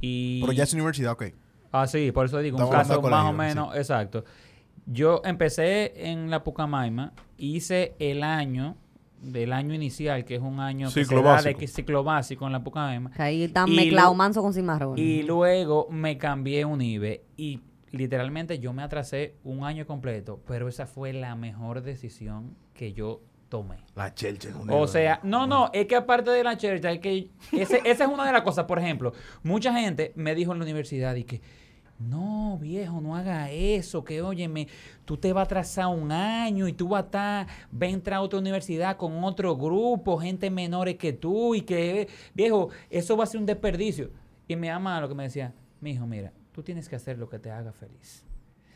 y... 0.00 0.40
Pero 0.40 0.52
ya 0.52 0.64
es 0.64 0.72
universidad, 0.74 1.12
ok. 1.12 1.24
Ah, 1.72 1.86
sí, 1.86 2.12
por 2.12 2.26
eso 2.26 2.38
digo, 2.38 2.56
un 2.56 2.64
Estamos 2.64 2.88
caso 2.88 3.02
más 3.02 3.26
o 3.26 3.32
menos, 3.32 3.76
exacto. 3.76 4.24
Yo 4.86 5.22
empecé 5.24 6.10
en 6.10 6.30
la 6.30 6.42
Pucamaima, 6.42 7.12
hice 7.36 7.94
el 7.98 8.22
año, 8.22 8.76
del 9.22 9.52
año 9.52 9.74
inicial, 9.74 10.24
que 10.24 10.36
es 10.36 10.40
un 10.40 10.60
año 10.60 10.88
que 10.88 11.04
Ciclo 11.04 11.18
se 11.18 11.24
da 11.24 11.32
básico. 11.32 11.60
de 11.60 11.66
ciclo 11.66 12.04
básico 12.04 12.46
en 12.46 12.52
la 12.52 12.64
Pucamaima. 12.64 13.10
Que 13.10 13.22
ahí 13.22 13.42
están 13.44 13.70
mezclados 13.70 14.16
manso 14.16 14.42
con 14.42 14.52
cimarrón. 14.52 14.98
Y 14.98 15.22
luego 15.22 15.86
me 15.90 16.18
cambié 16.18 16.62
a 16.62 16.66
Unive 16.66 17.24
y 17.36 17.60
literalmente 17.92 18.58
yo 18.58 18.72
me 18.72 18.82
atrasé 18.82 19.36
un 19.44 19.64
año 19.64 19.86
completo, 19.86 20.40
pero 20.46 20.68
esa 20.68 20.86
fue 20.86 21.12
la 21.12 21.34
mejor 21.34 21.82
decisión 21.82 22.56
que 22.72 22.92
yo 22.92 23.20
tomé. 23.50 23.76
La 23.94 24.14
chelcha. 24.14 24.48
O 24.70 24.86
sea, 24.86 25.20
no, 25.22 25.46
no, 25.46 25.70
es 25.74 25.86
que 25.86 25.96
aparte 25.96 26.30
de 26.30 26.42
la 26.42 26.56
chercha, 26.56 26.90
es 26.92 27.00
que 27.00 27.28
ese- 27.52 27.82
esa 27.84 28.04
es 28.04 28.10
una 28.10 28.24
de 28.24 28.32
las 28.32 28.40
cosas, 28.42 28.64
por 28.64 28.78
ejemplo, 28.78 29.12
mucha 29.42 29.74
gente 29.74 30.12
me 30.16 30.34
dijo 30.34 30.52
en 30.52 30.58
la 30.60 30.64
universidad 30.64 31.14
y 31.16 31.24
que, 31.24 31.42
no, 31.98 32.56
viejo, 32.58 33.00
no 33.02 33.14
haga 33.14 33.50
eso, 33.50 34.02
que 34.04 34.22
óyeme, 34.22 34.68
tú 35.04 35.18
te 35.18 35.34
vas 35.34 35.42
a 35.42 35.44
atrasar 35.44 35.88
un 35.88 36.10
año 36.12 36.66
y 36.66 36.72
tú 36.72 36.88
vas 36.88 37.02
a 37.02 37.04
estar, 37.06 37.46
va 37.74 37.86
a 37.86 37.90
entrar 37.90 38.16
a 38.18 38.22
otra 38.22 38.38
universidad 38.38 38.96
con 38.96 39.22
otro 39.22 39.54
grupo, 39.56 40.16
gente 40.16 40.48
menores 40.48 40.96
que 40.96 41.12
tú 41.12 41.54
y 41.54 41.60
que, 41.60 42.08
viejo, 42.32 42.70
eso 42.88 43.18
va 43.18 43.24
a 43.24 43.26
ser 43.26 43.38
un 43.40 43.46
desperdicio. 43.46 44.10
Y 44.48 44.56
mi 44.56 44.68
mamá 44.68 44.98
lo 45.00 45.08
que 45.10 45.14
me 45.14 45.24
decía, 45.24 45.52
mi 45.80 45.90
hijo, 45.90 46.06
mira, 46.06 46.32
tú 46.52 46.62
tienes 46.62 46.88
que 46.88 46.96
hacer 46.96 47.18
lo 47.18 47.28
que 47.28 47.38
te 47.38 47.50
haga 47.50 47.72
feliz. 47.72 48.24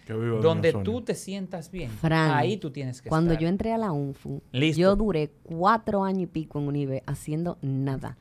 Que 0.06 0.12
viva 0.12 0.36
Doña 0.36 0.42
Donde 0.42 0.72
tú 0.72 1.00
te 1.02 1.14
sientas 1.14 1.70
bien, 1.70 1.90
Fran, 1.90 2.30
ahí 2.32 2.56
tú 2.58 2.70
tienes 2.70 3.00
que 3.00 3.08
Cuando 3.08 3.32
estar. 3.32 3.42
yo 3.42 3.48
entré 3.48 3.72
a 3.72 3.78
la 3.78 3.92
UNFU, 3.92 4.42
Listo. 4.52 4.80
yo 4.80 4.96
duré 4.96 5.30
cuatro 5.42 6.04
años 6.04 6.22
y 6.24 6.26
pico 6.26 6.58
en 6.58 6.68
Unive 6.68 7.02
haciendo 7.06 7.56
nada. 7.62 8.18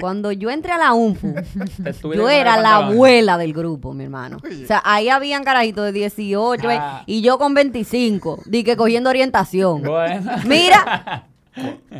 Cuando 0.00 0.30
yo 0.30 0.50
entré 0.50 0.70
a 0.70 0.78
la 0.78 0.92
UNFU, 0.92 1.34
yo 2.14 2.28
era 2.28 2.56
la 2.60 2.76
abuela 2.76 3.36
del 3.38 3.52
grupo, 3.52 3.92
mi 3.92 4.04
hermano. 4.04 4.36
O 4.44 4.66
sea, 4.66 4.80
ahí 4.84 5.08
habían 5.08 5.42
carajitos 5.42 5.84
de 5.86 5.92
18 5.92 6.68
ve- 6.68 6.76
Ah. 6.78 7.02
y 7.06 7.22
yo 7.22 7.38
con 7.38 7.54
25, 7.54 8.40
di 8.46 8.62
que 8.62 8.76
cogiendo 8.76 9.10
orientación. 9.10 9.82
Bueno. 9.82 10.30
Mira, 10.46 11.26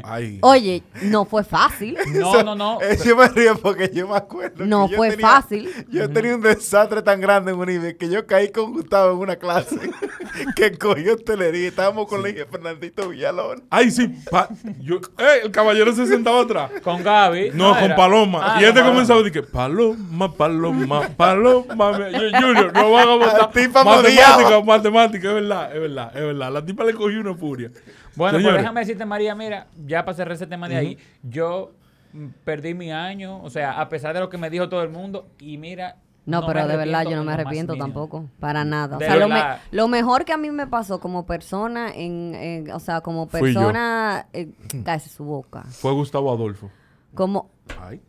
Ay. 0.02 0.38
oye, 0.42 0.82
no 1.02 1.24
fue 1.24 1.44
fácil. 1.44 1.96
No, 2.14 2.42
no, 2.42 2.54
no. 2.54 2.80
Eh, 2.80 2.98
yo 3.04 3.16
me 3.16 3.28
río 3.28 3.56
porque 3.58 3.90
yo 3.92 4.08
me 4.08 4.16
acuerdo. 4.16 4.64
No 4.66 4.86
que 4.86 4.92
yo 4.92 4.96
fue 4.98 5.10
tenía- 5.10 5.28
fácil. 5.28 5.70
Yo 5.90 6.10
tenía 6.10 6.34
un 6.34 6.40
desastre 6.42 7.02
tan 7.02 7.20
grande 7.20 7.52
en 7.52 7.58
Unive 7.58 7.96
que 7.96 8.08
yo 8.08 8.26
caí 8.26 8.50
con 8.50 8.72
Gustavo 8.72 9.12
en 9.12 9.18
una 9.18 9.36
clase 9.36 9.78
que 10.56 10.76
cogió 10.76 11.14
hostelería. 11.14 11.68
Estábamos 11.68 12.06
con 12.08 12.22
la 12.22 12.30
hija 12.30 12.44
Fernandito 12.50 13.08
Villalón. 13.08 13.62
Ay, 13.70 13.90
sí. 13.90 14.08
pa- 14.30 14.48
yo- 14.80 15.00
eh, 15.18 15.40
el 15.44 15.50
caballero 15.50 15.92
se 15.94 16.06
sentaba 16.06 16.40
atrás. 16.42 16.70
Con 16.82 17.02
Gaby. 17.02 17.50
No, 17.54 17.74
con 17.74 17.84
era. 17.84 17.96
Paloma. 17.96 18.40
Ah, 18.56 18.60
y 18.60 18.64
este 18.64 18.80
con 18.80 18.90
comenzaba 18.90 19.20
a 19.20 19.22
decir 19.22 19.40
que 19.42 19.48
Paloma, 19.48 20.32
Paloma, 20.34 21.08
Paloma. 21.16 22.10
Yo, 22.10 22.18
Junior, 22.40 22.72
no 22.74 22.90
van 22.90 23.08
a 23.08 23.14
votar. 23.16 23.38
La 23.40 23.50
tipa 23.50 23.84
Matemática, 23.84 24.60
matemática, 24.64 25.28
es 25.28 25.34
verdad, 25.34 25.74
es 25.74 25.80
verdad, 25.80 26.10
es 26.16 26.22
verdad. 26.22 26.52
La 26.52 26.64
tipa 26.64 26.84
le 26.84 26.94
cogió 26.94 27.20
una 27.20 27.34
furia. 27.34 27.70
Bueno, 28.16 28.38
pues 28.40 28.54
déjame 28.54 28.80
decirte, 28.80 29.04
María, 29.04 29.34
mira, 29.34 29.66
ya 29.86 30.04
para 30.04 30.16
cerrar 30.16 30.34
ese 30.34 30.46
tema 30.46 30.68
de 30.68 30.76
ahí, 30.76 30.98
yo 31.22 31.72
mm, 32.12 32.26
perdí 32.44 32.74
mi 32.74 32.92
año, 32.92 33.42
o 33.42 33.50
sea, 33.50 33.80
a 33.80 33.88
pesar 33.88 34.14
de 34.14 34.20
lo 34.20 34.28
que 34.28 34.38
me 34.38 34.50
dijo 34.50 34.68
todo 34.68 34.82
el 34.82 34.90
mundo, 34.90 35.28
y 35.38 35.58
mira. 35.58 35.96
No, 36.26 36.46
pero 36.46 36.66
de 36.66 36.76
verdad 36.78 37.04
yo 37.04 37.16
no 37.16 37.24
me 37.24 37.32
arrepiento 37.34 37.76
tampoco, 37.76 38.28
para 38.40 38.64
nada. 38.64 38.96
O 38.96 39.00
sea, 39.00 39.16
lo, 39.16 39.28
me- 39.28 39.34
verdad. 39.34 39.60
lo 39.72 39.88
mejor 39.88 40.24
que 40.24 40.32
a 40.32 40.38
mí 40.38 40.50
me 40.50 40.66
pasó 40.66 40.98
como 40.98 41.26
persona, 41.26 41.90
en, 41.94 42.34
en- 42.34 42.70
o 42.72 42.80
sea, 42.80 43.02
como 43.02 43.28
persona, 43.28 44.26
eh, 44.32 44.50
cállese 44.84 45.10
su 45.10 45.24
boca, 45.24 45.64
Fue 45.64 45.92
Gustavo 45.92 46.32
Adolfo. 46.32 46.70
como, 47.14 47.50
Ay. 47.80 48.00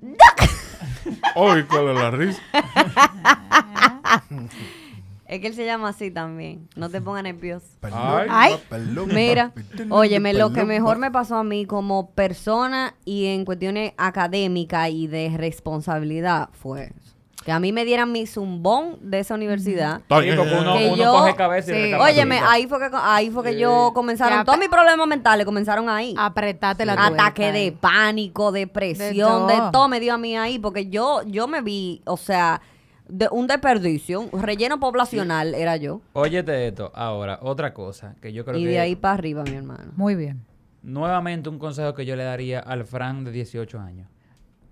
Oye, 1.34 1.66
¿cuál 1.66 1.88
es 1.88 1.94
la 1.96 2.10
risa? 2.12 2.40
es 5.28 5.40
que 5.40 5.46
él 5.46 5.54
se 5.54 5.64
llama 5.66 5.90
así 5.90 6.10
también, 6.10 6.68
no 6.74 6.88
te 6.88 7.00
pongas 7.00 7.22
nervioso. 7.22 7.66
Ay. 7.92 8.26
Ay. 8.30 8.54
Mira, 9.12 9.52
óyeme, 9.90 10.32
lo 10.34 10.52
que 10.52 10.64
mejor 10.64 10.98
me 10.98 11.10
pasó 11.10 11.36
a 11.36 11.44
mí 11.44 11.66
como 11.66 12.10
persona 12.10 12.94
y 13.04 13.26
en 13.26 13.44
cuestiones 13.44 13.92
académicas 13.96 14.90
y 14.90 15.06
de 15.06 15.30
responsabilidad 15.36 16.48
fue 16.52 16.92
que 17.44 17.52
a 17.52 17.60
mí 17.60 17.72
me 17.72 17.84
dieran 17.86 18.12
mi 18.12 18.26
zumbón 18.26 18.96
de 19.00 19.20
esa 19.20 19.34
universidad. 19.34 19.98
Sí, 20.00 20.04
porque 20.08 20.32
uno, 20.32 20.76
Que 20.76 20.86
uno 20.88 20.96
yo- 20.96 21.12
coge 21.12 21.34
cabeza 21.34 21.72
y 21.78 21.84
sí. 21.84 21.94
Óyeme, 21.94 22.40
ahí 22.40 22.66
fue 22.66 22.78
que, 22.78 22.90
ahí 22.92 23.30
fue 23.30 23.42
que 23.44 23.58
yo 23.58 23.92
comenzaron, 23.94 24.44
todos 24.44 24.58
mis 24.58 24.68
problemas 24.68 25.06
mentales 25.06 25.46
comenzaron 25.46 25.88
ahí. 25.88 26.14
Apretate 26.18 26.84
la 26.84 26.92
Ataque 26.94 27.42
tuerca 27.44 27.52
de 27.52 27.58
ahí. 27.58 27.70
pánico, 27.70 28.52
depresión, 28.52 29.46
De 29.46 29.54
de 29.54 29.58
todo. 29.60 29.70
todo. 29.70 29.88
me 29.88 29.98
dio 30.00 30.14
a 30.14 30.18
mí 30.18 30.36
ahí, 30.36 30.58
porque 30.58 30.90
yo, 30.90 31.22
yo 31.26 31.48
me 31.48 31.62
vi, 31.62 32.02
o 32.04 32.16
sea, 32.18 32.60
De, 33.08 33.28
un 33.32 33.46
desperdicio, 33.46 34.20
un 34.20 34.42
relleno 34.42 34.78
poblacional 34.78 35.54
era 35.54 35.76
yo. 35.76 36.00
Óyete 36.12 36.68
esto. 36.68 36.92
Ahora, 36.94 37.38
otra 37.42 37.72
cosa 37.74 38.14
que 38.20 38.32
yo 38.32 38.44
creo 38.44 38.58
Y 38.58 38.64
que... 38.64 38.68
de 38.70 38.78
ahí 38.80 38.96
para 38.96 39.14
arriba, 39.14 39.42
mi 39.44 39.52
hermano. 39.54 39.92
Muy 39.96 40.14
bien. 40.14 40.44
Nuevamente 40.82 41.48
un 41.48 41.58
consejo 41.58 41.94
que 41.94 42.06
yo 42.06 42.16
le 42.16 42.24
daría 42.24 42.60
al 42.60 42.84
Fran 42.84 43.24
de 43.24 43.32
18 43.32 43.78
años. 43.80 44.08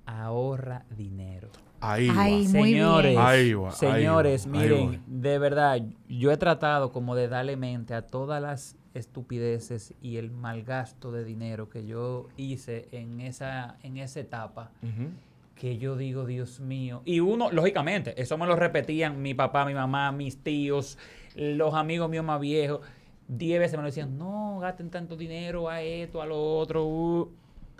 Ahorra 0.05 0.85
dinero. 0.97 1.49
Ahí 1.81 2.09
Ay, 2.15 2.33
va. 2.47 2.53
muy 2.59 2.71
señores, 2.73 3.11
bien. 3.13 3.23
Ahí 3.23 3.55
va, 3.55 3.69
ahí 3.69 3.75
señores, 3.75 4.47
va, 4.49 4.61
ahí 4.61 4.69
miren, 4.69 5.03
de 5.07 5.39
verdad, 5.39 5.79
yo 6.09 6.33
he 6.33 6.37
tratado 6.37 6.91
como 6.91 7.15
de 7.15 7.29
darle 7.29 7.57
mente 7.57 7.93
a 7.95 8.03
todas 8.03 8.41
las 8.41 8.77
estupideces 8.95 9.93
y 10.01 10.17
el 10.17 10.31
mal 10.31 10.63
gasto 10.63 11.13
de 11.13 11.23
dinero 11.25 11.69
que 11.69 11.85
yo 11.87 12.29
hice 12.39 12.89
en 12.93 13.21
esa, 13.21 13.77
en 13.83 13.99
esa 13.99 14.21
etapa, 14.21 14.71
Ujú. 14.83 15.11
Que 15.57 15.79
yo 15.79 15.97
digo, 15.97 16.25
Dios 16.27 16.61
mío. 16.61 17.03
Y 17.05 17.21
uno, 17.21 17.51
lógicamente, 17.51 18.21
eso 18.21 18.37
me 18.39 18.47
lo 18.47 18.55
repetían 18.57 19.21
mi 19.23 19.35
papá, 19.35 19.65
mi 19.65 19.75
mamá, 19.75 20.13
mis 20.13 20.43
tíos, 20.43 20.99
los 21.35 21.75
amigos 21.75 22.09
míos 22.09 22.25
más 22.25 22.41
viejos. 22.41 22.81
Diez 23.27 23.59
veces 23.59 23.77
me 23.77 23.83
lo 23.83 23.87
decían, 23.87 24.17
no, 24.19 24.59
gasten 24.61 24.91
tanto 24.91 25.17
dinero 25.17 25.69
a 25.69 25.83
esto, 25.83 26.23
a 26.23 26.27
lo 26.27 26.39
otro. 26.59 26.85
uh". 26.87 27.29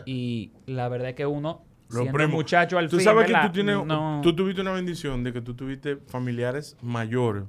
Y 0.05 0.51
la 0.67 0.89
verdad 0.89 1.11
es 1.11 1.15
que 1.15 1.25
uno, 1.27 1.63
Los 1.89 2.01
siendo 2.01 2.13
primos. 2.19 2.35
muchacho 2.35 2.77
al 2.79 2.89
Tú 2.89 2.97
fin, 2.97 3.05
sabes 3.05 3.27
que 3.27 3.33
tú, 3.47 3.53
tienes, 3.53 3.85
No. 3.85 4.21
tú 4.23 4.35
tuviste 4.35 4.61
una 4.63 4.73
bendición 4.73 5.23
de 5.23 5.33
que 5.33 5.41
tú 5.41 5.55
tuviste 5.55 5.97
familiares 6.09 6.77
mayores, 6.83 7.45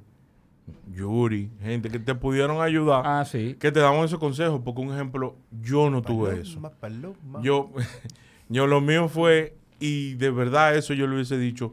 Yuri, 0.92 1.50
gente 1.62 1.90
que 1.90 1.98
te 1.98 2.14
pudieron 2.14 2.60
ayudar, 2.62 3.02
Ah, 3.04 3.24
sí. 3.24 3.56
que 3.58 3.72
te 3.72 3.80
daban 3.80 4.04
esos 4.04 4.18
consejos. 4.18 4.60
Porque 4.64 4.80
un 4.82 4.92
ejemplo, 4.92 5.36
yo 5.62 5.90
no 5.90 6.02
tuve 6.02 6.40
eso. 6.42 6.60
Paloma. 6.78 7.40
Yo, 7.42 7.70
yo 8.48 8.66
lo 8.66 8.80
mío 8.80 9.08
fue, 9.08 9.56
y 9.80 10.14
de 10.14 10.30
verdad 10.30 10.76
eso 10.76 10.94
yo 10.94 11.06
le 11.06 11.14
hubiese 11.14 11.38
dicho, 11.38 11.72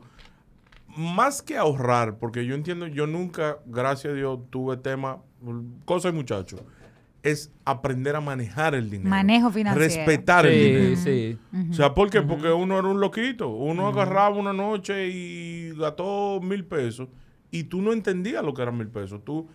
más 0.96 1.41
que 1.41 1.58
ahorrar, 1.58 2.18
porque 2.18 2.46
yo 2.46 2.56
entiendo, 2.56 2.88
yo 2.88 3.08
nunca, 3.08 3.58
gracias 3.65 4.13
a 4.13 4.15
Dios, 4.15 4.39
tuve 4.50 4.78
tema, 4.78 5.18
cosa 5.86 6.10
de 6.10 6.13
muchacho, 6.13 6.58
es 7.24 7.52
aprender 7.65 8.15
a 8.15 8.22
manejar 8.22 8.76
el 8.76 8.89
dinero. 8.89 9.10
Manejo 9.10 9.52
financiero. 9.52 9.88
Respetar 9.88 10.46
el 10.46 10.60
dinero. 10.60 10.96
Sí, 10.96 11.39
sí. 11.52 11.70
O 11.72 11.74
sea, 11.74 11.94
¿por 11.94 12.10
qué? 12.12 12.22
Porque 12.22 12.52
uno 12.52 12.78
era 12.78 12.88
un 12.88 13.00
loquito. 13.00 13.50
Uno 13.50 13.88
agarraba 13.88 14.36
una 14.36 14.54
noche 14.54 15.08
y 15.10 15.72
gastó 15.76 16.39
mil 16.39 16.63
pesos 16.65 17.10
y 17.50 17.63
tú 17.63 17.82
no 17.82 17.94
entendías 17.94 18.44
lo 18.44 18.54
que 18.54 18.62
eran 18.62 18.78
mil 18.78 18.89
pesos. 18.89 19.26
Tú, 19.26 19.50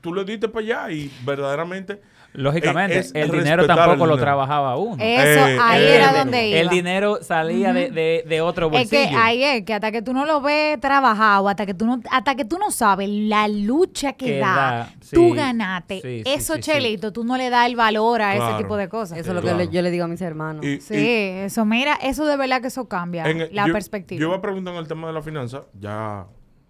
tú 0.00 0.14
le 0.14 0.24
diste 0.24 0.48
para 0.48 0.64
allá 0.64 0.92
y 0.92 1.10
verdaderamente... 1.26 2.00
Lógicamente, 2.32 2.98
es 3.00 3.12
el 3.14 3.30
dinero 3.30 3.66
tampoco 3.66 4.04
el 4.04 4.10
lo 4.10 4.16
trabajaba 4.16 4.76
uno. 4.76 4.94
Eso, 5.02 5.46
Eh, 5.48 5.58
ahí 5.60 5.82
eh, 5.82 5.96
era 5.96 6.10
eh, 6.12 6.18
donde 6.18 6.48
iba. 6.48 6.60
El 6.60 6.68
dinero 6.68 7.18
salía 7.22 7.72
de, 7.72 7.90
de, 7.90 8.24
de 8.28 8.40
otro 8.40 8.66
Es 8.66 8.72
bolsillo. 8.72 8.90
que 9.10 9.16
ahí 9.16 9.42
es 9.42 9.64
que 9.64 9.74
hasta 9.74 9.90
que 9.90 10.00
tú 10.00 10.12
no 10.12 10.24
lo 10.24 10.40
ves 10.40 10.78
trabajado, 10.80 11.48
hasta 11.48 11.66
que 11.66 11.74
tú 11.74 11.86
no, 11.86 12.00
hasta 12.10 12.34
que 12.36 12.44
tú 12.44 12.58
no 12.58 12.70
sabes 12.70 13.08
la 13.10 13.48
lucha 13.48 14.12
que, 14.12 14.26
Que 14.26 14.38
da, 14.38 14.54
da, 14.54 14.92
tú 15.12 15.30
sí, 15.30 15.34
ganaste. 15.34 16.00
sí, 16.00 16.22
Eso, 16.24 16.54
sí, 16.54 16.62
sí. 16.62 16.70
Chelito, 16.70 17.12
tú 17.12 17.24
no 17.24 17.36
le 17.36 17.50
das 17.50 17.66
el 17.66 17.74
valor 17.76 18.22
a 18.22 18.36
ese 18.36 18.58
tipo 18.62 18.76
de 18.76 18.88
cosas. 18.88 19.18
Eso 19.18 19.30
es 19.36 19.42
lo 19.44 19.56
que 19.58 19.68
yo 19.68 19.82
le 19.82 19.90
digo 19.90 20.04
a 20.04 20.08
mis 20.08 20.20
hermanos. 20.20 20.64
y- 20.64 20.80
sí, 20.80 20.94
y- 20.94 20.98
eso, 21.46 21.64
mira, 21.64 21.94
eso 22.00 22.26
de 22.26 22.36
verdad 22.36 22.60
que 22.60 22.68
eso 22.68 22.88
cambia 22.88 23.24
en 23.28 23.48
la 23.54 23.66
yo- 23.66 23.72
perspectiva. 23.72 24.20
Yo 24.20 24.28
iba 24.28 24.36
a 24.36 24.40
preguntar 24.40 24.74
en 24.74 24.80
el 24.80 24.86
tema 24.88 25.08
de 25.08 25.14
la 25.14 25.22
finanza, 25.22 25.62
ya 25.78 26.26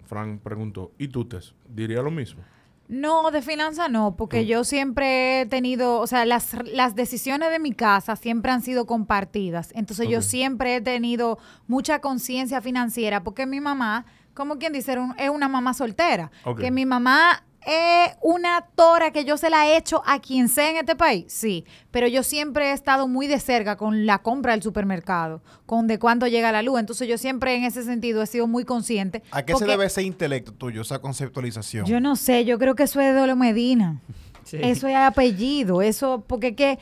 Frank 0.06 0.40
preguntó, 0.42 0.92
¿y 0.98 1.08
tú, 1.08 1.26
Tess? 1.26 1.54
Diría 1.68 2.00
lo 2.02 2.10
mismo. 2.10 2.42
No, 2.90 3.30
de 3.30 3.40
finanzas 3.40 3.88
no, 3.90 4.16
porque 4.16 4.46
yo 4.46 4.64
siempre 4.64 5.42
he 5.42 5.46
tenido, 5.46 6.00
o 6.00 6.06
sea, 6.08 6.24
las, 6.24 6.54
las 6.64 6.94
decisiones 6.96 7.50
de 7.50 7.58
mi 7.60 7.72
casa 7.72 8.16
siempre 8.16 8.50
han 8.50 8.62
sido 8.62 8.84
compartidas. 8.86 9.70
Entonces 9.76 10.08
yo 10.08 10.18
siempre 10.22 10.74
he 10.76 10.80
tenido 10.80 11.38
mucha 11.68 12.00
conciencia 12.00 12.60
financiera, 12.60 13.22
porque 13.22 13.46
mi 13.46 13.60
mamá, 13.60 14.06
como 14.34 14.58
quien 14.58 14.72
dice, 14.72 14.98
un- 14.98 15.14
es 15.18 15.30
una 15.30 15.48
mamá 15.48 15.72
soltera. 15.72 16.32
Que 16.56 16.70
mi 16.72 16.84
mamá 16.84 17.44
es 17.66 18.12
una 18.22 18.66
tora 18.74 19.12
que 19.12 19.24
yo 19.24 19.36
se 19.36 19.50
la 19.50 19.68
he 19.68 19.76
hecho 19.76 20.02
a 20.06 20.20
quien 20.20 20.48
sea 20.48 20.70
en 20.70 20.76
este 20.76 20.96
país, 20.96 21.26
sí, 21.28 21.64
pero 21.90 22.06
yo 22.08 22.22
siempre 22.22 22.70
he 22.70 22.72
estado 22.72 23.06
muy 23.06 23.26
de 23.26 23.38
cerca 23.38 23.76
con 23.76 24.06
la 24.06 24.18
compra 24.22 24.52
del 24.52 24.62
supermercado, 24.62 25.42
con 25.66 25.86
de 25.86 25.98
cuándo 25.98 26.26
llega 26.26 26.52
la 26.52 26.62
luz. 26.62 26.80
Entonces 26.80 27.06
yo 27.08 27.18
siempre 27.18 27.54
en 27.54 27.64
ese 27.64 27.82
sentido 27.82 28.22
he 28.22 28.26
sido 28.26 28.46
muy 28.46 28.64
consciente. 28.64 29.22
¿A 29.30 29.44
qué 29.44 29.54
se 29.54 29.66
debe 29.66 29.86
ese 29.86 30.02
intelecto 30.02 30.52
tuyo, 30.52 30.82
esa 30.82 31.00
conceptualización? 31.00 31.86
Yo 31.86 32.00
no 32.00 32.16
sé, 32.16 32.44
yo 32.44 32.58
creo 32.58 32.74
que 32.74 32.84
eso 32.84 33.00
es 33.00 33.14
de 33.14 33.20
Olo 33.20 33.36
Medina. 33.36 34.00
Sí. 34.42 34.58
Eso 34.60 34.88
es 34.88 34.96
apellido, 34.96 35.80
eso, 35.80 36.24
porque 36.26 36.48
es 36.48 36.56
que, 36.56 36.78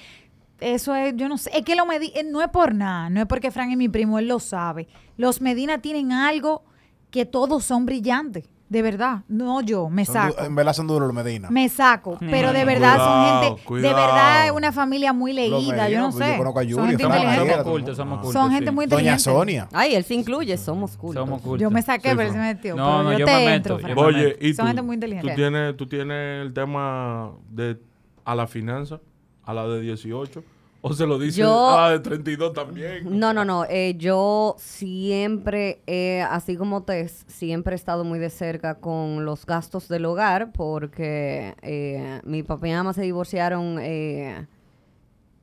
eso 0.61 0.95
es, 0.95 1.15
yo 1.17 1.29
no 1.29 1.37
sé, 1.37 1.51
es 1.53 1.65
que 1.65 1.77
lo 1.77 1.85
Medina, 1.85 2.23
no 2.25 2.41
es 2.41 2.49
por 2.49 2.73
nada, 2.73 3.11
no 3.11 3.21
es 3.21 3.27
porque 3.27 3.51
Frank 3.51 3.73
es 3.73 3.77
mi 3.77 3.89
primo, 3.89 4.19
él 4.19 4.29
lo 4.29 4.39
sabe. 4.39 4.89
Los 5.17 5.41
Medina 5.41 5.83
tienen 5.83 6.13
algo 6.13 6.63
que 7.11 7.27
todos 7.27 7.65
son 7.65 7.85
brillantes, 7.85 8.45
de 8.69 8.83
verdad, 8.83 9.23
no 9.29 9.63
yo, 9.63 9.89
me 9.89 10.05
Son 10.05 10.15
saco. 10.15 10.43
en 10.45 10.55
verdad 10.55 10.73
son 10.75 10.87
duros 10.87 11.07
los 11.09 11.15
Medina. 11.15 11.49
Me 11.51 11.69
saco, 11.69 12.19
pero 12.21 12.53
de 12.53 12.65
verdad 12.67 12.97
Cuidado, 12.97 13.05
son 13.05 13.43
gente, 13.43 13.61
de 13.61 13.67
cuidado. 13.67 13.97
verdad 13.97 14.47
es 14.47 14.53
una 14.53 14.73
familia 14.73 15.13
muy 15.13 15.33
leída, 15.33 15.57
yo 15.59 15.73
Medina, 15.73 16.01
no 16.01 16.11
pues 16.11 16.25
sé. 16.25 16.33
yo 16.33 16.39
conozco 16.39 16.59
a 16.59 16.63
Yuri, 16.65 16.75
son 16.77 16.89
gente 16.89 17.03
inteligente. 17.05 17.51
somos 17.51 17.65
cultos, 17.65 17.97
somos 17.97 18.19
cultos. 18.19 18.33
Son 18.35 18.51
gente 18.51 18.69
sí. 18.71 18.75
muy 18.75 18.87
Doña 18.87 19.01
inteligente. 19.13 19.23
Sonia. 19.23 19.69
Ay, 19.73 19.95
él 19.95 20.05
se 20.05 20.15
incluye, 20.15 20.57
somos 20.59 20.97
cultos. 20.97 21.25
Somos 21.25 21.41
cultos. 21.41 21.61
Yo 21.63 21.71
me 21.71 21.81
saqué, 21.83 22.11
Sí, 22.11 22.15
pero 22.17 22.29
él 22.29 22.33
se 22.35 22.39
metió. 22.41 22.77
No, 22.77 22.85
pero 22.87 23.03
no, 23.05 23.13
yo, 23.13 23.19
yo 23.21 23.25
te 23.27 23.33
me 23.33 23.55
entro, 23.55 23.77
meto, 23.77 23.89
yo 23.89 23.95
me 23.95 24.03
Oye, 24.03 24.25
meto. 24.25 24.47
¿y 24.47 24.55
Son 24.55 24.65
tú? 24.65 24.67
gente 24.69 24.83
muy 24.83 24.95
inteligente. 24.95 25.29
¿Tú 25.31 25.35
tienes, 25.37 25.77
¿Tú 25.77 25.87
tienes 25.87 26.43
el 26.47 26.53
tema 26.53 27.31
de 27.51 27.79
a 28.25 28.35
la 28.35 28.47
finanza, 28.47 29.01
a 29.45 29.55
la 29.55 29.67
de 29.67 29.81
18? 29.81 30.43
¿O 30.81 30.93
se 30.93 31.07
lo 31.07 31.19
dices 31.19 31.37
Yo- 31.37 31.71
a 31.77 31.89
la 31.89 31.91
de 31.91 32.01
32 32.01 32.53
también? 32.53 33.19
No, 33.19 33.35
no, 33.35 33.45
no. 33.45 33.65
eh, 33.65 33.97
yo 33.99 34.55
siempre, 34.59 35.83
eh, 35.87 36.23
así 36.23 36.57
como 36.57 36.85
Tess, 36.85 37.25
siempre 37.27 37.73
he 37.75 37.77
estado 37.77 38.05
muy 38.05 38.21
de 38.21 38.31
cerca 38.31 38.77
con 38.77 39.25
los 39.25 39.45
gastos 39.45 39.89
del 39.89 40.05
hogar 40.05 40.53
porque 40.53 41.57
eh, 41.63 42.21
mi 42.25 42.45
papá 42.45 42.69
y 42.69 42.73
mamá 42.73 42.93
se 42.93 43.03
divorciaron 43.03 43.79
eh, 43.81 44.47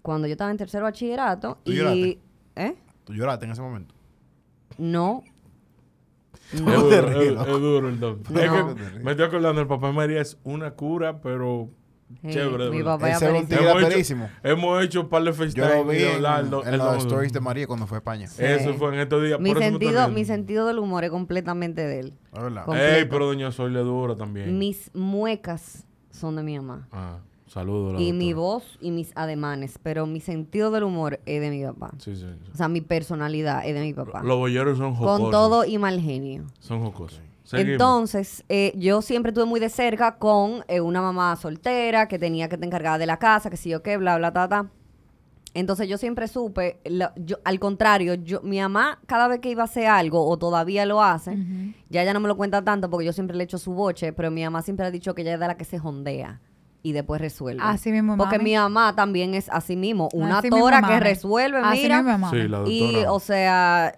cuando 0.02 0.28
yo 0.28 0.34
estaba 0.34 0.52
en 0.52 0.58
tercero 0.58 0.86
bachillerato. 0.86 1.58
¿Tú 1.64 1.72
y, 1.74 1.76
lloraste? 1.76 2.20
¿Eh? 2.56 2.76
Tú 3.04 3.14
lloraste 3.14 3.46
en 3.46 3.52
ese 3.52 3.62
momento. 3.62 3.94
No. 4.78 5.24
Es 6.54 6.60
duro, 6.64 6.90
te 6.90 7.28
es, 7.28 7.36
duro 7.48 7.90
el 7.90 8.00
don. 8.00 8.22
No. 8.30 8.40
Es 8.40 8.50
que 8.52 9.00
me 9.04 9.12
estoy 9.12 9.26
acordando, 9.26 9.62
el 9.62 9.68
papá 9.68 9.88
de 9.88 9.94
María 9.94 10.22
es 10.22 10.38
una 10.44 10.72
cura, 10.72 11.20
pero 11.22 11.70
Sí, 12.22 12.30
chévere. 12.30 12.70
mi 12.70 12.84
papá 12.84 13.10
ya 13.10 13.16
Ese 13.16 13.26
era 13.26 13.34
un 13.40 13.48
tigre 13.48 13.70
Hemos 13.70 14.34
hemos 14.44 14.84
hecho 14.84 15.02
un 15.02 15.10
par 15.10 15.24
de 15.24 15.32
Yo 15.32 15.34
FaceTime 15.36 15.68
lo 15.68 15.86
vi 15.86 16.04
en, 16.04 16.50
don- 16.50 16.98
stories 16.98 17.34
de 17.34 17.40
María 17.40 17.68
cuando 17.68 17.88
fue 17.88 17.98
a 17.98 18.00
España. 18.00 18.26
Eso 18.38 18.74
fue 18.76 18.94
en 18.94 19.00
estos 19.02 19.24
días. 19.24 19.40
Mi 19.40 19.54
por 19.54 19.62
sentido, 19.62 20.08
mi 20.10 20.26
sentido 20.26 20.68
del 20.68 20.80
humor 20.80 21.04
es 21.04 21.10
completamente 21.12 21.82
de 21.86 22.00
él. 22.00 22.14
Con- 22.66 22.78
Ey, 22.78 23.06
pero 23.06 23.28
doña 23.28 23.52
Sol 23.52 23.74
le 23.74 23.80
dura 23.80 24.16
también. 24.16 24.58
Mis 24.58 24.92
muecas 24.94 25.86
son 26.12 26.36
de 26.36 26.44
mi 26.44 26.58
mamá. 26.58 26.88
Ah, 26.92 27.20
saludos. 27.48 28.00
Y 28.02 28.14
mi 28.14 28.34
voz 28.34 28.78
y 28.82 28.92
mis 28.92 29.12
ademanes, 29.16 29.80
pero 29.82 30.06
mi 30.06 30.20
sentido 30.20 30.72
del 30.72 30.84
humor 30.84 31.20
es 31.26 31.42
de 31.42 31.50
mi 31.50 31.64
papá. 31.64 31.92
Sí, 31.98 32.16
sí, 32.16 32.22
sí. 32.22 32.52
O 32.54 32.58
sea, 32.58 32.68
mi 32.68 32.82
personalidad 32.82 33.66
es 33.66 33.74
de 33.74 33.82
mi 33.82 33.94
papá. 33.94 34.22
Los 34.24 34.38
bolleros 34.38 34.78
son 34.78 34.96
jocosos. 34.96 35.22
Con 35.22 35.32
todo 35.32 35.66
y 35.66 35.78
mal 35.78 36.00
genio. 36.02 36.46
Son 36.60 36.82
jocosos. 36.84 37.22
Seguimos. 37.46 37.74
Entonces, 37.74 38.44
eh, 38.50 38.74
yo 38.76 39.02
siempre 39.02 39.30
estuve 39.30 39.46
muy 39.46 39.60
de 39.60 39.70
cerca 39.70 40.18
con 40.18 40.66
eh, 40.68 40.82
una 40.82 41.02
mamá 41.02 41.36
soltera 41.38 42.08
que 42.08 42.20
tenía 42.20 42.50
que 42.50 42.56
estar 42.56 42.66
encargada 42.68 42.98
de 42.98 43.06
la 43.06 43.18
casa, 43.18 43.50
que 43.50 43.58
sí 43.58 43.74
o 43.74 43.82
qué, 43.82 43.98
bla, 43.98 44.18
bla, 44.18 44.34
ta, 44.34 44.50
ta. 44.50 44.68
Entonces 45.54 45.88
yo 45.88 45.98
siempre 45.98 46.28
supe, 46.28 46.80
la- 46.84 47.14
yo, 47.16 47.38
al 47.46 47.60
contrario, 47.60 48.16
yo, 48.16 48.42
mi 48.42 48.60
mamá 48.60 49.00
cada 49.06 49.30
vez 49.30 49.40
que 49.40 49.50
iba 49.50 49.62
a 49.62 49.66
hacer 49.66 49.88
algo, 49.88 50.28
o 50.28 50.38
todavía 50.38 50.86
lo 50.86 51.02
hace, 51.02 51.38
ya 51.90 52.02
ella 52.02 52.14
no 52.14 52.20
me 52.20 52.28
lo 52.28 52.36
cuenta 52.36 52.62
tanto 52.64 52.90
porque 52.90 53.06
yo 53.06 53.14
siempre 53.14 53.38
le 53.38 53.46
echo 53.46 53.58
su 53.58 53.74
boche, 53.74 54.12
pero 54.12 54.32
mi 54.32 54.44
mamá 54.44 54.62
siempre 54.64 54.86
ha 54.86 54.92
dicho 54.92 55.16
que 55.16 55.22
ella 55.22 55.36
es 55.36 55.40
de 55.40 55.48
la 55.48 55.56
que 55.56 55.64
se 55.64 55.80
jondea 55.80 56.42
y 56.86 56.92
después 56.92 57.20
resuelve. 57.20 57.62
Así 57.64 57.92
mismo, 57.92 58.16
Porque 58.16 58.38
mami. 58.38 58.52
mi 58.52 58.56
mamá 58.58 58.96
también 58.96 59.34
es 59.34 59.50
así 59.50 59.76
mismo, 59.76 60.08
una 60.14 60.38
Así 60.38 60.52
mismo, 60.52 60.64
tora 60.64 60.84
que 60.84 61.00
resuelve, 61.00 61.58
Así 61.64 61.82
mira. 61.82 62.04
mismo, 62.04 62.18
mami. 62.20 62.42
Sí, 62.42 62.48
la 62.48 62.64
y, 62.68 63.06
o 63.08 63.20
sea, 63.20 63.98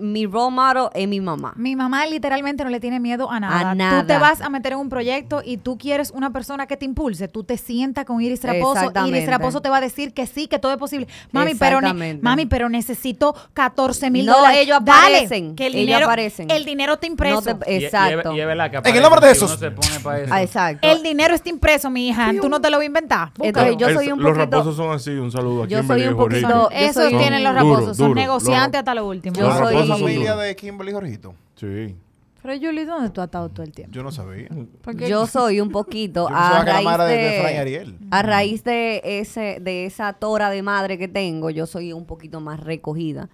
mi 0.00 0.26
role 0.26 0.50
model 0.50 0.88
es 0.94 1.06
mi 1.06 1.20
mamá. 1.20 1.52
Mi 1.56 1.76
mamá 1.76 2.06
literalmente 2.06 2.64
no 2.64 2.70
le 2.70 2.80
tiene 2.80 2.98
miedo 2.98 3.30
a 3.30 3.38
nada. 3.38 3.70
A 3.70 3.74
nada. 3.76 4.00
Tú 4.00 4.06
te 4.08 4.18
vas 4.18 4.40
a 4.40 4.48
meter 4.50 4.72
en 4.72 4.78
un 4.80 4.88
proyecto 4.88 5.42
y 5.44 5.58
tú 5.58 5.78
quieres 5.78 6.10
una 6.10 6.30
persona 6.30 6.66
que 6.66 6.76
te 6.76 6.84
impulse. 6.84 7.28
Tú 7.28 7.44
te 7.44 7.56
sientas 7.56 8.04
con 8.04 8.20
Iris 8.20 8.42
Raposo. 8.42 8.90
Iris 9.06 9.26
Raposo 9.28 9.60
te 9.62 9.68
va 9.68 9.76
a 9.76 9.80
decir 9.80 10.12
que 10.12 10.26
sí, 10.26 10.48
que 10.48 10.58
todo 10.58 10.72
es 10.72 10.78
posible. 10.78 11.06
Mami, 11.30 11.54
pero, 11.54 11.78
mami, 12.20 12.46
pero 12.46 12.68
necesito 12.68 13.34
14 13.52 14.10
mil 14.10 14.26
No, 14.26 14.36
dólares. 14.38 14.58
ellos 14.62 14.78
Dale, 14.82 15.18
aparecen, 15.18 15.54
Que 15.54 15.66
el 15.68 15.74
ellos 15.76 15.86
dinero, 15.86 16.06
aparecen. 16.06 16.50
El 16.50 16.64
dinero 16.64 16.94
está 16.94 17.06
impreso. 17.06 17.42
No 17.44 17.58
te- 17.58 17.72
Y- 17.72 17.76
y- 17.76 17.84
Exacto. 17.84 18.32
Y, 18.32 18.40
es 18.40 18.46
verdad 18.46 18.70
que 18.70 18.88
En 18.90 18.96
el 18.96 19.02
nombre 19.02 19.20
de 19.24 19.32
esos. 19.32 19.50
si 19.52 19.56
uno 19.56 19.60
se 19.60 19.70
pone 19.70 20.00
para 20.00 20.18
eso. 20.20 20.34
Ah, 20.34 20.42
exacto. 20.42 20.88
el 20.88 21.02
dinero 21.02 21.34
está 21.34 21.48
impreso, 21.48 21.90
mi 21.90 22.08
hija. 22.08 22.23
Tú 22.40 22.48
no 22.48 22.60
te 22.60 22.70
lo 22.70 22.76
vas 22.78 22.82
a 22.82 22.86
inventar. 22.86 23.32
Entonces, 23.40 23.76
yo 23.78 23.88
El- 23.88 23.94
soy 23.94 24.12
un 24.12 24.22
Los 24.22 24.36
raposos 24.36 24.76
son 24.76 24.90
así. 24.92 25.10
Un 25.10 25.30
saludo 25.32 25.66
Yo 25.66 25.80
Kimberly 25.80 26.04
soy 26.04 26.12
un 26.12 26.18
poquito- 26.18 26.70
Esos 26.70 27.08
tienen 27.08 27.42
los 27.44 27.52
Duro, 27.54 27.70
raposos. 27.74 27.96
son 27.96 28.08
duro. 28.08 28.20
negociantes 28.20 28.78
hasta 28.78 28.94
lo 28.94 29.06
último. 29.08 29.36
Yo 29.36 29.52
soy- 29.56 29.86
¿La 29.88 29.96
familia 29.96 30.36
de 30.36 30.56
Kimberly 30.56 30.92
Jorgito? 30.92 31.34
Sí. 31.56 31.96
Pero 32.42 32.54
Julie, 32.60 32.84
¿dónde 32.84 33.08
tú 33.08 33.22
has 33.22 33.26
estado 33.28 33.48
todo 33.48 33.62
el 33.64 33.72
tiempo? 33.72 33.94
Yo 33.94 34.02
no 34.02 34.12
sabía. 34.12 34.48
Yo 34.50 34.66
Porque 34.82 35.08
Yo 35.08 35.26
soy 35.26 35.62
un 35.62 35.70
poquito 35.70 36.28
a 36.30 36.62
raíz 36.62 36.86
de, 36.98 37.16
de 37.16 37.94
a 38.10 38.22
raíz 38.22 38.64
de 38.64 39.00
ese 39.02 39.58
de 39.62 39.86
esa 39.86 40.12
tora 40.12 40.50
de 40.50 40.60
madre 40.62 40.98
que 40.98 41.08
tengo, 41.08 41.48
yo 41.48 41.64
soy 41.66 41.94
un 41.94 42.04
poquito 42.04 42.40
más 42.42 42.60
recogida 42.60 43.30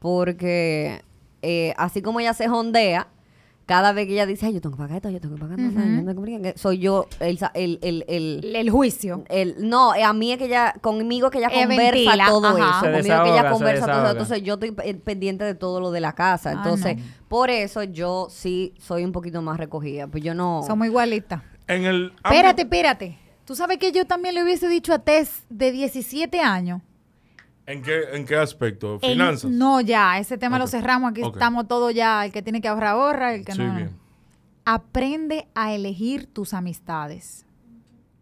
porque 0.00 1.02
eh, 1.42 1.72
así 1.76 2.02
como 2.02 2.18
ella 2.20 2.34
se 2.34 2.48
jondea, 2.48 3.06
cada 3.68 3.92
vez 3.92 4.06
que 4.06 4.14
ella 4.14 4.24
dice, 4.24 4.46
ay, 4.46 4.54
yo 4.54 4.60
tengo 4.62 4.76
que 4.76 4.82
pagar 4.82 4.96
esto, 4.96 5.10
yo 5.10 5.20
tengo 5.20 5.34
que 5.34 5.40
pagar 5.42 5.60
esto, 5.60 5.72
yo 5.78 5.78
tengo 6.06 6.24
que 6.24 6.38
pagar", 6.38 6.58
soy 6.58 6.78
yo 6.78 7.06
el, 7.20 7.36
sa- 7.36 7.50
el, 7.52 7.78
el, 7.82 8.02
el, 8.08 8.56
El 8.56 8.70
juicio. 8.70 9.24
el- 9.28 9.56
no, 9.68 9.94
eh, 9.94 10.02
a 10.04 10.14
mí 10.14 10.32
es 10.32 10.38
que 10.38 10.46
ella, 10.46 10.74
conmigo 10.80 11.30
que 11.30 11.36
ella 11.36 11.50
conversa 11.50 11.92
ventila, 11.92 12.26
todo 12.28 12.46
ajá. 12.46 12.56
eso. 12.58 12.80
Se 12.80 12.86
Conmigo 12.86 12.92
que 12.92 13.02
desahoga, 13.02 13.30
ella 13.40 13.50
conversa 13.50 13.86
todo 13.86 14.02
eso. 14.04 14.10
Entonces 14.12 14.42
yo 14.42 14.54
estoy 14.54 14.70
pe- 14.72 14.94
pendiente 14.94 15.44
de 15.44 15.54
todo 15.54 15.80
lo 15.80 15.90
de 15.90 16.00
la 16.00 16.14
casa. 16.14 16.48
Ah, 16.48 16.52
Entonces, 16.54 16.96
no. 16.96 17.02
por 17.28 17.50
eso 17.50 17.82
yo 17.82 18.28
sí 18.30 18.72
soy 18.78 19.04
un 19.04 19.12
poquito 19.12 19.42
más 19.42 19.58
recogida. 19.58 20.06
Pues 20.06 20.24
yo 20.24 20.32
no. 20.34 20.62
Somos 20.66 20.86
igualitas. 20.86 21.42
En 21.66 21.84
el 21.84 22.14
Espérate, 22.24 22.62
espérate. 22.62 23.18
¿Tú 23.44 23.54
sabes 23.54 23.76
que 23.78 23.92
yo 23.92 24.06
también 24.06 24.34
le 24.34 24.42
hubiese 24.44 24.66
dicho 24.68 24.94
a 24.94 24.98
Tess 24.98 25.44
de 25.50 25.72
17 25.72 26.40
años? 26.40 26.80
¿En 27.68 27.82
qué, 27.82 28.04
¿En 28.14 28.24
qué 28.24 28.34
aspecto? 28.34 28.98
¿Finanzas? 28.98 29.50
no, 29.50 29.82
ya, 29.82 30.18
ese 30.18 30.38
tema 30.38 30.58
lo 30.58 30.66
cerramos. 30.66 31.10
Aquí 31.10 31.20
estamos 31.20 31.68
todos 31.68 31.92
ya. 31.92 32.24
El 32.24 32.32
que 32.32 32.40
tiene 32.40 32.62
que 32.62 32.68
ahorrar, 32.68 32.94
ahorra. 32.94 33.34
El 33.34 33.44
que 33.44 33.52
Sí, 33.52 33.58
no. 33.58 33.74
bien. 33.74 33.90
Aprende 34.64 35.48
a 35.54 35.74
elegir 35.74 36.32
tus 36.32 36.54
amistades. 36.54 37.44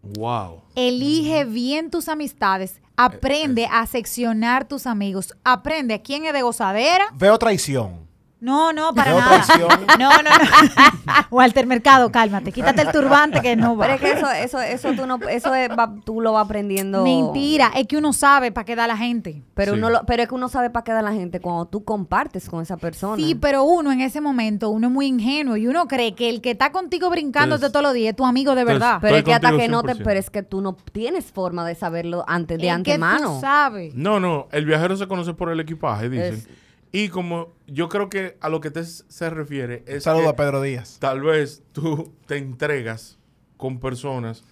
Wow. 0.03 0.63
Elige 0.75 1.45
bien 1.45 1.91
tus 1.93 2.09
amistades. 2.09 2.81
Aprende 2.97 3.67
a 3.71 3.87
seccionar 3.87 4.67
tus 4.67 4.85
amigos. 4.87 5.33
Aprende 5.45 5.95
a 5.95 6.03
quién 6.03 6.25
es 6.25 6.33
de 6.33 6.43
gozadera. 6.43 7.07
Veo 7.15 7.39
traición. 7.39 8.06
No, 8.39 8.73
no, 8.73 8.95
para 8.95 9.15
nada. 9.15 9.43
traición. 9.43 9.69
No, 9.99 10.11
no, 10.11 10.23
no. 10.23 11.13
Walter 11.31 11.67
Mercado, 11.67 12.13
cálmate. 12.13 12.53
Quítate 12.53 12.83
el 12.83 12.93
turbante 12.93 13.41
que 13.41 13.57
no 13.57 13.77
va. 13.77 13.87
Pero 13.87 13.95
es 13.95 14.01
que 14.01 14.13
eso, 14.13 14.31
eso, 14.31 14.61
eso 14.61 14.93
tú 14.95 15.07
no, 15.07 15.19
eso 15.29 15.55
es, 15.55 15.71
va- 15.71 15.95
tú 16.05 16.21
lo 16.21 16.33
vas 16.33 16.45
aprendiendo. 16.45 17.03
Mentira, 17.03 17.73
es 17.75 17.87
que 17.87 17.97
uno 17.97 18.13
sabe 18.13 18.53
para 18.53 18.65
qué 18.67 18.77
da 18.77 18.87
la 18.87 18.97
gente. 18.97 19.43
Pero 19.55 19.73
Sí. 19.73 19.79
uno 19.79 19.89
lo- 19.91 20.05
pero 20.07 20.23
es 20.23 20.29
que 20.29 20.35
uno 20.35 20.49
sabe 20.49 20.69
para 20.71 20.85
qué 20.85 20.93
da 20.93 21.01
la 21.03 21.13
gente 21.13 21.41
cuando 21.41 21.65
tú 21.67 21.83
compartes 21.85 22.49
con 22.49 22.63
esa 22.63 22.77
persona. 22.77 23.17
Sí, 23.17 23.35
pero 23.35 23.65
uno 23.65 23.91
en 23.91 24.01
ese 24.03 24.21
momento, 24.21 24.69
uno 24.71 24.89
es 24.89 24.93
muy 24.93 25.07
ingenuo 25.07 25.57
y 25.57 25.67
uno 25.67 25.89
cree 25.89 26.15
que 26.15 26.29
el 26.29 26.41
que 26.43 26.51
está 26.51 26.73
contigo 26.73 27.09
brincándote 27.11 27.71
todos 27.71 27.83
los 27.83 27.95
días 27.95 28.11
es 28.11 28.17
tu 28.17 28.27
amigo 28.27 28.55
de 28.55 28.65
verdad. 28.65 28.99
Pero 29.01 29.17
es 29.17 29.25
que 29.25 29.33
hasta 29.35 29.57
que 29.57 29.69
no 29.69 29.83
te, 29.83 29.95
100%. 29.95 30.05
pero 30.05 30.21
es 30.21 30.29
que 30.31 30.43
tú 30.43 30.61
no 30.61 30.75
tienes 30.93 31.25
forma 31.33 31.67
de 31.67 31.75
saberlo 31.75 32.25
antes 32.29 32.59
de 32.59 32.69
antemano. 32.71 33.19
que 33.19 33.25
tú 33.37 33.41
sabes. 33.41 33.95
No, 33.95 34.21
no, 34.21 34.47
el 34.53 34.67
viajero 34.67 34.97
se 34.97 35.09
conoce 35.09 35.33
por 35.33 35.51
el 35.51 35.59
equipaje, 35.61 36.11
dicen. 36.11 36.35
Es- 36.35 36.49
Y 36.93 37.09
como 37.09 37.53
yo 37.67 37.89
creo 37.89 38.09
que 38.09 38.37
a 38.41 38.49
lo 38.49 38.61
que 38.61 38.71
te 38.71 38.85
se 38.85 39.31
refiere 39.31 39.83
es 39.87 40.05
Saludo 40.05 40.23
que 40.25 40.29
a 40.29 40.37
Pedro 40.37 40.63
Díaz. 40.63 40.99
tal 41.01 41.21
vez 41.21 41.63
tú 41.73 42.13
te 42.27 42.37
entregas 42.39 43.19
con 43.57 43.81
personas 43.81 44.45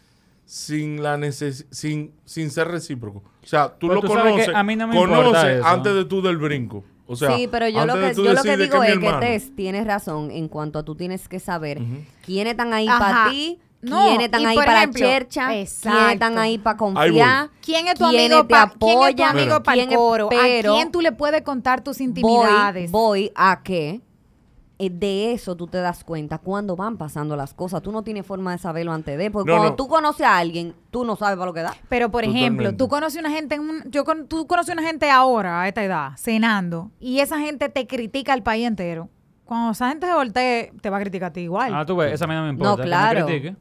sin 0.44 1.02
la 1.02 1.16
neces 1.16 1.66
sin, 1.70 2.12
sin 2.24 2.50
ser 2.50 2.68
recíproco. 2.68 3.22
O 3.42 3.46
sea, 3.46 3.74
tú 3.78 3.86
Pues 3.86 3.94
lo 3.96 4.00
tú 4.02 4.06
que 4.08 4.20
conoces, 4.20 4.48
a 4.54 4.62
mí 4.62 4.76
no 4.76 4.86
me 4.88 4.94
importa 4.96 5.16
conoces 5.24 5.44
eso. 5.58 5.66
antes 5.66 5.94
de 5.94 6.04
tú 6.04 6.20
del 6.22 6.36
brinco. 6.36 6.84
O 7.06 7.16
sea, 7.16 7.36
sí, 7.36 7.48
pero 7.50 7.68
yo 7.68 7.84
lo 7.86 7.92
antes 7.92 7.96
que, 7.96 8.06
de 8.08 8.14
tú 8.14 8.24
yo 8.24 8.32
lo 8.32 8.42
que 8.42 8.56
digo 8.56 8.80
mi 8.80 8.86
es 8.88 8.98
que. 8.98 9.12
Tess 9.20 9.54
tienes 9.56 9.86
razón 9.86 10.30
en 10.30 10.48
cuanto 10.48 10.78
a 10.78 10.84
tú 10.84 10.94
tienes 10.94 11.28
que 11.28 11.38
saber 11.38 11.80
Ujú. 11.82 11.98
quiénes 12.24 12.52
están 12.52 12.72
ahí 12.72 12.86
para 12.86 13.30
ti, 13.30 13.58
No, 13.90 14.06
quiénes 14.08 14.24
están 14.26 14.46
ahí 14.46 14.56
para 14.56 14.78
ejemplo, 14.78 14.98
chercha, 15.06 15.46
quiénes 15.48 15.72
están 16.12 16.38
ahí 16.38 16.58
para 16.58 16.76
confiar. 16.76 17.50
¿Quién 17.60 17.88
es 17.88 17.94
tu 17.94 18.04
amigo 18.04 18.38
te 18.38 18.44
para 18.54 18.70
¿quién 18.78 19.02
es 19.02 19.16
tu 19.16 19.22
amigo 19.24 19.62
para 19.62 19.74
el 19.74 19.80
quién 19.80 19.90
es- 19.92 19.96
coro? 19.96 20.28
pero 20.28 20.72
¿A 20.72 20.76
quién 20.76 20.90
tú 20.92 21.00
le 21.00 21.12
puedes 21.12 21.42
contar 21.42 21.82
tus 21.82 21.98
voy, 21.98 22.06
intimidades? 22.06 22.90
voy 22.90 23.30
a 23.34 23.62
que 23.62 24.00
eh, 24.80 24.90
de 24.90 25.32
eso 25.32 25.54
tú 25.54 25.68
te 25.68 25.78
das 25.78 26.02
cuenta 26.02 26.38
cuando 26.38 26.74
van 26.74 26.96
pasando 26.98 27.36
las 27.36 27.54
cosas. 27.54 27.80
Tú 27.80 27.92
no 27.92 28.02
tienes 28.02 28.26
forma 28.26 28.50
de 28.50 28.58
saberlo 28.58 28.92
antes 28.92 29.16
de, 29.16 29.30
porque 29.30 29.50
No, 29.52 29.58
cuando 29.58 29.70
no. 29.70 29.76
tú 29.76 29.86
conoces 29.86 30.26
a 30.26 30.36
alguien, 30.36 30.74
tú 30.90 31.04
no 31.04 31.14
sabes 31.14 31.36
para 31.36 31.46
lo 31.46 31.54
que 31.54 31.60
da. 31.62 31.74
Pero 31.88 32.10
por 32.10 32.24
ejemplo, 32.24 32.40
Totalmente. 32.70 32.76
tú 32.78 32.88
conoces 32.88 33.20
una 33.20 33.30
gente 33.30 33.54
en 33.54 33.60
un, 33.60 33.82
yo 33.90 34.04
con- 34.04 34.26
tú 34.26 34.48
conoces 34.48 34.74
una 34.74 34.82
gente 34.82 35.08
ahora 35.10 35.62
a 35.62 35.68
esta 35.68 35.84
edad 35.84 36.12
cenando 36.16 36.90
y 36.98 37.20
esa 37.20 37.38
gente 37.38 37.68
te 37.68 37.86
critica 37.86 38.32
al 38.32 38.42
país 38.42 38.66
entero. 38.66 39.08
Cuando 39.44 39.70
esa 39.72 39.90
gente 39.90 40.06
se 40.08 40.12
voltee, 40.14 40.72
te 40.80 40.90
va 40.90 40.96
a 40.96 41.00
criticar 41.00 41.28
a 41.30 41.32
ti 41.32 41.42
igual. 41.42 41.72
Ah, 41.72 41.84
tú 41.86 41.94
ves, 41.96 42.12
esa 42.14 42.24
a 42.24 42.28
mí 42.28 42.34
no 42.34 42.42
me 42.42 42.48
importa. 42.48 42.70
No, 42.70 42.76
que 42.76 42.82
me 42.82 42.86
claro. 42.88 43.26
critique. 43.26 43.56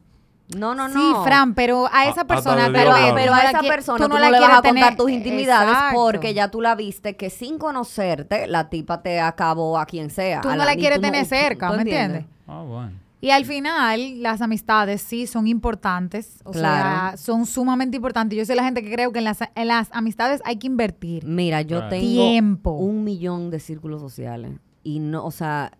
No, 0.58 0.76
no, 0.76 0.88
no. 0.88 1.00
Sí, 1.00 1.24
Fran, 1.24 1.54
pero 1.56 1.88
a 1.92 2.08
esa 2.08 2.22
A- 2.22 2.28
persona, 2.28 2.70
Dios 2.70 2.74
vez, 2.74 2.88
habla. 2.88 3.16
Pero 3.16 3.32
tú 3.32 3.38
a 3.38 3.42
esa 3.44 3.60
persona 3.62 3.98
tú, 3.98 4.04
no 4.10 4.16
no, 4.16 4.20
la 4.20 4.26
le 4.28 4.32
vas 4.32 4.40
quieres 4.40 4.58
a 4.58 4.62
contar 4.62 4.74
tener- 4.84 4.98
tus 4.98 5.10
intimidades 5.18 5.70
Exacto. 5.70 6.00
porque 6.02 6.34
ya 6.34 6.48
tú 6.50 6.62
la 6.62 6.76
viste 6.76 7.16
que 7.16 7.30
sin 7.30 7.58
conocerte 7.58 8.48
la 8.48 8.70
tipa 8.70 9.02
te 9.02 9.20
acabó 9.20 9.78
a 9.80 9.86
quien 9.86 10.10
sea. 10.10 10.42
Tú 10.42 10.50
A 10.50 10.56
no 10.56 10.66
la 10.66 10.76
quieres 10.76 10.98
tú 11.00 11.02
no- 11.02 11.12
tener 11.12 11.26
cerca, 11.26 11.70
¿tú 11.70 11.76
¿me 11.76 11.82
entiendes? 11.82 12.26
Ah, 12.48 12.62
bueno. 12.62 12.92
Y 13.22 13.30
al 13.30 13.46
final, 13.46 14.22
las 14.22 14.42
amistades 14.42 15.02
sí 15.02 15.28
son 15.28 15.48
importantes. 15.48 16.42
O 16.44 16.52
Claro. 16.52 17.12
sea, 17.12 17.18
son 17.18 17.46
sumamente 17.46 17.96
importantes. 17.96 18.38
Yo 18.38 18.46
soy 18.46 18.56
la 18.58 18.66
gente 18.66 18.84
que 18.84 18.92
creo 18.92 19.14
que 19.14 19.20
en 19.20 19.24
las, 19.26 19.40
en 19.56 19.68
las 19.70 19.88
amistades 19.94 20.42
hay 20.44 20.58
que 20.58 20.68
invertir. 20.68 21.24
Mira, 21.26 21.62
yo 21.62 21.78
Claro. 21.78 21.90
tengo 21.90 22.06
Tiempo. 22.06 22.72
un 22.72 23.06
millón 23.06 23.50
de 23.50 23.62
círculos 23.62 24.02
sociales 24.02 24.52
y 24.84 25.00
no, 25.00 25.24
o 25.26 25.32
sea, 25.32 25.72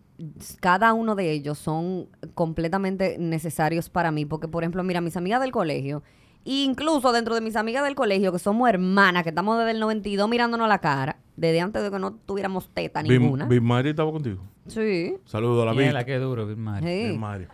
cada 0.60 0.94
uno 0.94 1.16
de 1.16 1.32
ellos 1.32 1.58
son 1.58 2.08
completamente 2.34 3.18
necesarios 3.20 3.90
para 3.90 4.12
mí 4.12 4.26
porque 4.26 4.48
por 4.48 4.64
ejemplo, 4.64 4.84
mira, 4.84 5.02
mis 5.02 5.18
amigas 5.18 5.42
del 5.42 5.52
colegio, 5.52 6.04
incluso 6.44 7.12
dentro 7.12 7.36
de 7.36 7.42
mis 7.42 7.56
amigas 7.56 7.84
del 7.84 7.96
colegio 7.96 8.32
que 8.32 8.40
somos 8.40 8.70
hermanas, 8.70 9.24
que 9.24 9.30
estamos 9.30 9.58
desde 9.58 9.72
el 9.72 9.80
92 9.80 10.30
mirándonos 10.30 10.68
la 10.68 10.80
cara, 10.80 11.18
desde 11.36 11.62
antes 11.62 11.84
de 11.84 11.92
que 11.92 12.00
no 12.00 12.14
tuviéramos 12.14 12.70
teta 12.74 13.02
ninguna. 13.02 13.46
Bim 13.46 13.64
Mari 13.64 13.90
estaba 13.90 14.12
contigo. 14.12 14.42
Sí. 14.68 15.16
Saludos 15.26 15.64
a 15.64 15.74
la 15.74 15.74
Vic. 15.74 16.06
qué 16.06 16.18
duro. 16.18 16.48
Sí. 16.48 16.56
Bim 16.56 17.20
Mari. 17.20 17.48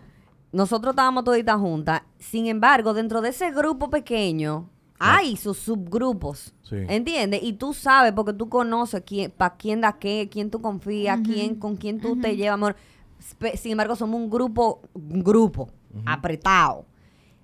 Nosotros 0.52 0.94
estábamos 0.94 1.24
toditas 1.24 1.58
juntas. 1.58 2.02
Sin 2.18 2.48
embargo, 2.48 2.94
dentro 2.94 3.22
de 3.22 3.30
ese 3.30 3.52
grupo 3.52 3.90
pequeño 3.90 4.70
hay 5.00 5.38
sus 5.38 5.58
subgrupos. 5.58 6.54
Sí. 6.64 6.76
¿Entiendes? 6.88 7.42
Y 7.44 7.54
tú 7.54 7.74
sabes, 7.74 8.12
porque 8.14 8.34
tú 8.34 8.50
conoces 8.50 9.02
quién, 9.06 9.32
para 9.32 9.56
quién 9.56 9.82
da 9.82 9.94
qué, 9.98 10.30
quién 10.32 10.52
tú 10.52 10.62
confías, 10.62 11.20
quién, 11.24 11.56
con 11.56 11.78
quién 11.78 12.00
tú 12.00 12.20
te 12.20 12.36
llevas, 12.36 12.56
amor. 12.56 12.76
Sin 13.56 13.72
embargo, 13.72 13.96
somos 13.96 14.20
un 14.20 14.30
grupo, 14.30 14.82
un 14.94 15.24
grupo 15.24 15.70
apretado. 16.06 16.86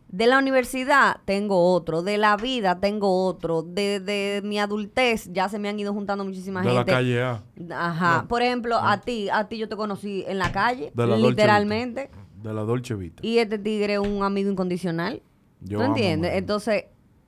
De 0.08 0.28
la 0.28 0.38
universidad 0.38 1.18
tengo 1.26 1.74
otro, 1.74 2.02
de 2.02 2.18
la 2.18 2.38
vida 2.38 2.80
tengo 2.80 3.26
otro, 3.26 3.64
de, 3.64 4.00
de 4.00 4.42
mi 4.46 4.60
adultez 4.60 5.30
ya 5.34 5.50
se 5.50 5.60
me 5.60 5.68
han 5.68 5.78
ido 5.80 5.92
juntando 5.94 6.24
muchísima 6.24 6.62
De 6.62 6.68
la 6.70 6.76
gente. 6.76 6.92
calle 6.92 7.22
A. 7.24 7.44
Ajá. 7.72 8.22
No. 8.22 8.28
Por 8.28 8.42
ejemplo, 8.42 8.78
a 8.78 9.02
ti, 9.02 9.28
a 9.30 9.50
ti 9.50 9.58
yo 9.58 9.68
te 9.68 9.76
conocí 9.76 10.24
en 10.28 10.38
la 10.38 10.52
calle, 10.54 10.92
De 10.94 11.08
la 11.08 11.16
Dolce 11.16 11.30
literalmente. 11.32 12.10
De 12.42 12.54
la 12.54 12.62
Dolce 12.62 12.94
Vita. 12.94 13.22
Y 13.26 13.40
este 13.40 13.58
tigre 13.58 13.94
es 13.96 14.00
un 14.00 14.24
amigo 14.24 14.50
incondicional. 14.50 15.22
Yo 15.62 15.80
¿Tú 15.80 15.84
amo, 15.84 15.96
entiendes? 15.96 16.34
Entonces, 16.36 16.86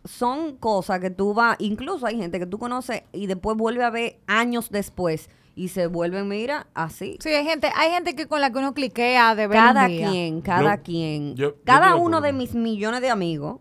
son 0.08 0.58
cosas 0.58 0.99
que 0.99 1.10
tú 1.10 1.34
vas, 1.34 1.55
incluso 1.60 2.05
hay 2.05 2.18
gente 2.18 2.39
que 2.39 2.45
tú 2.47 2.58
conoces 2.58 3.03
y 3.14 3.28
después 3.28 3.55
vuelve 3.58 3.84
a 3.84 3.89
ver 3.89 4.20
años 4.28 4.70
después 4.72 5.30
y 5.55 5.70
se 5.70 5.88
vuelven, 5.88 6.28
mira, 6.28 6.68
así. 6.74 7.18
Sí, 7.20 7.30
hay 7.30 7.43
gente, 7.45 7.70
hay 7.76 7.91
gente 7.91 8.16
que 8.16 8.28
con 8.28 8.41
la 8.41 8.51
que 8.51 8.60
uno 8.60 8.74
cliquea 8.74 9.34
de 9.36 9.47
ver 9.47 9.58
Cada 9.58 9.86
un 9.86 9.91
día. 9.91 10.10
quien, 10.12 10.41
cada 10.41 10.78
quien. 10.78 11.36
yo- 11.36 11.55
cada 11.64 11.95
uno 11.95 12.22
de 12.22 12.32
mis 12.34 12.53
millones 12.55 13.01
de 13.01 13.10
amigos, 13.10 13.60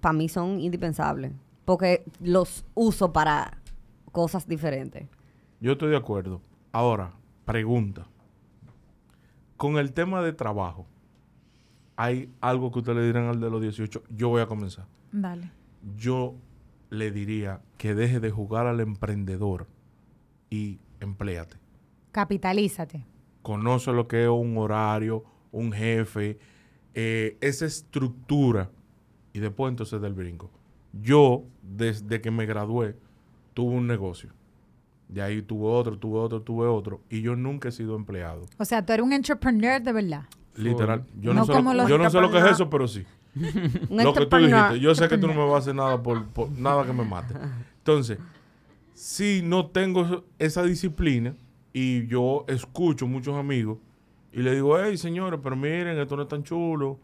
para 0.00 0.12
mí 0.12 0.28
son 0.28 0.60
indispensables. 0.60 1.32
Porque 1.64 2.04
los 2.20 2.64
uso 2.74 3.12
para 3.12 3.58
cosas 4.12 4.46
diferentes. 4.46 5.08
Yo 5.60 5.72
estoy 5.72 5.90
de 5.90 5.96
acuerdo. 5.96 6.40
Ahora, 6.72 7.12
pregunta. 7.44 8.06
Con 9.56 9.78
el 9.78 9.92
tema 9.92 10.22
de 10.22 10.32
trabajo, 10.32 10.86
¿hay 11.96 12.30
algo 12.40 12.70
que 12.70 12.80
usted 12.80 12.94
le 12.94 13.02
dirán 13.06 13.24
al 13.28 13.40
de 13.40 13.50
los 13.50 13.60
18? 13.62 14.02
Yo 14.10 14.28
voy 14.28 14.42
a 14.42 14.46
comenzar. 14.46 14.84
Dale. 15.12 15.50
Yo 15.96 16.34
le 16.90 17.10
diría 17.10 17.60
que 17.78 17.94
deje 17.94 18.20
de 18.20 18.30
jugar 18.30 18.66
al 18.66 18.80
emprendedor 18.80 19.66
y 20.50 20.78
empléate. 21.00 21.56
Capitalízate. 22.12 23.04
Conoce 23.42 23.92
lo 23.92 24.08
que 24.08 24.24
es 24.24 24.28
un 24.28 24.56
horario, 24.58 25.24
un 25.52 25.72
jefe, 25.72 26.38
eh, 26.94 27.36
esa 27.40 27.66
estructura 27.66 28.70
y 29.32 29.38
después 29.38 29.70
entonces 29.70 30.00
del 30.00 30.14
brinco. 30.14 30.50
Yo, 30.92 31.44
desde 31.62 32.20
que 32.20 32.30
me 32.30 32.46
gradué, 32.46 32.96
tuve 33.54 33.74
un 33.74 33.86
negocio. 33.86 34.30
De 35.08 35.22
ahí 35.22 35.42
tuve 35.42 35.68
otro, 35.68 35.98
tuve 35.98 36.18
otro, 36.18 36.42
tuve 36.42 36.66
otro. 36.66 37.02
Y 37.10 37.20
yo 37.20 37.36
nunca 37.36 37.68
he 37.68 37.72
sido 37.72 37.94
empleado. 37.96 38.46
O 38.58 38.64
sea, 38.64 38.84
tú 38.84 38.92
eres 38.92 39.04
un 39.04 39.12
entrepreneur 39.12 39.80
de 39.80 39.92
verdad. 39.92 40.24
Literal. 40.56 41.04
Yo 41.20 41.34
No 41.34 41.40
no, 41.40 41.44
sé, 41.46 41.62
lo, 41.62 41.74
los 41.74 41.88
yo 41.88 41.98
no 41.98 42.10
sé 42.10 42.20
lo 42.20 42.30
que 42.30 42.38
es 42.38 42.44
eso, 42.46 42.70
pero 42.70 42.88
sí. 42.88 43.04
Un 43.36 43.42
lo 44.04 44.12
que 44.14 44.26
tú 44.26 44.36
entrepreneur. 44.36 44.64
dijiste. 44.68 44.80
Yo 44.80 44.94
sé 44.94 45.08
que 45.08 45.18
tú 45.18 45.26
no 45.26 45.34
me 45.34 45.44
vas 45.44 45.54
a 45.54 45.58
hacer 45.58 45.74
nada 45.74 46.02
por, 46.02 46.26
por 46.28 46.50
nada 46.50 46.84
que 46.84 46.92
me 46.92 47.04
mate. 47.04 47.34
Entonces, 47.78 48.18
si 48.94 49.42
no 49.42 49.66
tengo 49.66 50.24
esa 50.38 50.62
disciplina 50.62 51.34
y 51.72 52.06
yo 52.06 52.44
escucho 52.48 53.06
muchos 53.06 53.34
amigos 53.36 53.78
y 54.32 54.40
le 54.42 54.54
digo, 54.54 54.78
hey, 54.78 54.96
señores, 54.96 55.40
pero 55.42 55.56
miren, 55.56 55.98
esto 55.98 56.16
no 56.16 56.22
es 56.22 56.28
tan 56.28 56.42
chulo. 56.42 56.98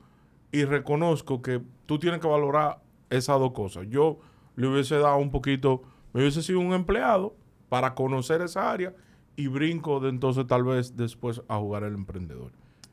Y 0.50 0.64
reconozco 0.64 1.40
que 1.40 1.62
tú 1.86 1.98
tienes 1.98 2.20
que 2.20 2.26
valorar 2.26 2.82
esas 3.08 3.38
dos 3.38 3.52
cosas. 3.52 3.86
Yo 3.88 4.18
le 4.56 4.68
hubiese 4.68 4.96
dado 4.98 5.16
un 5.16 5.30
poquito, 5.30 5.82
me 6.12 6.20
hubiese 6.20 6.42
sido 6.42 6.60
un 6.60 6.74
empleado 6.74 7.34
para 7.68 7.94
conocer 7.94 8.42
esa 8.42 8.70
área 8.70 8.94
y 9.34 9.46
brinco 9.46 9.98
de 10.00 10.10
entonces 10.10 10.46
tal 10.46 10.64
vez 10.64 10.94
después 10.96 11.42
a 11.48 11.56
jugar 11.58 11.84
al 11.84 11.94
emprendedor. 11.94 12.52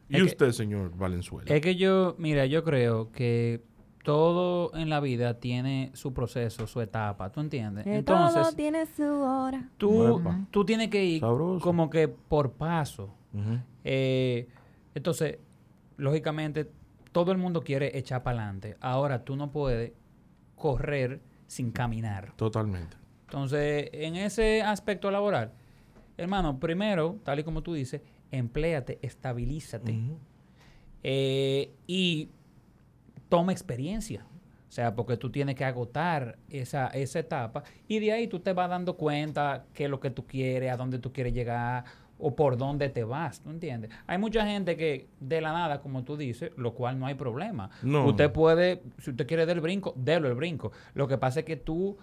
Y 0.10 0.16
Es 0.16 0.22
que- 0.24 0.28
usted, 0.30 0.52
señor 0.52 0.96
Valenzuela. 0.98 1.54
Es 1.54 1.62
que 1.62 1.76
yo, 1.76 2.16
mira, 2.18 2.46
yo 2.48 2.64
creo 2.64 3.12
que 3.12 3.64
todo 4.04 4.74
en 4.76 4.90
la 4.90 5.00
vida 5.02 5.40
tiene 5.40 5.92
su 5.94 6.14
proceso, 6.14 6.66
su 6.68 6.82
etapa, 6.82 7.32
¿tú 7.32 7.42
entiendes? 7.42 7.84
Que 7.84 8.02
todo 8.02 8.28
Entonces, 8.28 8.56
tiene 8.56 8.86
su 8.88 9.04
hora. 9.04 9.70
tú, 9.78 10.20
Epa. 10.20 10.48
tú 10.52 10.66
tienes 10.66 10.90
que 10.90 11.04
ir 11.06 11.20
Sabroso. 11.20 11.64
como 11.64 11.90
que 11.90 12.08
por 12.08 12.54
paso. 12.54 13.14
Eh, 13.84 14.48
entonces, 14.96 15.38
lógicamente, 15.98 16.72
todo 17.12 17.32
el 17.32 17.38
mundo 17.38 17.62
quiere 17.62 17.98
echar 17.98 18.24
para 18.24 18.38
adelante. 18.42 18.78
Ahora 18.82 19.24
tú 19.24 19.36
no 19.36 19.52
puedes 19.52 19.92
correr 20.56 21.22
sin 21.48 21.72
caminar. 21.72 22.34
Totalmente. 22.36 22.98
Entonces, 23.28 23.90
en 23.94 24.16
ese 24.16 24.62
aspecto 24.64 25.12
laboral, 25.12 25.52
hermano, 26.18 26.60
primero, 26.60 27.18
tal 27.24 27.40
y 27.40 27.44
como 27.44 27.62
tú 27.62 27.74
dices, 27.74 28.02
empléate, 28.32 29.00
estabilízate 29.02 29.98
eh, 31.04 31.72
y 31.88 32.30
toma 33.30 33.52
experiencia. 33.52 34.26
O 34.68 34.72
sea, 34.72 34.96
porque 34.96 35.18
tú 35.18 35.32
tienes 35.32 35.56
que 35.56 35.66
agotar 35.66 36.38
esa, 36.48 36.88
esa 36.90 37.20
etapa 37.20 37.64
y 37.88 38.00
de 38.00 38.12
ahí 38.12 38.28
tú 38.28 38.40
te 38.40 38.54
vas 38.54 38.70
dando 38.70 38.98
cuenta 38.98 39.66
qué 39.74 39.86
es 39.86 39.90
lo 39.90 40.00
que 40.00 40.12
tú 40.12 40.28
quieres, 40.28 40.72
a 40.72 40.78
dónde 40.78 41.00
tú 41.00 41.12
quieres 41.12 41.34
llegar 41.34 41.86
o 42.20 42.36
por 42.36 42.58
dónde 42.58 42.90
te 42.90 43.04
vas, 43.04 43.40
¿tú 43.40 43.50
entiendes? 43.50 43.90
Hay 44.06 44.18
mucha 44.18 44.46
gente 44.46 44.76
que 44.76 45.08
de 45.20 45.42
la 45.42 45.54
nada, 45.54 45.82
como 45.82 46.04
tú 46.04 46.18
dices, 46.18 46.52
lo 46.58 46.74
cual 46.76 47.00
no 47.00 47.08
hay 47.08 47.16
problema. 47.16 47.72
No. 47.82 48.06
Usted 48.06 48.32
puede, 48.32 48.84
si 49.00 49.12
usted 49.12 49.26
quiere 49.26 49.46
dar 49.46 49.56
el 49.56 49.62
brinco, 49.62 49.94
délo 49.96 50.28
el 50.28 50.36
brinco. 50.36 50.72
Lo 50.94 51.08
que 51.08 51.18
pasa 51.18 51.40
es 51.40 51.46
que 51.46 51.56
tú, 51.56 51.98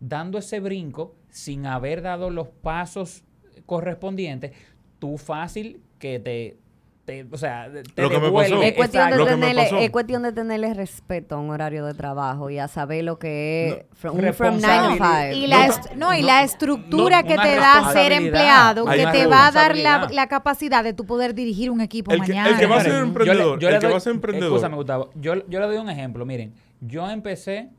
dando 0.00 0.38
ese 0.38 0.58
brinco, 0.58 1.14
sin 1.28 1.66
haber 1.66 2.02
dado 2.02 2.30
los 2.30 2.48
pasos 2.48 3.22
correspondientes, 3.66 4.52
tú 4.98 5.18
fácil 5.18 5.80
que 5.98 6.18
te, 6.18 6.56
te- 7.04 7.26
o 7.30 7.38
sea, 7.38 7.70
te 7.94 8.02
Lo 8.02 8.10
que 8.10 8.18
me 8.18 8.24
devuelve. 8.26 8.50
pasó. 8.50 8.62
Es 8.62 8.74
cuestión, 8.74 9.10
de 9.10 9.16
Lo 9.16 9.24
que 9.26 9.30
me 9.36 9.40
tenerle, 9.40 9.62
pasó. 9.64 9.78
es 9.78 9.90
cuestión 9.90 10.22
de 10.22 10.32
tenerle 10.32 10.74
respeto 10.74 11.36
a 11.36 11.38
un 11.38 11.50
horario 11.50 11.84
de 11.86 11.94
trabajo 11.94 12.50
y 12.50 12.58
a 12.58 12.68
saber 12.68 13.02
lo 13.04 13.18
que 13.18 13.68
es 13.68 13.74
No, 13.76 13.82
from, 13.94 14.18
un 14.18 14.34
from 14.34 14.54
nine 14.56 14.98
to 14.98 15.04
five. 15.04 15.34
Y 15.34 15.42
No, 15.42 15.46
la, 15.48 15.80
no, 15.96 16.14
y 16.14 16.22
la 16.22 16.42
estructura 16.42 17.22
no, 17.22 17.28
que 17.28 17.36
te 17.36 17.56
da 17.56 17.90
ser 17.92 18.12
empleado, 18.12 18.84
que 18.86 19.06
te 19.06 19.26
va 19.26 19.46
a 19.46 19.52
dar 19.52 19.76
la, 19.76 20.08
la 20.12 20.26
capacidad 20.28 20.84
de 20.84 20.92
tu 20.92 21.06
poder 21.06 21.34
dirigir 21.34 21.70
un 21.70 21.80
equipo 21.80 22.10
El 22.12 22.20
que- 22.20 22.32
el 22.32 22.36
mañana. 22.38 22.58
que 22.58 22.66
va 22.66 22.76
a 22.76 22.80
ser 22.82 22.94
emprendedor, 23.02 23.58
yo 23.58 23.68
el 23.68 23.74
le 23.74 23.80
que 23.80 23.86
doy- 23.86 23.92
va 23.92 23.96
a 23.96 24.00
ser 24.00 24.12
emprendedor. 24.14 24.48
Escúchame, 24.52 24.76
Gustavo. 24.76 25.10
Yo, 25.14 25.34
yo 25.48 25.60
le 25.60 25.66
doy 25.66 25.76
un 25.78 25.88
ejemplo. 25.88 26.26
Miren, 26.26 26.52
yo 26.80 27.08
empecé 27.08 27.70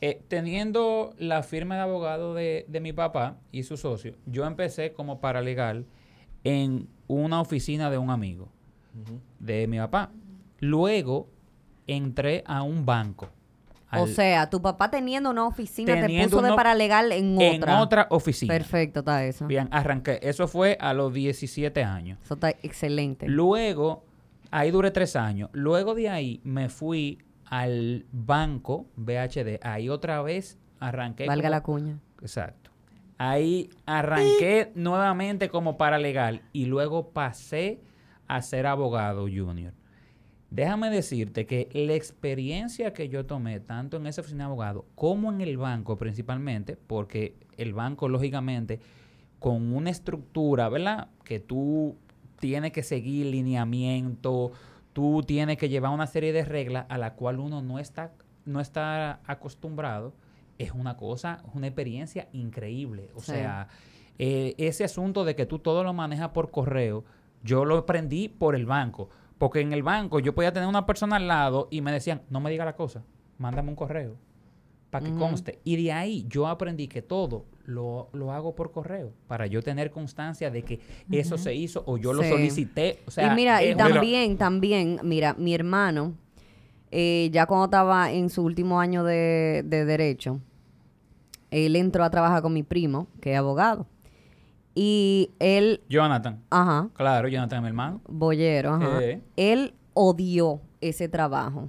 eh, 0.00 0.22
teniendo 0.28 1.12
la 1.18 1.42
firma 1.42 1.74
de 1.74 1.82
abogado 1.82 2.32
de, 2.34 2.64
de 2.68 2.80
mi 2.80 2.94
papá 2.94 3.36
y 3.52 3.64
su 3.64 3.76
socio. 3.76 4.14
Yo 4.24 4.46
empecé 4.46 4.92
como 4.94 5.20
paralegal 5.20 5.84
en 6.44 6.88
una 7.06 7.40
oficina 7.40 7.90
de 7.90 7.98
un 7.98 8.10
amigo 8.10 8.48
de 9.38 9.66
mi 9.66 9.78
papá. 9.78 10.10
Luego 10.60 11.28
entré 11.86 12.42
a 12.46 12.62
un 12.62 12.84
banco. 12.84 13.28
O 13.92 14.06
sea, 14.06 14.48
tu 14.48 14.62
papá 14.62 14.88
teniendo 14.88 15.30
una 15.30 15.46
oficina 15.46 16.06
te 16.06 16.22
puso 16.24 16.42
de 16.42 16.52
paralegal 16.54 17.10
en 17.10 17.40
en 17.40 17.60
otra. 17.62 17.80
otra 17.80 18.06
oficina. 18.10 18.52
Perfecto, 18.54 19.00
está 19.00 19.24
eso. 19.24 19.46
Bien, 19.48 19.68
arranqué. 19.72 20.20
Eso 20.22 20.46
fue 20.46 20.76
a 20.80 20.94
los 20.94 21.12
17 21.12 21.82
años. 21.82 22.18
Eso 22.22 22.34
está 22.34 22.50
excelente. 22.50 23.26
Luego, 23.28 24.04
ahí 24.52 24.70
duré 24.70 24.92
tres 24.92 25.16
años. 25.16 25.50
Luego 25.52 25.96
de 25.96 26.08
ahí 26.08 26.40
me 26.44 26.68
fui 26.68 27.18
al 27.46 28.06
banco 28.12 28.86
BHD. 28.94 29.58
Ahí 29.62 29.88
otra 29.88 30.22
vez 30.22 30.56
arranqué. 30.78 31.26
Valga 31.26 31.48
como- 31.48 31.50
la 31.50 31.62
cuña. 31.62 31.98
Exacto. 32.22 32.59
Ahí 33.22 33.68
arranqué 33.84 34.72
nuevamente 34.74 35.50
como 35.50 35.76
paralegal 35.76 36.40
y 36.54 36.64
luego 36.64 37.10
pasé 37.10 37.82
a 38.26 38.40
ser 38.40 38.66
abogado 38.66 39.24
junior. 39.24 39.74
Déjame 40.48 40.88
decirte 40.88 41.44
que 41.44 41.68
la 41.74 41.92
experiencia 41.92 42.94
que 42.94 43.10
yo 43.10 43.26
tomé, 43.26 43.60
tanto 43.60 43.98
en 43.98 44.06
esa 44.06 44.22
oficina 44.22 44.44
de 44.44 44.46
abogado 44.46 44.86
como 44.94 45.30
en 45.30 45.42
el 45.42 45.58
banco 45.58 45.98
principalmente, 45.98 46.78
porque 46.78 47.36
el 47.58 47.74
banco, 47.74 48.08
lógicamente, 48.08 48.80
con 49.38 49.74
una 49.74 49.90
estructura, 49.90 50.70
¿verdad? 50.70 51.08
Que 51.22 51.40
tú 51.40 51.98
tienes 52.38 52.72
que 52.72 52.82
seguir 52.82 53.26
lineamiento, 53.26 54.52
tú 54.94 55.22
tienes 55.26 55.58
que 55.58 55.68
llevar 55.68 55.92
una 55.92 56.06
serie 56.06 56.32
de 56.32 56.46
reglas 56.46 56.86
a 56.88 56.96
la 56.96 57.12
cual 57.16 57.38
uno 57.38 57.60
no 57.60 57.78
está, 57.78 58.14
no 58.46 58.60
está 58.60 59.20
acostumbrado, 59.26 60.14
es 60.62 60.72
una 60.72 60.96
cosa, 60.96 61.42
es 61.48 61.54
una 61.54 61.66
experiencia 61.66 62.28
increíble. 62.32 63.10
O 63.14 63.20
Sí. 63.20 63.32
sea, 63.32 63.68
eh, 64.18 64.54
ese 64.58 64.84
asunto 64.84 65.24
de 65.24 65.34
que 65.34 65.46
tú 65.46 65.58
todo 65.58 65.82
lo 65.84 65.92
manejas 65.92 66.28
por 66.30 66.50
correo, 66.50 67.04
yo 67.42 67.64
lo 67.64 67.78
aprendí 67.78 68.28
por 68.28 68.54
el 68.54 68.66
banco. 68.66 69.08
Porque 69.38 69.60
en 69.60 69.72
el 69.72 69.82
banco 69.82 70.20
yo 70.20 70.34
podía 70.34 70.52
tener 70.52 70.68
una 70.68 70.84
persona 70.84 71.16
al 71.16 71.26
lado 71.26 71.68
y 71.70 71.80
me 71.80 71.92
decían, 71.92 72.20
no 72.28 72.40
me 72.40 72.50
diga 72.50 72.64
la 72.66 72.76
cosa, 72.76 73.02
mándame 73.38 73.70
un 73.70 73.76
correo 73.76 74.16
para 74.90 75.06
que 75.06 75.14
conste. 75.14 75.60
Y 75.64 75.82
de 75.82 75.92
ahí 75.92 76.26
yo 76.28 76.46
aprendí 76.48 76.88
que 76.88 77.00
todo 77.00 77.46
lo, 77.64 78.10
lo 78.12 78.32
hago 78.32 78.54
por 78.56 78.72
correo 78.72 79.12
para 79.28 79.46
yo 79.46 79.62
tener 79.62 79.90
constancia 79.90 80.50
de 80.50 80.62
que 80.62 80.80
eso 81.12 81.38
se 81.38 81.54
hizo 81.54 81.84
o 81.86 81.96
yo 81.96 82.12
lo 82.12 82.22
solicité. 82.24 82.98
O 83.06 83.10
sea, 83.10 83.32
y 83.32 83.36
mira, 83.36 83.64
y 83.64 83.74
también, 83.76 84.36
también, 84.36 85.00
mira, 85.04 85.32
mi 85.38 85.54
hermano, 85.54 86.14
eh, 86.90 87.30
ya 87.32 87.46
cuando 87.46 87.66
estaba 87.66 88.10
en 88.12 88.28
su 88.30 88.42
último 88.42 88.80
año 88.80 89.04
de, 89.04 89.62
de 89.64 89.84
derecho, 89.84 90.40
él 91.50 91.76
entró 91.76 92.04
a 92.04 92.10
trabajar 92.10 92.42
con 92.42 92.52
mi 92.52 92.62
primo, 92.62 93.06
que 93.20 93.32
es 93.32 93.38
abogado. 93.38 93.86
Y 94.74 95.30
él, 95.40 95.82
Jonathan, 95.88 96.42
ajá, 96.50 96.88
claro, 96.94 97.28
Jonathan, 97.28 97.60
mi 97.62 97.68
hermano. 97.68 98.00
boyero, 98.08 98.74
ajá, 98.74 99.02
Eh. 99.02 99.20
él 99.36 99.74
odió 99.94 100.60
ese 100.80 101.08
trabajo. 101.08 101.68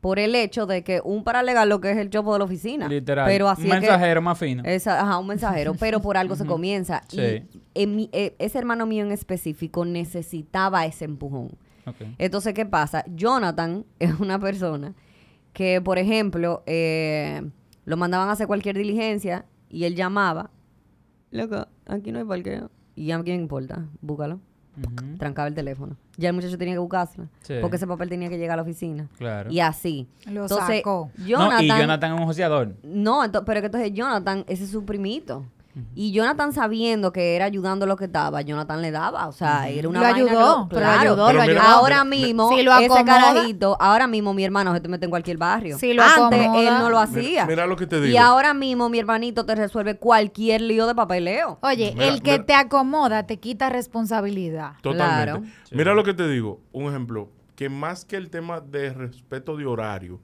Por 0.00 0.18
el 0.18 0.34
hecho 0.34 0.66
de 0.66 0.82
que 0.82 1.00
un 1.04 1.22
paralegal 1.22 1.68
lo 1.68 1.80
que 1.80 1.92
es 1.92 1.96
el 1.96 2.10
chopo 2.10 2.32
de 2.32 2.40
la 2.40 2.44
oficina. 2.46 2.88
Literal. 2.88 3.24
Pero 3.26 3.48
así 3.48 3.62
un 3.62 3.68
que- 3.68 3.74
mensajero 3.80 4.20
más 4.20 4.36
fino. 4.36 4.64
Esa- 4.64 5.00
ajá, 5.00 5.18
un 5.18 5.28
mensajero, 5.28 5.74
pero 5.78 6.00
por 6.00 6.16
algo 6.16 6.34
se 6.34 6.44
comienza. 6.44 7.02
Sí. 7.06 7.20
Y 7.20 7.60
en 7.74 7.94
mi- 7.94 8.10
eh, 8.12 8.34
ese 8.40 8.58
hermano 8.58 8.84
mío 8.86 9.04
en 9.04 9.12
específico 9.12 9.84
necesitaba 9.84 10.84
ese 10.86 11.04
empujón. 11.04 11.50
Ok. 11.86 11.96
Entonces, 12.18 12.52
¿qué 12.54 12.66
pasa? 12.66 13.04
Jonathan 13.14 13.84
es 14.00 14.18
una 14.18 14.40
persona 14.40 14.92
que, 15.52 15.80
por 15.80 15.98
ejemplo, 15.98 16.64
eh, 16.66 17.42
lo 17.84 17.96
mandaban 17.96 18.28
a 18.28 18.32
hacer 18.32 18.46
cualquier 18.46 18.76
diligencia 18.76 19.44
y 19.68 19.84
él 19.84 19.94
llamaba. 19.96 20.50
Loco, 21.30 21.66
aquí 21.86 22.12
no 22.12 22.18
hay 22.18 22.24
parqueo. 22.24 22.70
Y 22.94 23.10
a 23.10 23.22
quién 23.22 23.40
importa, 23.40 23.86
búscalo. 24.00 24.38
Trancaba 25.18 25.48
el 25.48 25.54
teléfono. 25.54 25.96
Ya 26.16 26.30
el 26.30 26.34
muchacho 26.34 26.56
tenía 26.56 26.74
que 26.74 26.78
buscárselo. 26.78 27.28
Sí. 27.42 27.54
Porque 27.60 27.76
ese 27.76 27.86
papel 27.86 28.08
tenía 28.08 28.28
que 28.30 28.38
llegar 28.38 28.54
a 28.54 28.56
la 28.56 28.62
oficina. 28.62 29.08
Claro. 29.18 29.50
Y 29.50 29.60
así. 29.60 30.08
Lo 30.26 30.42
entonces, 30.42 30.78
sacó. 30.78 31.10
Jonathan, 31.26 31.66
no, 31.66 31.74
y 31.76 31.80
Jonathan 31.80 32.14
es 32.14 32.20
un 32.20 32.26
joseador. 32.26 32.76
no, 32.82 33.22
ento- 33.24 33.44
pero 33.44 33.60
que 33.60 33.66
entonces 33.66 33.92
Jonathan, 33.92 34.44
ese 34.48 34.64
es 34.64 34.70
su 34.70 34.84
primito. 34.84 35.44
Y 35.94 36.12
Jonathan 36.12 36.52
sabiendo 36.52 37.12
que 37.12 37.34
era 37.34 37.46
ayudando 37.46 37.86
lo 37.86 37.96
que 37.96 38.04
estaba, 38.04 38.42
Jonathan 38.42 38.82
le 38.82 38.90
daba, 38.90 39.26
o 39.26 39.32
sea, 39.32 39.70
era 39.70 39.88
una 39.88 40.00
Lo 40.00 40.04
vaina 40.04 40.16
ayudó, 40.18 40.66
pero 40.68 40.80
lo 40.80 40.86
claro. 40.86 41.00
ayudó, 41.00 41.26
Pero 41.28 41.36
lo 41.38 41.42
ayudó. 41.44 41.60
Ahora 41.62 42.04
mira, 42.04 42.26
mismo, 42.26 42.48
Si 42.50 42.62
lo 42.62 42.76
ese 42.78 43.04
carajito, 43.06 43.76
ahora 43.80 44.06
mismo 44.06 44.34
mi 44.34 44.44
hermano 44.44 44.74
se 44.74 44.80
te 44.80 44.88
mete 44.88 45.06
en 45.06 45.10
cualquier 45.10 45.38
barrio. 45.38 45.78
Si 45.78 45.94
lo 45.94 46.02
Antes 46.02 46.40
acomoda- 46.40 46.60
él 46.60 46.78
no 46.78 46.90
lo 46.90 46.98
hacía. 46.98 47.46
mira 47.46 47.66
lo 47.66 47.76
que 47.76 47.86
te 47.86 47.96
Y 47.96 48.00
digo. 48.02 48.18
ahora 48.20 48.52
mismo 48.52 48.90
mi 48.90 48.98
hermanito 48.98 49.46
te 49.46 49.54
resuelve 49.54 49.96
cualquier 49.96 50.60
lío 50.60 50.86
de 50.86 50.94
papeleo. 50.94 51.58
Oye, 51.62 51.92
Mira, 51.94 52.08
el 52.08 52.20
que 52.22 52.32
mira. 52.32 52.44
te 52.44 52.54
acomoda 52.54 53.26
te 53.26 53.38
quita 53.38 53.70
responsabilidad. 53.70 54.72
Totalmente. 54.82 55.24
Claro. 55.24 55.42
Mira 55.70 55.94
lo 55.94 56.04
que 56.04 56.12
te 56.14 56.28
digo. 56.28 56.60
Un 56.72 56.86
ejemplo. 56.90 57.30
Que 57.56 57.68
más 57.70 58.04
que 58.04 58.16
el 58.16 58.28
tema 58.28 58.60
de 58.60 58.92
respeto 58.92 59.56
de 59.56 59.64
horario, 59.66 60.20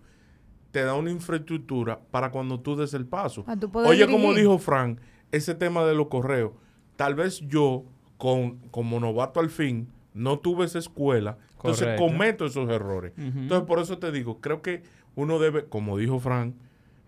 te 0.72 0.82
da 0.82 0.94
una 0.94 1.10
infraestructura 1.10 1.98
para 2.10 2.30
cuando 2.30 2.60
tú 2.60 2.76
des 2.76 2.92
el 2.94 3.06
paso. 3.06 3.44
Ah, 3.46 3.54
Oye, 3.86 4.06
como 4.06 4.34
dijo 4.34 4.58
Frank, 4.58 4.98
ese 5.32 5.54
tema 5.54 5.84
de 5.84 5.94
los 5.94 6.08
correos. 6.08 6.52
Tal 6.96 7.14
vez 7.14 7.40
yo, 7.40 7.84
con, 8.16 8.58
como 8.70 9.00
novato 9.00 9.40
al 9.40 9.50
fin, 9.50 9.88
no 10.14 10.38
tuve 10.38 10.64
esa 10.66 10.78
escuela. 10.78 11.38
Entonces 11.56 11.98
cometo 11.98 12.46
esos 12.46 12.68
errores. 12.70 13.12
Entonces, 13.16 13.66
por 13.66 13.80
eso 13.80 13.98
te 13.98 14.12
digo, 14.12 14.40
creo 14.40 14.62
que 14.62 14.82
uno 15.16 15.38
debe, 15.38 15.64
como 15.64 15.96
dijo 15.98 16.20
Frank, 16.20 16.54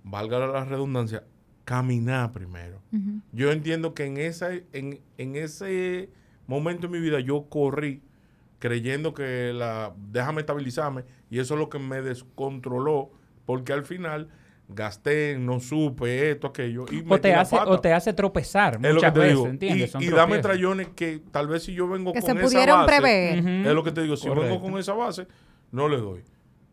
valga 0.03 0.39
la 0.47 0.64
redundancia, 0.64 1.25
caminar 1.64 2.33
primero. 2.33 2.81
Yo 3.33 3.53
entiendo 3.53 3.95
que 3.95 4.07
en, 4.07 4.16
esa, 4.16 4.51
en, 4.73 5.01
en 5.18 5.37
ese 5.37 6.11
momento 6.47 6.87
en 6.87 6.93
mi 6.93 7.01
vida 7.01 7.21
yo 7.21 7.47
corrí 7.49 8.03
creyendo 8.59 9.14
que 9.14 9.53
la 9.55 9.95
déjame 10.11 10.41
estabilizarme 10.41 11.05
y 11.31 11.39
eso 11.39 11.55
es 11.55 11.61
lo 11.61 11.71
que 11.71 11.79
me 11.79 12.03
descontroló 12.03 13.11
porque 13.47 13.73
al 13.73 13.85
final 13.85 14.29
gasté, 14.75 15.37
no 15.39 15.61
supe 15.61 16.31
esto, 16.31 16.47
aquello 16.49 16.85
y 16.91 17.05
O 17.09 17.21
te, 17.21 17.35
hace, 17.35 17.57
o 17.57 17.81
te 17.81 17.93
hace 17.93 18.12
tropezar 18.12 18.75
es 18.77 18.81
lo 18.81 18.89
que 18.89 18.95
muchas 18.95 19.12
te 19.14 19.18
veces, 19.21 19.35
digo. 19.37 19.47
¿entiendes? 19.49 19.93
Y, 20.01 20.09
dame 20.09 20.39
trayones 20.39 20.89
que 20.95 21.21
tal 21.31 21.49
vez 21.49 21.64
si 21.64 21.75
yo 21.75 21.89
vengo 21.89 22.12
Que 22.12 22.21
con 22.21 22.27
se 22.27 22.33
esa 22.33 22.41
pudieron 22.43 22.81
base, 22.87 23.01
prever. 23.01 23.39
Ujú. 23.41 23.49
es 23.68 23.75
lo 23.75 23.85
que 23.85 23.93
te 23.93 24.03
digo, 24.03 24.16
si 24.16 24.29
vengo 24.29 24.61
con 24.61 24.79
esa 24.79 24.93
base, 24.95 25.27
no 25.73 25.89
le 25.89 25.97
doy. 25.99 26.23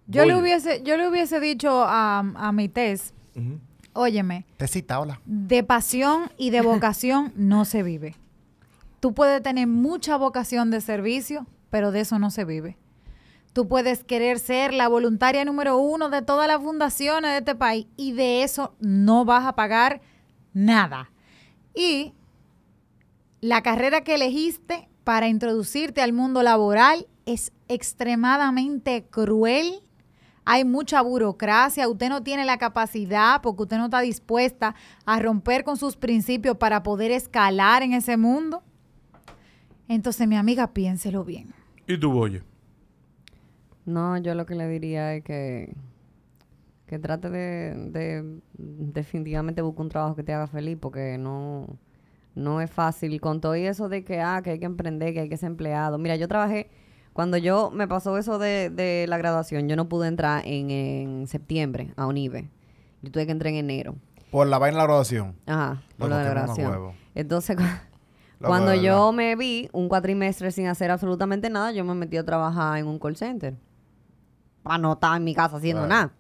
Yo 0.07 0.25
le 0.25 0.35
hubiese, 0.35 0.81
yo 0.83 0.95
le 0.97 1.07
hubiese 1.09 1.39
dicho 1.39 1.83
a, 1.83 2.19
a 2.19 2.51
mi 2.53 2.69
test, 2.69 3.13
Ujú. 3.35 3.59
óyeme, 3.93 4.45
Te 4.57 4.67
cita, 4.67 4.99
hola. 4.99 5.19
de 5.25 5.63
pasión 5.63 6.31
y 6.37 6.49
de 6.51 6.61
vocación 6.61 7.33
no 7.35 7.65
se 7.65 7.83
vive. 7.83 8.15
Tú 8.99 9.13
puedes 9.13 9.41
tener 9.43 9.67
mucha 9.67 10.15
vocación 10.17 10.71
de 10.71 10.81
servicio, 10.81 11.45
pero 11.69 11.91
de 11.91 11.99
eso 12.01 12.17
no 12.19 12.31
se 12.31 12.45
vive. 12.45 12.77
Tú 13.53 13.67
puedes 13.67 14.03
querer 14.03 14.39
ser 14.39 14.73
la 14.73 14.87
voluntaria 14.87 15.43
número 15.45 15.77
uno 15.77 16.09
de 16.09 16.21
todas 16.21 16.47
las 16.47 16.61
fundaciones 16.61 17.31
de 17.31 17.37
este 17.37 17.55
país 17.55 17.87
y 17.95 18.13
de 18.13 18.43
eso 18.43 18.75
no 18.79 19.25
vas 19.25 19.45
a 19.45 19.55
pagar 19.55 20.01
nada. 20.53 21.11
Y 21.73 22.13
la 23.41 23.61
carrera 23.63 24.01
que 24.01 24.15
elegiste 24.15 24.89
para 25.03 25.27
introducirte 25.27 26.01
al 26.01 26.13
mundo 26.13 26.43
laboral 26.43 27.07
es 27.25 27.51
extremadamente 27.67 29.05
cruel. 29.09 29.81
Hay 30.43 30.65
mucha 30.65 31.01
burocracia, 31.01 31.87
usted 31.87 32.09
no 32.09 32.23
tiene 32.23 32.45
la 32.45 32.57
capacidad 32.57 33.41
porque 33.41 33.63
usted 33.63 33.77
no 33.77 33.85
está 33.85 33.99
dispuesta 34.01 34.75
a 35.05 35.19
romper 35.19 35.63
con 35.63 35.77
sus 35.77 35.97
principios 35.97 36.57
para 36.57 36.83
poder 36.83 37.11
escalar 37.11 37.83
en 37.83 37.93
ese 37.93 38.17
mundo. 38.17 38.63
Entonces, 39.87 40.27
mi 40.27 40.35
amiga, 40.35 40.73
piénselo 40.73 41.23
bien. 41.23 41.53
¿Y 41.87 41.97
tú, 41.97 42.11
Boye? 42.11 42.43
No, 43.87 44.17
yo 44.17 44.35
lo 44.35 44.45
que 44.45 44.53
le 44.53 44.67
diría 44.67 45.15
es 45.15 45.23
que, 45.23 45.73
que 46.85 46.99
trate 46.99 47.29
de, 47.29 47.73
de 47.89 48.39
definitivamente 48.57 49.61
buscar 49.61 49.81
un 49.83 49.89
trabajo 49.89 50.15
que 50.15 50.23
te 50.23 50.33
haga 50.33 50.47
feliz 50.47 50.77
porque 50.79 51.17
no, 51.17 51.67
no 52.35 52.61
es 52.61 52.69
fácil. 52.69 53.19
Con 53.21 53.41
todo 53.41 53.55
y 53.55 53.65
eso 53.65 53.89
de 53.89 54.03
que, 54.03 54.19
ah, 54.21 54.41
que 54.43 54.51
hay 54.51 54.59
que 54.59 54.65
emprender, 54.65 55.13
que 55.13 55.21
hay 55.21 55.29
que 55.29 55.37
ser 55.37 55.47
empleado. 55.47 55.97
Mira, 55.97 56.15
yo 56.17 56.27
trabajé, 56.27 56.69
cuando 57.13 57.37
yo 57.37 57.71
me 57.71 57.87
pasó 57.87 58.17
eso 58.17 58.37
de, 58.39 58.69
de 58.69 59.05
la 59.07 59.17
graduación, 59.17 59.67
yo 59.69 59.75
no 59.75 59.87
pude 59.89 60.07
entrar 60.07 60.43
en, 60.45 60.69
en 60.69 61.27
septiembre 61.27 61.93
a 61.95 62.07
UNIBE. 62.07 62.49
Yo 63.01 63.11
tuve 63.11 63.25
que 63.25 63.31
entrar 63.31 63.51
en 63.53 63.57
enero. 63.59 63.95
Por 64.31 64.47
la 64.47 64.59
vaina 64.59 64.75
de 64.75 64.79
la 64.79 64.85
graduación. 64.85 65.35
Ajá, 65.45 65.81
por 65.97 66.09
la 66.09 66.17
qué 66.23 66.29
graduación. 66.29 66.71
Entonces, 67.15 67.55
cu- 67.57 67.63
cuando 68.49 68.71
yo 68.83 69.11
me 69.13 69.35
vi 69.35 69.69
un 69.71 69.87
cuatrimestre 69.87 70.51
sin 70.51 70.67
hacer 70.67 70.91
absolutamente 70.91 71.49
nada, 71.49 71.71
yo 71.71 71.83
me 71.85 71.95
metí 71.95 72.17
a 72.17 72.25
trabajar 72.25 72.77
en 72.77 72.87
un 72.87 72.99
call 72.99 73.15
center. 73.15 73.55
Para 74.67 74.77
no 74.79 74.93
estar 74.93 75.15
en 75.17 75.23
mi 75.23 75.33
casa 75.33 75.57
haciendo 75.57 75.85
Claro. 75.85 76.01
nada. 76.07 76.13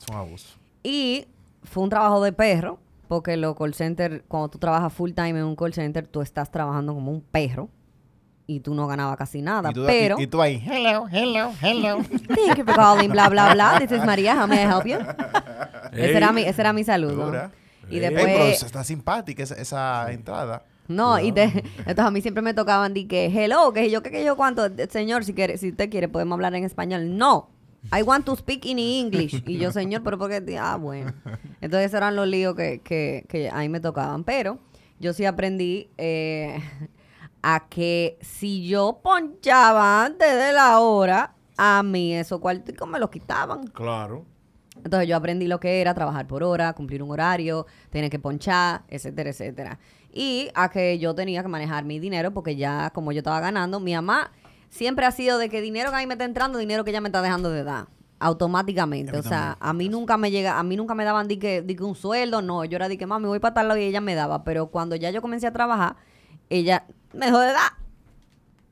Es 0.00 0.08
un 0.08 0.16
abuso. 0.16 0.58
Y 0.82 1.26
fue 1.62 1.82
un 1.82 1.90
trabajo 1.90 2.22
de 2.22 2.32
perro, 2.32 2.78
porque 3.08 3.36
los 3.36 3.54
call 3.56 3.74
center, 3.74 4.24
cuando 4.28 4.48
tú 4.48 4.58
trabajas 4.58 4.92
full 4.92 5.12
time 5.12 5.30
en 5.40 5.44
un 5.44 5.56
call 5.56 5.74
center, 5.74 6.06
tú 6.06 6.22
estás 6.22 6.50
trabajando 6.50 6.94
como 6.94 7.10
un 7.12 7.20
perro 7.20 7.68
y 8.46 8.60
tú 8.60 8.74
no 8.74 8.86
ganabas 8.86 9.16
casi 9.16 9.42
nada. 9.42 9.70
Y 9.70 9.74
tú, 9.74 9.84
pero, 9.86 10.18
y, 10.18 10.22
y 10.22 10.26
tú 10.26 10.40
ahí, 10.40 10.62
hello, 10.66 11.06
hello, 11.12 11.52
hello. 11.60 11.98
thank 12.28 12.56
you 12.58 12.64
for 12.64 12.74
calling, 12.74 13.10
bla, 13.10 13.28
bla, 13.28 13.52
bla. 13.52 13.78
This 13.78 13.92
is 13.92 14.04
María, 14.04 14.34
how 14.40 14.46
may 14.48 14.64
I 14.64 14.66
help 14.66 14.86
you? 14.86 14.98
Ese, 15.92 16.16
era 16.16 16.32
mi, 16.32 16.42
ese 16.42 16.60
era 16.62 16.72
mi 16.72 16.82
saludo. 16.82 17.26
Dura. 17.26 17.50
Y 17.90 17.96
Ey, 17.96 18.00
después... 18.00 18.24
pero 18.26 18.44
está 18.44 18.84
simpática 18.84 19.42
esa, 19.42 19.54
esa 19.56 20.10
entrada. 20.12 20.64
No, 20.88 21.20
y 21.20 21.30
te, 21.30 21.44
entonces 21.78 21.98
a 22.04 22.10
mí 22.10 22.20
siempre 22.22 22.42
me 22.42 22.54
tocaban 22.54 22.94
di 22.94 23.04
que 23.06 23.26
hello, 23.26 23.72
que 23.72 23.90
yo 23.90 24.02
que, 24.02 24.10
que 24.10 24.24
yo 24.24 24.34
cuánto, 24.36 24.62
señor, 24.88 25.24
si 25.24 25.34
quiere, 25.34 25.56
si 25.58 25.70
usted 25.70 25.88
quiere 25.90 26.08
podemos 26.08 26.34
hablar 26.36 26.54
en 26.56 26.64
español. 26.64 27.16
No. 27.16 27.49
I 27.92 28.02
want 28.02 28.26
to 28.26 28.36
speak 28.36 28.66
in 28.66 28.78
English. 28.78 29.42
Y 29.46 29.58
yo, 29.58 29.72
señor, 29.72 30.02
pero 30.02 30.18
porque 30.18 30.58
ah, 30.58 30.76
bueno. 30.76 31.12
Entonces 31.60 31.92
eran 31.94 32.16
los 32.16 32.26
líos 32.26 32.54
que, 32.54 32.80
que, 32.80 33.24
que 33.28 33.50
ahí 33.50 33.68
me 33.68 33.80
tocaban, 33.80 34.24
pero 34.24 34.58
yo 34.98 35.12
sí 35.12 35.24
aprendí 35.24 35.90
eh, 35.96 36.60
a 37.42 37.68
que 37.68 38.18
si 38.20 38.68
yo 38.68 39.00
ponchaba 39.02 40.04
antes 40.04 40.32
de 40.32 40.52
la 40.52 40.78
hora, 40.80 41.34
a 41.56 41.82
mí 41.82 42.14
esos 42.14 42.40
cuarticos 42.40 42.88
me 42.88 42.98
los 42.98 43.10
quitaban. 43.10 43.66
Claro. 43.68 44.26
Entonces 44.76 45.08
yo 45.08 45.16
aprendí 45.16 45.46
lo 45.46 45.60
que 45.60 45.80
era 45.80 45.94
trabajar 45.94 46.26
por 46.26 46.42
hora, 46.42 46.72
cumplir 46.72 47.02
un 47.02 47.10
horario, 47.10 47.66
tener 47.90 48.10
que 48.10 48.18
ponchar, 48.18 48.82
etcétera, 48.88 49.30
etcétera. 49.30 49.78
Y 50.12 50.50
a 50.54 50.70
que 50.70 50.98
yo 50.98 51.14
tenía 51.14 51.42
que 51.42 51.48
manejar 51.48 51.84
mi 51.84 51.98
dinero 51.98 52.32
porque 52.32 52.56
ya 52.56 52.90
como 52.90 53.12
yo 53.12 53.18
estaba 53.18 53.40
ganando, 53.40 53.80
mi 53.80 53.94
mamá 53.94 54.32
siempre 54.70 55.04
ha 55.04 55.10
sido 55.10 55.36
de 55.36 55.50
que 55.50 55.60
dinero 55.60 55.90
que 55.90 55.96
a 55.96 55.98
mí 55.98 56.06
me 56.06 56.14
está 56.14 56.24
entrando, 56.24 56.58
dinero 56.58 56.84
que 56.84 56.90
ella 56.90 57.02
me 57.02 57.08
está 57.08 57.20
dejando 57.20 57.50
de 57.50 57.64
dar. 57.64 57.88
Automáticamente. 58.22 59.16
O 59.18 59.22
sea, 59.22 59.56
a 59.60 59.72
mí 59.72 59.88
nunca 59.88 60.18
me 60.18 60.30
llega, 60.30 60.58
a 60.58 60.62
mí 60.62 60.76
nunca 60.76 60.94
me 60.94 61.04
daban 61.04 61.26
di 61.26 61.38
que, 61.38 61.62
di 61.62 61.74
que 61.74 61.84
un 61.84 61.94
sueldo, 61.94 62.42
no. 62.42 62.64
Yo 62.66 62.76
era 62.76 62.88
de 62.88 62.98
que 62.98 63.06
mami 63.06 63.26
voy 63.26 63.38
para 63.38 63.54
tal 63.54 63.68
lado 63.68 63.80
y 63.80 63.84
ella 63.84 64.02
me 64.02 64.14
daba. 64.14 64.44
Pero 64.44 64.66
cuando 64.66 64.94
ya 64.94 65.10
yo 65.10 65.22
comencé 65.22 65.46
a 65.46 65.52
trabajar, 65.52 65.96
ella 66.50 66.86
me 67.14 67.26
dejó 67.26 67.40
de 67.40 67.52
dar. 67.52 67.72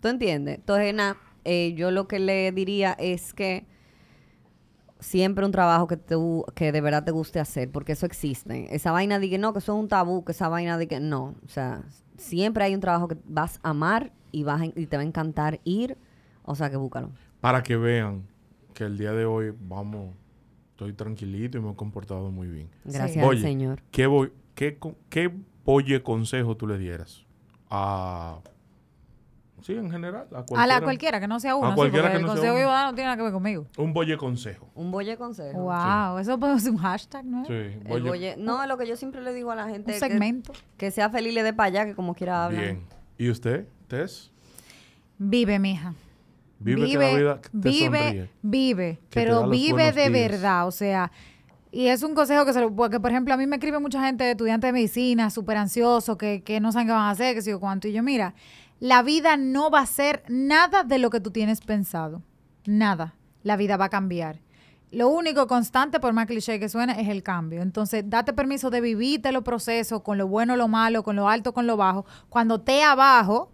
¿Tú 0.00 0.08
entiendes? 0.08 0.56
Entonces, 0.56 0.94
nada, 0.94 1.16
eh, 1.44 1.72
yo 1.74 1.90
lo 1.90 2.08
que 2.08 2.18
le 2.18 2.52
diría 2.52 2.92
es 2.98 3.32
que 3.32 3.66
siempre 5.00 5.46
un 5.46 5.52
trabajo 5.52 5.86
que 5.86 5.96
tú, 5.96 6.44
que 6.54 6.70
de 6.70 6.82
verdad 6.82 7.04
te 7.04 7.10
guste 7.10 7.40
hacer, 7.40 7.70
porque 7.72 7.92
eso 7.92 8.04
existe. 8.04 8.74
Esa 8.74 8.92
vaina 8.92 9.18
de 9.18 9.30
que 9.30 9.38
no, 9.38 9.54
que 9.54 9.60
eso 9.60 9.72
es 9.72 9.80
un 9.80 9.88
tabú, 9.88 10.26
que 10.26 10.32
esa 10.32 10.50
vaina 10.50 10.76
de 10.76 10.88
que 10.88 11.00
no. 11.00 11.36
O 11.44 11.48
sea, 11.48 11.84
siempre 12.18 12.64
hay 12.64 12.74
un 12.74 12.82
trabajo 12.82 13.08
que 13.08 13.16
vas 13.24 13.60
a 13.62 13.70
amar 13.70 14.12
y, 14.32 14.42
vas 14.44 14.60
a- 14.62 14.66
y 14.66 14.86
te 14.86 14.96
va 14.96 15.02
a 15.02 15.06
encantar 15.06 15.60
ir. 15.64 15.96
O 16.44 16.54
sea, 16.54 16.70
que 16.70 16.76
búscalo. 16.76 17.10
Para 17.40 17.62
que 17.62 17.76
vean 17.76 18.24
que 18.74 18.84
el 18.84 18.96
día 18.98 19.12
de 19.12 19.24
hoy, 19.26 19.52
vamos, 19.60 20.14
estoy 20.70 20.92
tranquilito 20.92 21.58
y 21.58 21.60
me 21.60 21.70
he 21.70 21.74
comportado 21.74 22.30
muy 22.30 22.48
bien. 22.48 22.68
Gracias 22.84 23.24
Oye, 23.24 23.38
al 23.38 23.42
Señor. 23.44 23.82
¿Qué, 23.90 24.06
voy, 24.06 24.32
qué, 24.54 24.78
qué 25.10 26.02
consejo 26.02 26.56
tú 26.56 26.66
le 26.66 26.78
dieras? 26.78 27.24
A... 27.70 28.38
Sí, 29.60 29.74
en 29.74 29.90
general. 29.90 30.28
A, 30.32 30.36
A 30.38 30.40
la 30.40 30.44
cualquiera. 30.46 30.80
cualquiera, 30.82 31.20
que 31.20 31.28
no 31.28 31.40
sea 31.40 31.56
uno. 31.56 31.66
A 31.66 31.70
sí, 31.72 31.76
cualquiera 31.76 32.04
porque 32.08 32.18
que 32.18 32.24
no 32.24 32.32
el 32.32 32.38
sea 32.38 32.50
consejo 32.50 32.52
uno. 32.54 32.58
que 32.58 32.62
iba 32.62 32.70
a 32.70 32.74
dar 32.82 32.86
no 32.90 32.94
tiene 32.94 33.06
nada 33.08 33.16
que 33.16 33.22
ver 33.24 33.32
conmigo. 33.32 33.66
Un 33.76 33.92
boye 33.92 34.16
consejo. 34.16 34.68
Un 34.76 34.90
bolle 34.92 35.16
consejo. 35.16 35.58
Wow, 35.60 36.18
eso 36.18 36.38
puede 36.38 36.60
ser 36.60 36.70
un 36.72 36.78
hashtag, 36.78 37.24
¿no? 37.24 37.44
Sí, 37.44 37.52
El 37.52 37.82
boye- 37.84 38.08
bolle- 38.08 38.36
no, 38.38 38.64
lo 38.66 38.78
que 38.78 38.86
yo 38.86 38.96
siempre 38.96 39.20
le 39.20 39.34
digo 39.34 39.50
a 39.50 39.56
la 39.56 39.68
gente 39.68 39.94
Un 39.94 39.98
segmento. 39.98 40.52
que, 40.52 40.58
que 40.78 40.90
sea 40.92 41.10
feliz 41.10 41.32
y 41.32 41.34
le 41.34 41.42
dé 41.42 41.52
para 41.52 41.66
allá, 41.66 41.84
que 41.86 41.94
como 41.96 42.14
quiera 42.14 42.44
hablar. 42.46 42.62
Bien. 42.62 42.82
¿Y 43.18 43.30
usted, 43.30 43.66
Vive, 45.18 45.58
mija. 45.58 45.94
Vive, 46.60 46.88
que 46.88 46.98
la 46.98 47.16
vida 47.16 47.40
te 47.40 47.68
vive, 47.68 47.98
sonríe. 47.98 48.30
vive, 48.42 48.98
te 49.08 49.20
pero 49.20 49.48
vive 49.48 49.92
de 49.92 50.08
días. 50.08 50.12
verdad, 50.12 50.66
o 50.66 50.72
sea, 50.72 51.12
y 51.70 51.86
es 51.86 52.02
un 52.02 52.14
consejo 52.14 52.44
que 52.44 52.52
se 52.52 52.60
lo, 52.60 52.74
porque 52.74 52.98
por 52.98 53.12
ejemplo 53.12 53.32
a 53.32 53.36
mí 53.36 53.46
me 53.46 53.56
escribe 53.56 53.78
mucha 53.78 54.04
gente, 54.04 54.28
estudiantes 54.28 54.68
de 54.68 54.72
medicina, 54.72 55.30
súper 55.30 55.56
ansiosos, 55.56 56.16
que, 56.16 56.42
que 56.42 56.58
no 56.58 56.72
saben 56.72 56.88
qué 56.88 56.92
van 56.92 57.02
a 57.02 57.10
hacer, 57.10 57.34
que 57.34 57.42
sé 57.42 57.50
yo 57.50 57.60
cuánto, 57.60 57.86
y 57.86 57.92
yo, 57.92 58.02
mira, 58.02 58.34
la 58.80 59.02
vida 59.02 59.36
no 59.36 59.70
va 59.70 59.80
a 59.80 59.86
ser 59.86 60.24
nada 60.28 60.82
de 60.82 60.98
lo 60.98 61.10
que 61.10 61.20
tú 61.20 61.30
tienes 61.30 61.60
pensado, 61.60 62.22
nada, 62.66 63.14
la 63.44 63.56
vida 63.56 63.76
va 63.76 63.86
a 63.86 63.90
cambiar. 63.90 64.40
Lo 64.90 65.08
único 65.08 65.46
constante, 65.46 66.00
por 66.00 66.14
más 66.14 66.26
cliché 66.26 66.58
que 66.58 66.68
suene, 66.70 66.98
es 67.00 67.08
el 67.08 67.22
cambio. 67.22 67.60
Entonces, 67.60 68.08
date 68.08 68.32
permiso 68.32 68.70
de 68.70 68.80
vivirte 68.80 69.32
los 69.32 69.42
procesos 69.42 70.00
con 70.00 70.16
lo 70.16 70.26
bueno, 70.26 70.56
lo 70.56 70.66
malo, 70.66 71.02
con 71.02 71.14
lo 71.14 71.28
alto, 71.28 71.52
con 71.52 71.66
lo 71.66 71.76
bajo. 71.76 72.06
Cuando 72.30 72.54
esté 72.54 72.82
abajo, 72.82 73.52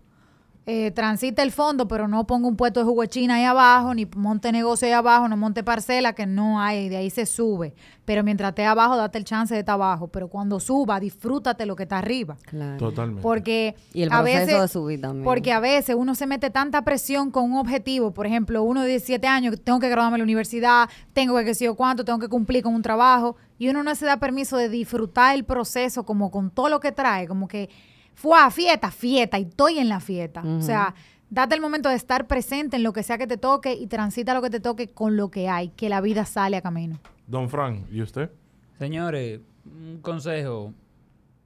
eh, 0.67 0.91
transite 0.93 1.43
el 1.43 1.53
fondo, 1.53 1.87
pero 1.87 2.09
no 2.09 2.27
ponga 2.27 2.49
un 2.49 2.57
puesto 2.57 2.81
de 2.81 2.87
jugo 2.87 3.03
de 3.03 3.09
China 3.09 3.35
ahí 3.35 3.45
abajo, 3.45 3.93
ni 3.95 4.07
monte 4.17 4.51
negocio 4.51 4.87
ahí 4.87 4.93
abajo, 4.95 5.29
no 5.29 5.37
monte 5.37 5.62
parcela, 5.62 6.15
que 6.15 6.25
no 6.25 6.59
hay, 6.59 6.89
de 6.89 6.97
ahí 6.97 7.11
se 7.11 7.27
sube. 7.27 7.75
Pero 8.07 8.23
mientras 8.25 8.51
esté 8.51 8.65
abajo, 8.65 8.97
date 8.97 9.19
el 9.19 9.25
chance 9.25 9.53
de 9.53 9.61
estar 9.61 9.75
abajo. 9.75 10.09
Pero 10.09 10.29
cuando 10.29 10.61
suba, 10.61 11.01
disfrútate 11.01 11.67
lo 11.67 11.77
que 11.77 11.83
está 11.83 11.99
arriba. 11.99 12.37
Claro. 12.47 12.79
Totalmente. 12.79 13.23
Porque 13.23 13.75
Y 13.93 14.03
el 14.03 14.12
a 14.12 14.19
proceso 14.23 14.47
veces, 14.47 14.61
de 14.62 14.69
subir 14.69 15.01
también. 15.01 15.25
porque 15.25 15.53
a 15.53 15.61
veces 15.61 15.97
uno 15.99 16.15
se 16.15 16.27
mete 16.27 16.49
tanta 16.51 16.83
presión 16.83 17.31
con 17.31 17.45
un 17.53 17.59
objetivo. 17.59 18.12
Por 18.12 18.27
ejemplo, 18.27 18.62
uno 18.62 18.83
de 18.83 18.89
17 18.89 19.27
años, 19.27 19.57
tengo 19.62 19.81
que 19.81 19.89
graduarme 19.89 20.15
de 20.15 20.19
la 20.19 20.25
universidad, 20.25 20.89
tengo 21.12 21.37
que 21.39 21.45
qué 21.45 21.55
sé 21.55 21.65
yo 21.67 21.75
cuánto, 21.75 22.05
tengo 22.05 22.19
que 22.19 22.29
cumplir 22.29 22.62
con 22.62 22.75
un 22.75 22.83
trabajo. 22.83 23.37
Y 23.59 23.69
uno 23.69 23.83
no 23.83 23.95
se 23.95 24.05
da 24.07 24.17
permiso 24.19 24.57
de 24.57 24.69
disfrutar 24.69 25.35
el 25.35 25.45
proceso 25.45 26.05
como 26.05 26.31
con 26.31 26.51
todo 26.51 26.69
lo 26.71 26.81
que 26.81 26.93
trae. 26.93 27.27
Como 27.29 27.49
que 27.49 27.69
fue 28.15 28.39
a 28.39 28.51
fiesta, 28.51 28.91
fiesta, 28.91 29.39
y 29.39 29.43
estoy 29.43 29.79
en 29.79 29.89
la 29.89 30.01
fiesta. 30.01 30.43
O 30.43 30.61
sea, 30.62 30.95
date 31.31 31.55
el 31.55 31.61
momento 31.61 31.89
de 31.89 31.97
estar 31.97 32.27
presente 32.27 32.77
en 32.77 32.83
lo 32.83 32.93
que 32.93 33.03
sea 33.03 33.19
que 33.19 33.27
te 33.27 33.37
toque 33.37 33.75
y 33.75 33.87
transita 33.87 34.35
lo 34.35 34.43
que 34.43 34.51
te 34.51 34.61
toque 34.61 34.91
con 34.91 35.17
lo 35.17 35.31
que 35.31 35.49
hay, 35.49 35.69
que 35.71 35.89
la 35.89 36.01
vida 36.01 36.25
sale 36.25 36.57
a 36.57 36.62
camino. 36.62 36.99
Don 37.27 37.49
Frank, 37.49 37.87
¿y 37.91 38.03
usted? 38.03 38.31
Señores, 38.79 39.41
un 39.65 39.99
consejo. 40.01 40.73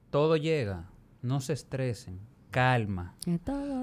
Todo 0.09 0.35
llega. 0.37 0.85
No 1.21 1.39
se 1.41 1.53
estresen. 1.53 2.19
Calma. 2.51 3.13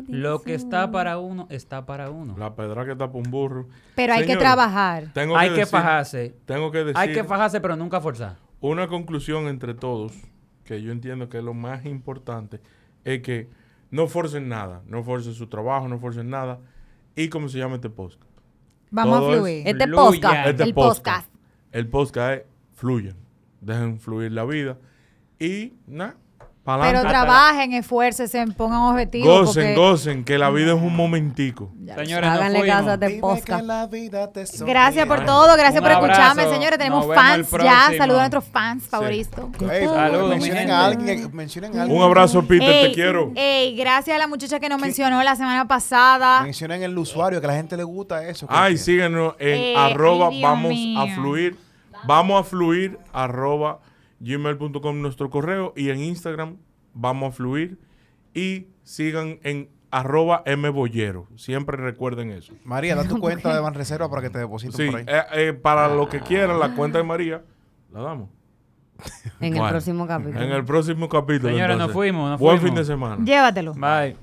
Lo 0.09 0.43
que 0.43 0.55
está 0.55 0.91
para 0.91 1.19
uno, 1.19 1.47
está 1.51 1.87
para 1.87 2.11
uno. 2.11 2.37
La 2.37 2.57
pedra 2.57 2.85
que 2.85 2.97
tapa 2.97 3.17
un 3.17 3.31
burro. 3.31 3.69
Pero 3.95 4.13
hay 4.15 4.27
que 4.27 4.37
trabajar. 4.37 5.13
Tengo 5.15 5.37
Hay 5.37 5.51
que 5.51 5.61
decir- 5.61 5.67
fajarse. 5.71 6.35
Tengo 6.47 6.73
que 6.73 6.79
decir 6.79 6.95
Hay 6.97 7.13
que 7.13 7.23
fajarse, 7.23 7.61
pero 7.61 7.77
nunca 7.77 8.01
forzar. 8.01 8.37
una 8.61 8.89
conclusión 8.89 9.47
entre 9.47 9.75
todos, 9.75 10.13
que 10.65 10.83
yo 10.83 10.91
entiendo 10.91 11.29
que 11.29 11.39
es 11.39 11.45
lo 11.45 11.55
más 11.55 11.87
importante, 11.87 12.61
es 13.15 13.23
que 13.23 13.49
no 13.91 14.09
forcen 14.09 14.49
nada. 14.49 14.83
No 14.87 15.03
forcen 15.05 15.33
su 15.35 15.47
trabajo, 15.47 15.89
no 15.89 15.99
forcen 15.99 16.29
nada. 16.29 16.61
¿Y 17.15 17.29
cómo 17.29 17.49
se 17.49 17.59
llama 17.59 17.77
este 17.77 17.89
podcast? 17.89 18.23
Vamos 18.91 19.19
Todo 19.21 19.29
a 19.29 19.33
es- 19.33 19.39
fluir. 19.39 19.63
Este 19.69 19.89
podcast. 19.89 20.49
Este 20.49 20.63
El 20.65 20.75
podcast. 20.75 21.31
El 21.73 21.89
podcast 21.89 22.33
es 22.41 22.47
fluyan. 22.75 23.17
Dejen 23.61 24.01
fluir 24.01 24.33
la 24.33 24.45
vida. 24.45 24.79
Y 25.39 25.75
nada, 25.87 26.17
Pero 26.67 27.03
trabajen, 27.03 27.73
esfuércense, 27.75 28.45
pongan 28.57 28.81
objetivos. 28.81 29.47
Gocen, 29.47 29.63
porque- 29.63 29.75
gocen, 29.77 30.25
que 30.25 30.37
la 30.37 30.51
vida 30.51 30.73
es 30.75 30.83
un 30.83 30.97
momentico. 30.97 31.71
Señores, 31.97 32.29
Háganle 32.29 32.59
nos 32.59 32.67
caso 32.69 32.91
a 32.91 32.95
este. 32.95 34.65
Gracias 34.65 35.07
por 35.07 35.25
todo, 35.25 35.53
gracias 35.57 35.77
Un 35.77 35.83
por 35.83 35.91
escucharme, 35.93 36.43
abrazo. 36.43 36.51
señores. 36.53 36.79
Tenemos 36.79 37.07
Nos 37.07 37.09
vemos 37.17 37.25
fans 37.25 37.51
ya. 37.51 37.57
próximo. 37.57 37.97
Saludos 37.99 38.19
a 38.19 38.23
nuestros 38.23 38.45
fans 38.47 38.83
favoritos. 38.89 39.45
Ey, 39.71 39.87
Saludos, 39.87 40.23
mi 40.25 40.29
mencionen 40.31 40.59
gente. 40.59 40.73
a 40.73 40.85
alguien, 40.87 41.31
mencionen 41.33 41.79
a 41.79 41.83
alguien. 41.83 41.99
Un 41.99 42.05
abrazo, 42.05 42.43
Peter, 42.47 42.89
te 42.89 42.93
quiero. 42.95 43.31
ey, 43.37 43.77
gracias 43.77 44.17
a 44.17 44.19
la 44.19 44.27
muchacha 44.27 44.59
que 44.59 44.69
nos 44.69 44.81
mencionó 44.81 45.23
la 45.23 45.37
semana 45.37 45.69
pasada. 45.69 46.43
Mencionen 46.43 46.83
el 46.83 46.99
usuario, 46.99 47.41
que 47.41 47.47
a 47.47 47.51
la 47.51 47.57
gente 47.57 47.77
le 47.77 47.85
gusta 47.85 48.27
eso. 48.27 48.47
Ay, 48.51 48.77
síguenos 48.77 49.35
en 49.39 49.49
Eh, 49.57 49.75
arroba 49.77 50.31
Dios 50.31 50.43
vamos 50.43 50.71
mío. 50.71 51.01
a 51.01 51.07
fluir. 51.15 51.57
Vamos 52.07 52.41
a 52.41 52.45
fluir 52.45 52.99
arroba 53.13 53.79
gmail.com 54.21 55.01
nuestro 55.03 55.31
correo 55.31 55.73
y 55.77 55.91
en 55.91 56.01
Instagram 56.01 56.57
vamos 56.95 57.29
a 57.29 57.37
fluir 57.37 57.79
y 58.35 58.69
sigan 58.83 59.39
en 59.43 59.69
arroba 59.91 60.43
mbollero. 60.57 61.27
Siempre 61.37 61.77
recuerden 61.77 62.31
eso. 62.31 62.53
María, 62.65 62.95
da 62.95 63.05
tu 63.05 63.19
cuenta 63.21 63.55
de 63.55 63.61
Banreserva 63.61 64.09
para 64.11 64.23
que 64.23 64.31
te 64.31 64.39
depositen 64.39 64.77
Sí, 64.77 64.91
por 64.91 65.01
ahí. 65.01 65.07
eh, 65.09 65.23
eh, 65.35 65.53
para 65.53 65.89
lo 65.95 66.09
que 66.09 66.21
quieran, 66.21 66.59
la 66.59 66.75
cuenta 66.75 66.99
de 66.99 67.05
María, 67.05 67.43
la 67.93 68.01
damos. 68.03 68.31
En 69.41 69.55
el 69.57 69.69
próximo 69.69 70.07
capítulo. 70.07 70.41
En 70.43 70.51
el 70.53 70.65
próximo 70.65 71.09
capítulo. 71.09 71.51
Señores, 71.53 71.77
nos 71.77 71.93
fuimos, 71.93 72.31
nos 72.31 72.41
Buen 72.41 72.59
fuimos. 72.59 72.71
fin 72.75 72.83
de 72.83 72.85
semana. 72.87 73.25
Llévatelo. 73.25 73.75
Bye. 73.75 74.17